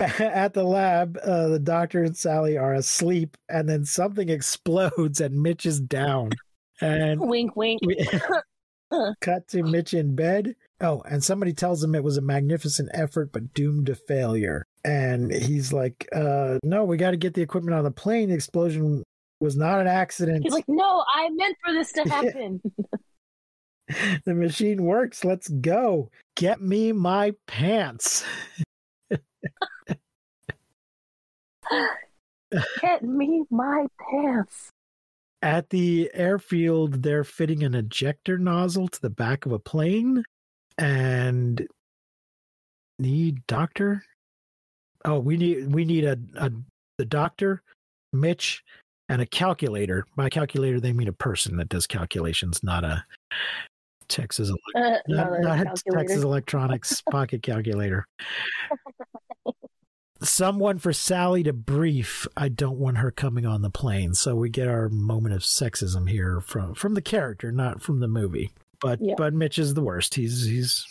At 0.18 0.54
the 0.54 0.64
lab, 0.64 1.18
uh, 1.22 1.48
the 1.48 1.58
doctor 1.58 2.02
and 2.02 2.16
Sally 2.16 2.56
are 2.56 2.74
asleep, 2.74 3.36
and 3.48 3.68
then 3.68 3.84
something 3.84 4.28
explodes, 4.28 5.20
and 5.20 5.42
Mitch 5.42 5.66
is 5.66 5.80
down. 5.80 6.30
And 6.80 7.20
wink, 7.20 7.54
wink. 7.56 7.80
cut 9.20 9.46
to 9.48 9.62
Mitch 9.62 9.92
in 9.92 10.14
bed. 10.14 10.56
Oh, 10.80 11.02
and 11.02 11.22
somebody 11.22 11.52
tells 11.52 11.84
him 11.84 11.94
it 11.94 12.02
was 12.02 12.16
a 12.16 12.22
magnificent 12.22 12.88
effort, 12.94 13.30
but 13.32 13.52
doomed 13.52 13.86
to 13.86 13.94
failure. 13.94 14.64
And 14.84 15.30
he's 15.30 15.70
like, 15.70 16.08
uh, 16.14 16.58
"No, 16.62 16.84
we 16.84 16.96
got 16.96 17.10
to 17.10 17.18
get 17.18 17.34
the 17.34 17.42
equipment 17.42 17.76
on 17.76 17.84
the 17.84 17.90
plane. 17.90 18.30
The 18.30 18.34
explosion 18.34 19.04
was 19.40 19.56
not 19.56 19.80
an 19.80 19.86
accident. 19.86 20.44
He's 20.44 20.52
like, 20.52 20.68
no, 20.68 21.04
I 21.14 21.28
meant 21.30 21.56
for 21.64 21.72
this 21.72 21.92
to 21.92 22.02
happen. 22.02 22.60
the 24.24 24.34
machine 24.34 24.84
works. 24.84 25.24
Let's 25.24 25.48
go. 25.48 26.10
Get 26.36 26.60
me 26.60 26.92
my 26.92 27.34
pants." 27.46 28.24
Get 32.80 33.02
me 33.02 33.44
my 33.50 33.86
pants. 33.98 34.70
At 35.42 35.70
the 35.70 36.10
airfield, 36.12 37.02
they're 37.02 37.24
fitting 37.24 37.62
an 37.62 37.74
ejector 37.74 38.38
nozzle 38.38 38.88
to 38.88 39.00
the 39.00 39.10
back 39.10 39.46
of 39.46 39.52
a 39.52 39.58
plane 39.58 40.24
and 40.76 41.66
need 42.98 43.46
doctor. 43.46 44.02
Oh, 45.04 45.18
we 45.18 45.36
need 45.36 45.72
we 45.72 45.84
need 45.84 46.04
a, 46.04 46.18
a 46.36 46.50
the 46.98 47.04
doctor, 47.06 47.62
Mitch, 48.12 48.62
and 49.08 49.22
a 49.22 49.26
calculator. 49.26 50.04
By 50.14 50.28
calculator, 50.28 50.78
they 50.78 50.92
mean 50.92 51.08
a 51.08 51.12
person 51.12 51.56
that 51.56 51.70
does 51.70 51.86
calculations, 51.86 52.62
not 52.62 52.84
a 52.84 53.04
Texas 54.10 54.50
Uh, 54.74 54.96
not, 55.08 55.40
not. 55.40 55.66
Texas 55.92 56.22
Electronics 56.22 57.00
pocket 57.10 57.42
calculator. 57.42 58.04
Someone 60.22 60.78
for 60.78 60.92
Sally 60.92 61.42
to 61.44 61.54
brief. 61.54 62.26
I 62.36 62.50
don't 62.50 62.78
want 62.78 62.98
her 62.98 63.10
coming 63.10 63.46
on 63.46 63.62
the 63.62 63.70
plane. 63.70 64.12
So 64.12 64.36
we 64.36 64.50
get 64.50 64.68
our 64.68 64.90
moment 64.90 65.34
of 65.34 65.40
sexism 65.40 66.10
here 66.10 66.42
from 66.42 66.74
from 66.74 66.92
the 66.92 67.00
character, 67.00 67.50
not 67.50 67.80
from 67.80 68.00
the 68.00 68.08
movie. 68.08 68.52
But 68.82 68.98
Yeah. 69.00 69.14
but 69.16 69.32
Mitch 69.32 69.58
is 69.58 69.72
the 69.72 69.80
worst. 69.82 70.14
He's 70.14 70.44
he's 70.44 70.84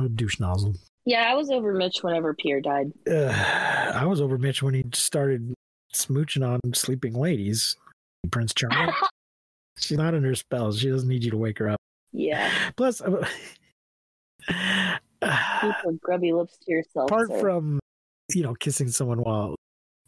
a 0.00 0.08
douche 0.08 0.40
nozzle. 0.40 0.74
Yeah, 1.04 1.30
I 1.30 1.34
was 1.34 1.48
over 1.50 1.72
Mitch 1.74 2.02
whenever 2.02 2.34
Pierre 2.34 2.60
died. 2.60 2.90
Uh, 3.08 3.92
I 3.94 4.04
was 4.06 4.20
over 4.20 4.36
Mitch 4.36 4.60
when 4.64 4.74
he 4.74 4.84
started 4.92 5.54
smooching 5.94 6.44
on 6.44 6.58
sleeping 6.74 7.14
ladies. 7.14 7.76
Prince 8.32 8.52
Charming. 8.52 8.92
She's 9.78 9.96
not 9.98 10.14
in 10.14 10.24
her 10.24 10.34
spells. 10.34 10.80
She 10.80 10.88
doesn't 10.88 11.08
need 11.08 11.22
you 11.22 11.30
to 11.30 11.36
wake 11.36 11.58
her 11.58 11.68
up. 11.68 11.75
Yeah, 12.16 12.50
Plus, 12.76 13.02
uh, 13.02 13.26
keep 14.48 14.50
your 15.84 15.92
grubby 16.00 16.32
lips 16.32 16.56
to 16.62 16.70
yourself. 16.72 17.10
apart 17.10 17.28
sir. 17.28 17.40
from 17.40 17.78
you 18.34 18.42
know 18.42 18.54
kissing 18.54 18.88
someone 18.88 19.18
while 19.18 19.54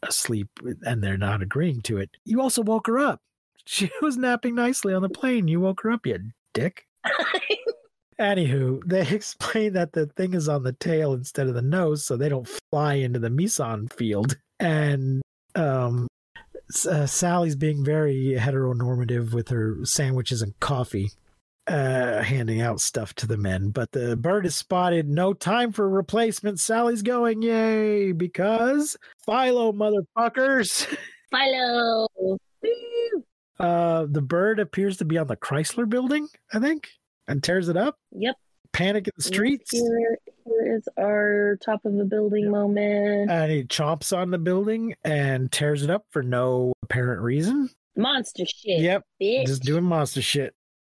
asleep 0.03 0.47
and 0.81 1.03
they're 1.03 1.17
not 1.17 1.41
agreeing 1.41 1.81
to 1.81 1.97
it 1.97 2.09
you 2.25 2.41
also 2.41 2.61
woke 2.61 2.87
her 2.87 2.99
up. 2.99 3.19
She 3.65 3.91
was 4.01 4.17
napping 4.17 4.55
nicely 4.55 4.95
on 4.95 5.03
the 5.03 5.09
plane. 5.09 5.47
You 5.47 5.59
woke 5.59 5.81
her 5.81 5.91
up 5.91 6.07
you 6.07 6.17
dick. 6.55 6.87
Anywho 8.19 8.81
they 8.83 9.07
explain 9.15 9.73
that 9.73 9.91
the 9.93 10.07
thing 10.07 10.33
is 10.33 10.49
on 10.49 10.63
the 10.63 10.73
tail 10.73 11.13
instead 11.13 11.47
of 11.47 11.53
the 11.53 11.61
nose 11.61 12.03
so 12.03 12.17
they 12.17 12.29
don't 12.29 12.49
fly 12.71 12.95
into 12.95 13.19
the 13.19 13.29
meson 13.29 13.87
field. 13.89 14.37
And 14.59 15.21
um 15.53 16.07
uh, 16.87 17.05
sally's 17.05 17.55
being 17.55 17.83
very 17.85 18.35
heteronormative 18.37 19.33
with 19.33 19.49
her 19.49 19.77
sandwiches 19.83 20.41
and 20.41 20.59
coffee 20.59 21.11
uh, 21.69 22.21
handing 22.23 22.61
out 22.61 22.81
stuff 22.81 23.13
to 23.15 23.27
the 23.27 23.37
men, 23.37 23.69
but 23.69 23.91
the 23.91 24.17
bird 24.17 24.45
is 24.45 24.55
spotted. 24.55 25.07
No 25.07 25.33
time 25.33 25.71
for 25.71 25.87
replacement. 25.87 26.59
Sally's 26.59 27.01
going, 27.01 27.41
yay, 27.41 28.11
because 28.11 28.97
Philo, 29.25 29.71
motherfuckers. 29.71 30.87
Philo. 31.31 32.07
Uh, 33.59 34.07
the 34.09 34.21
bird 34.21 34.59
appears 34.59 34.97
to 34.97 35.05
be 35.05 35.17
on 35.17 35.27
the 35.27 35.35
Chrysler 35.35 35.87
building, 35.87 36.27
I 36.53 36.59
think, 36.59 36.89
and 37.27 37.43
tears 37.43 37.69
it 37.69 37.77
up. 37.77 37.97
Yep. 38.11 38.35
Panic 38.71 39.07
in 39.07 39.13
the 39.17 39.23
streets. 39.23 39.71
Here, 39.71 40.17
here 40.45 40.77
is 40.77 40.87
our 40.97 41.57
top 41.63 41.85
of 41.85 41.93
the 41.93 42.05
building 42.05 42.49
moment. 42.49 43.29
And 43.29 43.51
he 43.51 43.63
chomps 43.63 44.15
on 44.15 44.31
the 44.31 44.37
building 44.37 44.95
and 45.03 45.51
tears 45.51 45.83
it 45.83 45.89
up 45.89 46.05
for 46.11 46.23
no 46.23 46.73
apparent 46.83 47.21
reason. 47.21 47.69
Monster 47.95 48.45
shit. 48.45 48.79
Yep, 48.81 49.03
Bitch. 49.21 49.45
just 49.47 49.63
doing 49.63 49.83
monster 49.83 50.21
shit. 50.21 50.53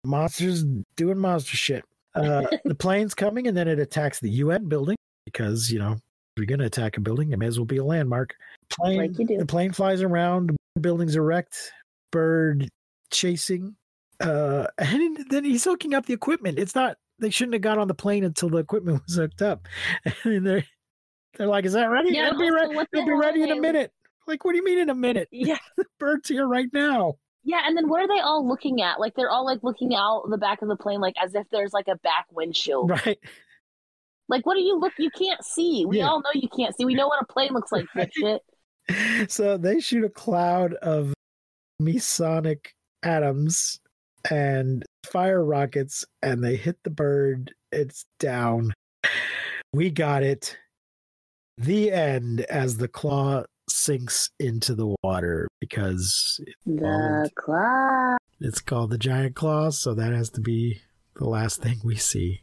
Monsters 0.04 0.64
doing 0.96 1.18
monster 1.18 1.56
shit. 1.56 1.84
Uh, 2.14 2.46
the 2.64 2.74
plane's 2.74 3.14
coming 3.14 3.46
and 3.46 3.56
then 3.56 3.68
it 3.68 3.78
attacks 3.78 4.20
the 4.20 4.30
UN 4.30 4.68
building 4.68 4.96
because, 5.24 5.70
you 5.70 5.78
know, 5.78 5.92
if 5.92 6.00
you're 6.36 6.46
going 6.46 6.60
to 6.60 6.66
attack 6.66 6.96
a 6.96 7.00
building, 7.00 7.32
it 7.32 7.38
may 7.38 7.46
as 7.46 7.58
well 7.58 7.66
be 7.66 7.78
a 7.78 7.84
landmark. 7.84 8.34
Plane, 8.70 9.14
Like. 9.16 9.16
The 9.16 9.46
plane 9.46 9.72
flies 9.72 10.02
around, 10.02 10.56
buildings 10.80 11.16
erect, 11.16 11.72
bird 12.10 12.68
chasing. 13.10 13.76
Uh, 14.20 14.66
and 14.78 15.26
then 15.30 15.44
he's 15.44 15.64
hooking 15.64 15.94
up 15.94 16.06
the 16.06 16.12
equipment. 16.14 16.58
It's 16.58 16.74
not, 16.74 16.96
they 17.18 17.30
shouldn't 17.30 17.54
have 17.54 17.62
got 17.62 17.78
on 17.78 17.88
the 17.88 17.94
plane 17.94 18.24
until 18.24 18.48
the 18.48 18.58
equipment 18.58 19.02
was 19.06 19.16
hooked 19.16 19.42
up. 19.42 19.66
And 20.24 20.46
they're, 20.46 20.64
they're 21.36 21.46
like, 21.46 21.64
is 21.64 21.72
that 21.72 21.86
ready? 21.86 22.12
Yeah, 22.12 22.28
It'll 22.28 22.38
be, 22.38 22.50
re- 22.50 22.86
it'll 22.92 23.06
be 23.06 23.12
ready 23.12 23.42
in 23.42 23.50
a 23.50 23.60
minute. 23.60 23.92
Like, 24.26 24.44
what 24.44 24.52
do 24.52 24.58
you 24.58 24.64
mean 24.64 24.78
in 24.78 24.90
a 24.90 24.94
minute? 24.94 25.28
Yeah. 25.30 25.58
The 25.76 25.84
bird's 25.98 26.28
here 26.28 26.46
right 26.46 26.68
now. 26.72 27.14
Yeah, 27.42 27.62
and 27.66 27.76
then 27.76 27.88
what 27.88 28.02
are 28.02 28.08
they 28.08 28.20
all 28.20 28.46
looking 28.46 28.82
at? 28.82 29.00
Like 29.00 29.14
they're 29.14 29.30
all 29.30 29.46
like 29.46 29.62
looking 29.62 29.94
out 29.94 30.24
the 30.28 30.36
back 30.38 30.60
of 30.62 30.68
the 30.68 30.76
plane, 30.76 31.00
like 31.00 31.14
as 31.22 31.34
if 31.34 31.46
there's 31.50 31.72
like 31.72 31.88
a 31.88 31.96
back 31.96 32.26
windshield. 32.32 32.90
Right. 32.90 33.18
Like, 34.28 34.46
what 34.46 34.54
do 34.54 34.60
you 34.60 34.78
look? 34.78 34.92
You 34.98 35.10
can't 35.10 35.44
see. 35.44 35.84
We 35.86 35.98
Yeah. 35.98 36.08
all 36.08 36.20
know 36.20 36.30
you 36.34 36.48
can't 36.48 36.76
see. 36.76 36.84
We 36.84 36.94
know 36.94 37.08
what 37.08 37.20
a 37.22 37.24
plane 37.26 37.52
looks 37.52 37.72
like, 37.72 37.86
Right. 37.94 38.10
dipshit. 38.22 39.28
so 39.30 39.56
they 39.56 39.80
shoot 39.80 40.04
a 40.04 40.08
cloud 40.08 40.74
of 40.74 41.12
mesonic 41.82 42.66
atoms 43.02 43.80
and 44.30 44.84
fire 45.06 45.44
rockets 45.44 46.04
and 46.22 46.44
they 46.44 46.54
hit 46.54 46.76
the 46.84 46.90
bird 46.90 47.54
it's 47.72 48.04
down 48.18 48.72
we 49.72 49.88
got 49.88 50.22
it 50.22 50.58
the 51.56 51.90
end 51.90 52.42
as 52.42 52.76
the 52.76 52.88
claw 52.88 53.42
sinks 53.70 54.30
into 54.38 54.74
the 54.74 54.94
water 55.02 55.48
because 55.60 56.40
The 56.66 57.30
claw. 57.36 58.16
it's 58.40 58.60
called 58.60 58.90
the 58.90 58.98
giant 58.98 59.34
claw 59.36 59.70
so 59.70 59.94
that 59.94 60.12
has 60.12 60.30
to 60.30 60.40
be 60.40 60.80
the 61.16 61.28
last 61.28 61.62
thing 61.62 61.80
we 61.84 61.96
see 61.96 62.42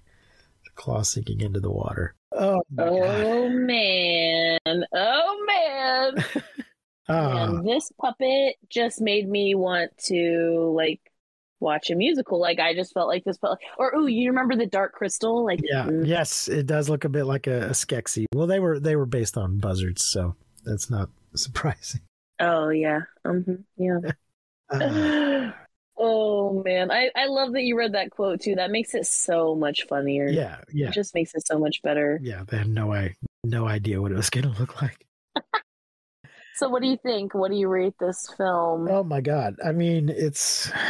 the 0.64 0.72
claw 0.76 1.02
sinking 1.02 1.42
into 1.42 1.60
the 1.60 1.72
water 1.72 2.14
oh. 2.34 2.62
Oh 2.78 3.50
man. 3.50 4.60
Oh 4.94 5.46
man. 5.48 6.26
Ah. 7.10 7.46
And 7.46 7.66
this 7.66 7.90
puppet 8.02 8.56
just 8.70 9.00
made 9.00 9.30
me 9.30 9.56
want 9.56 9.98
to 10.08 10.74
like 10.76 11.00
watch 11.62 11.90
a 11.90 11.96
musical. 11.96 12.38
Like 12.38 12.60
I 12.60 12.74
just 12.76 12.94
felt 12.94 13.08
like 13.08 13.24
this 13.24 13.38
felt 13.38 13.54
like, 13.62 13.62
or 13.80 13.96
ooh, 13.96 14.08
you 14.08 14.30
remember 14.30 14.58
the 14.58 14.66
Dark 14.66 14.92
Crystal? 14.92 15.46
Like 15.46 15.62
Yeah. 15.64 15.86
mm, 15.86 16.06
Yes, 16.06 16.50
it 16.50 16.68
does 16.68 16.90
look 16.90 17.06
a 17.06 17.10
bit 17.10 17.24
like 17.24 17.48
a, 17.48 17.68
a 17.68 17.70
Skeksis. 17.70 18.26
Well, 18.36 18.46
they 18.46 18.60
were 18.60 18.78
they 18.78 18.98
were 18.98 19.06
based 19.06 19.38
on 19.38 19.58
buzzards, 19.60 20.04
so 20.04 20.36
that's 20.68 20.90
not 20.90 21.10
surprising. 21.36 22.02
Oh 22.40 22.70
yeah. 22.70 23.02
hmm 23.26 23.42
Yeah. 23.78 24.00
Uh, 24.70 25.52
oh 25.98 26.62
man. 26.66 26.92
I, 26.92 27.10
I 27.16 27.28
love 27.28 27.54
that 27.54 27.64
you 27.64 27.78
read 27.78 27.94
that 27.94 28.12
quote 28.12 28.42
too. 28.42 28.56
That 28.56 28.70
makes 28.70 28.94
it 28.94 29.06
so 29.08 29.56
much 29.56 29.86
funnier. 29.88 30.28
yeah, 30.28 30.58
yeah, 30.74 30.90
It 30.90 30.94
just 30.94 31.16
makes 31.16 31.34
it 31.36 31.48
so 31.48 31.58
much 31.58 31.82
better. 31.82 32.20
yeah. 32.22 32.44
They 32.46 32.58
had 32.58 32.68
no 32.68 32.94
I 32.94 33.16
no 33.46 33.66
idea 33.68 34.02
what 34.02 34.12
it 34.12 34.16
was 34.16 34.30
going 34.30 34.54
to 34.54 34.60
look 34.60 34.82
like. 34.82 35.06
So 36.56 36.68
what 36.70 36.82
do 36.82 36.88
you 36.90 36.98
think? 36.98 37.34
What 37.34 37.50
do 37.52 37.58
you 37.58 37.68
rate 37.70 37.94
this 38.00 38.28
film? 38.36 38.90
Oh 38.90 39.04
my 39.04 39.22
god! 39.22 39.56
I 39.64 39.72
mean, 39.72 40.10
it's. 40.10 40.72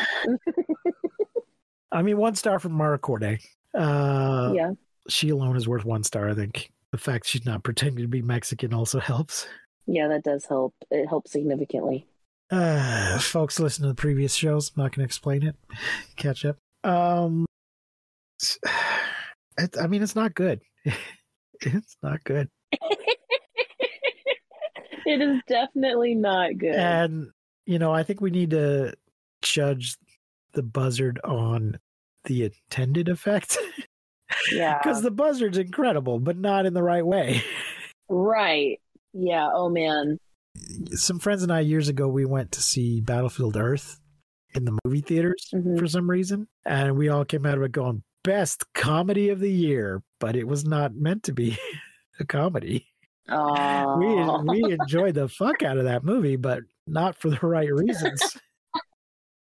I 1.92 2.02
mean, 2.02 2.18
one 2.18 2.36
star 2.36 2.60
from 2.60 2.74
Mara 2.74 2.98
Corday. 2.98 3.40
Uh, 3.78 4.54
yeah. 4.56 4.72
She 5.10 5.30
alone 5.30 5.56
is 5.58 5.68
worth 5.68 5.86
one 5.86 6.04
star, 6.04 6.30
I 6.30 6.34
think. 6.36 6.72
The 6.92 6.98
fact 6.98 7.28
she's 7.28 7.46
not 7.46 7.64
pretending 7.64 8.04
to 8.04 8.08
be 8.08 8.22
Mexican 8.22 8.74
also 8.74 9.00
helps. 9.00 9.48
Yeah, 9.88 10.10
that 10.10 10.24
does 10.24 10.46
help. 10.46 10.76
It 10.92 11.08
helps 11.08 11.32
significantly. 11.32 12.06
Uh, 12.50 13.20
folks, 13.20 13.60
listen 13.60 13.84
to 13.84 13.90
the 13.90 13.96
previous 13.96 14.34
shows. 14.34 14.72
I'm 14.76 14.84
not 14.84 14.92
going 14.92 15.04
to 15.04 15.06
explain 15.06 15.44
it. 15.44 15.56
Catch 16.16 16.46
up. 16.46 16.58
Um, 16.84 17.46
it's- 18.40 18.60
it, 19.58 19.76
I 19.82 19.88
mean, 19.88 20.04
it's 20.04 20.16
not 20.16 20.36
good. 20.36 20.62
it's 21.62 21.98
not 22.04 22.24
good. 22.24 22.50
it 25.06 25.22
is 25.22 25.42
definitely 25.48 26.16
not 26.16 26.58
good. 26.58 26.76
And 26.76 27.32
you 27.66 27.80
know, 27.80 27.92
I 27.92 28.04
think 28.04 28.22
we 28.22 28.32
need 28.32 28.52
to 28.52 28.94
judge 29.42 29.98
the 30.54 30.64
buzzard 30.64 31.20
on 31.24 31.80
the 32.24 32.46
intended 32.46 33.10
effect 33.10 33.58
yeah. 34.52 34.78
because 34.78 35.02
the 35.02 35.12
buzzard's 35.12 35.58
incredible, 35.58 36.20
but 36.20 36.38
not 36.38 36.66
in 36.66 36.74
the 36.74 36.84
right 36.84 37.06
way. 37.06 37.44
Right. 38.10 38.80
Yeah. 39.18 39.50
Oh 39.54 39.70
man. 39.70 40.20
Some 40.92 41.20
friends 41.20 41.44
and 41.44 41.52
I 41.52 41.62
years 41.62 41.88
ago 41.90 42.08
we 42.08 42.26
went 42.26 42.52
to 42.54 42.62
see 42.62 43.02
Battlefield 43.02 43.58
Earth 43.58 44.00
in 44.54 44.66
the 44.66 44.78
movie 44.86 45.02
theaters 45.02 45.50
Mhm. 45.54 45.78
for 45.80 45.88
some 45.88 46.10
reason, 46.10 46.48
and 46.66 46.98
we 46.98 47.10
all 47.10 47.26
came 47.26 47.46
out 47.46 47.58
of 47.58 47.64
it 47.64 47.72
going 47.72 48.04
best 48.24 48.64
comedy 48.74 49.30
of 49.30 49.40
the 49.40 49.52
year, 49.52 50.02
but 50.20 50.36
it 50.36 50.48
was 50.48 50.66
not 50.66 50.96
meant 50.96 51.24
to 51.24 51.34
be 51.34 51.58
a 52.20 52.26
comedy. 52.26 52.88
Oh. 53.30 53.98
We 54.46 54.64
we 54.64 54.74
enjoyed 54.74 55.16
the 55.16 55.28
fuck 55.28 55.62
out 55.64 55.78
of 55.78 55.84
that 55.86 56.04
movie, 56.04 56.38
but 56.38 56.62
not 56.88 57.16
for 57.16 57.30
the 57.30 57.46
right 57.46 57.72
reasons. 57.74 58.22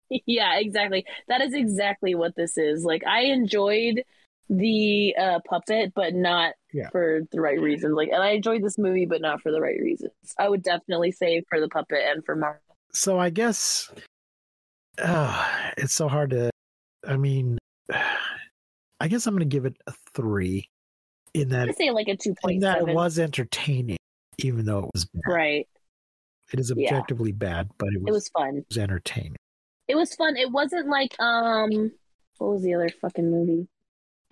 yeah, 0.25 0.57
exactly. 0.57 1.05
That 1.27 1.41
is 1.41 1.53
exactly 1.53 2.15
what 2.15 2.35
this 2.35 2.57
is. 2.57 2.83
Like 2.85 3.05
I 3.05 3.23
enjoyed 3.25 4.03
the 4.49 5.15
uh 5.19 5.39
puppet, 5.47 5.93
but 5.95 6.13
not 6.13 6.53
Yeah. 6.73 6.89
for 6.89 7.21
the 7.31 7.39
right 7.41 7.59
reasons. 7.59 7.93
Like 7.95 8.09
and 8.09 8.21
I 8.21 8.31
enjoyed 8.31 8.63
this 8.63 8.77
movie, 8.77 9.05
but 9.05 9.21
not 9.21 9.41
for 9.41 9.51
the 9.51 9.61
right 9.61 9.79
reasons. 9.81 10.11
I 10.37 10.49
would 10.49 10.63
definitely 10.63 11.11
say 11.11 11.43
for 11.49 11.59
the 11.59 11.69
puppet 11.69 11.99
and 12.05 12.23
for 12.25 12.35
Marvel. 12.35 12.61
so 12.93 13.17
I 13.19 13.29
guess 13.29 13.91
uh, 15.01 15.71
it's 15.77 15.93
so 15.93 16.07
hard 16.07 16.31
to. 16.31 16.49
I 17.07 17.17
mean, 17.17 17.57
I 18.99 19.07
guess 19.07 19.25
I'm 19.27 19.33
going 19.33 19.39
to 19.47 19.53
give 19.53 19.65
it 19.65 19.75
a 19.87 19.93
three. 20.13 20.69
In 21.33 21.49
that, 21.49 21.67
I'd 21.67 21.75
say 21.75 21.89
like 21.89 22.07
a 22.07 22.15
two 22.15 22.29
in 22.29 22.35
point 22.43 22.61
that 22.61 22.77
it 22.87 22.93
was 22.93 23.17
entertaining, 23.17 23.97
even 24.37 24.65
though 24.65 24.79
it 24.79 24.89
was 24.93 25.05
bad. 25.05 25.21
Right. 25.33 25.67
It 26.53 26.59
is 26.59 26.71
Yeah. 26.75 26.89
objectively 26.89 27.31
bad, 27.31 27.69
but 27.79 27.87
it 27.91 28.01
was, 28.03 28.09
It 28.09 28.11
was 28.11 28.29
fun. 28.29 28.57
It 28.57 28.65
was 28.69 28.77
entertaining. 28.77 29.35
It 29.87 29.95
was 29.95 30.13
fun. 30.13 30.37
It 30.37 30.51
wasn't 30.51 30.87
like 30.89 31.19
um 31.19 31.91
what 32.37 32.51
was 32.51 32.61
the 32.63 32.75
other 32.75 32.89
fucking 33.01 33.31
movie 33.31 33.67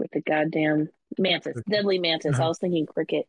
with 0.01 0.11
the 0.11 0.21
goddamn 0.21 0.89
mantis, 1.17 1.61
deadly 1.69 1.99
mantis. 1.99 2.35
Uh-huh. 2.35 2.45
I 2.45 2.47
was 2.47 2.57
thinking 2.57 2.85
cricket. 2.85 3.27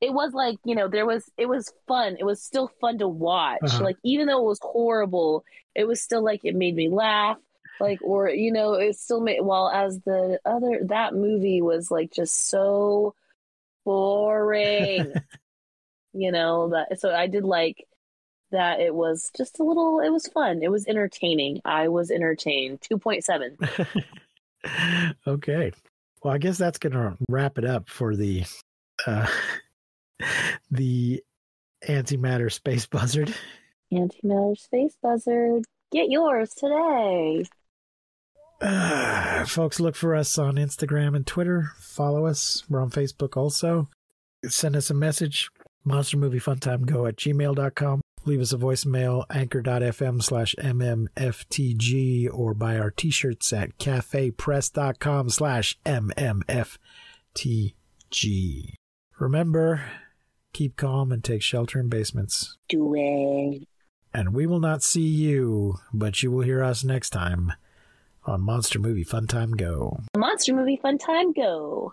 It 0.00 0.12
was 0.12 0.32
like 0.32 0.56
you 0.64 0.74
know 0.74 0.88
there 0.88 1.06
was 1.06 1.28
it 1.36 1.46
was 1.46 1.72
fun. 1.86 2.16
It 2.18 2.24
was 2.24 2.42
still 2.42 2.70
fun 2.80 2.98
to 2.98 3.08
watch. 3.08 3.60
Uh-huh. 3.62 3.84
Like 3.84 3.96
even 4.04 4.26
though 4.26 4.40
it 4.40 4.48
was 4.48 4.60
horrible, 4.62 5.44
it 5.74 5.86
was 5.86 6.00
still 6.00 6.22
like 6.22 6.40
it 6.44 6.54
made 6.54 6.74
me 6.74 6.88
laugh. 6.88 7.38
Like 7.80 8.00
or 8.02 8.28
you 8.28 8.52
know 8.52 8.74
it 8.74 8.96
still 8.96 9.20
made 9.20 9.40
while 9.40 9.68
as 9.68 10.00
the 10.00 10.38
other 10.44 10.80
that 10.88 11.14
movie 11.14 11.60
was 11.60 11.90
like 11.90 12.12
just 12.12 12.48
so 12.48 13.14
boring. 13.84 15.12
you 16.12 16.30
know 16.30 16.70
that 16.70 17.00
so 17.00 17.12
I 17.12 17.26
did 17.26 17.44
like 17.44 17.86
that 18.54 18.80
it 18.80 18.94
was 18.94 19.30
just 19.36 19.58
a 19.58 19.64
little 19.64 20.00
it 20.00 20.10
was 20.10 20.28
fun 20.28 20.62
it 20.62 20.70
was 20.70 20.86
entertaining 20.86 21.60
i 21.64 21.88
was 21.88 22.10
entertained 22.12 22.80
2.7 22.80 24.04
okay. 25.26 25.72
Well, 26.24 26.32
I 26.32 26.38
guess 26.38 26.56
that's 26.56 26.78
going 26.78 26.94
to 26.94 27.16
wrap 27.28 27.58
it 27.58 27.66
up 27.66 27.88
for 27.90 28.16
the 28.16 28.44
uh, 29.06 29.26
the 30.70 31.22
antimatter 31.86 32.50
space 32.50 32.86
buzzard. 32.96 33.34
antimatter 33.92 34.58
space 34.58 34.96
buzzard 35.02 35.64
get 35.92 36.08
yours 36.08 36.50
today 36.54 37.44
Uh, 38.60 39.44
folks, 39.46 39.78
look 39.78 39.94
for 39.94 40.14
us 40.14 40.38
on 40.38 40.54
Instagram 40.56 41.14
and 41.14 41.26
Twitter. 41.26 41.72
Follow 41.78 42.24
us. 42.26 42.64
We're 42.70 42.80
on 42.80 42.90
Facebook 42.90 43.36
also. 43.36 43.90
Send 44.48 44.76
us 44.76 44.88
a 44.90 44.94
message. 44.94 45.50
Monster 45.84 46.16
Movie 46.16 46.40
Funtime 46.40 46.86
Go 46.86 47.04
at 47.04 47.16
gmail.com. 47.16 48.00
Leave 48.26 48.40
us 48.40 48.52
a 48.52 48.56
voicemail, 48.56 49.24
anchor.fm 49.30 50.22
slash 50.22 50.54
mmftg, 50.58 52.28
or 52.32 52.54
buy 52.54 52.78
our 52.78 52.90
t-shirts 52.90 53.52
at 53.52 53.76
cafepress.com 53.78 55.28
slash 55.28 55.78
mmftg. 55.84 56.94
Remember, 59.18 59.84
keep 60.52 60.76
calm 60.76 61.12
and 61.12 61.22
take 61.22 61.42
shelter 61.42 61.78
in 61.78 61.88
basements. 61.88 62.56
do 62.68 62.94
it 62.96 63.66
And 64.14 64.32
we 64.32 64.46
will 64.46 64.60
not 64.60 64.82
see 64.82 65.06
you, 65.06 65.76
but 65.92 66.22
you 66.22 66.30
will 66.30 66.42
hear 66.42 66.62
us 66.62 66.82
next 66.82 67.10
time 67.10 67.52
on 68.24 68.40
Monster 68.40 68.78
Movie 68.78 69.04
Fun 69.04 69.26
Time 69.26 69.52
Go. 69.52 70.00
monster 70.16 70.54
movie 70.54 70.78
fun 70.80 70.96
time 70.96 71.32
go 71.32 71.92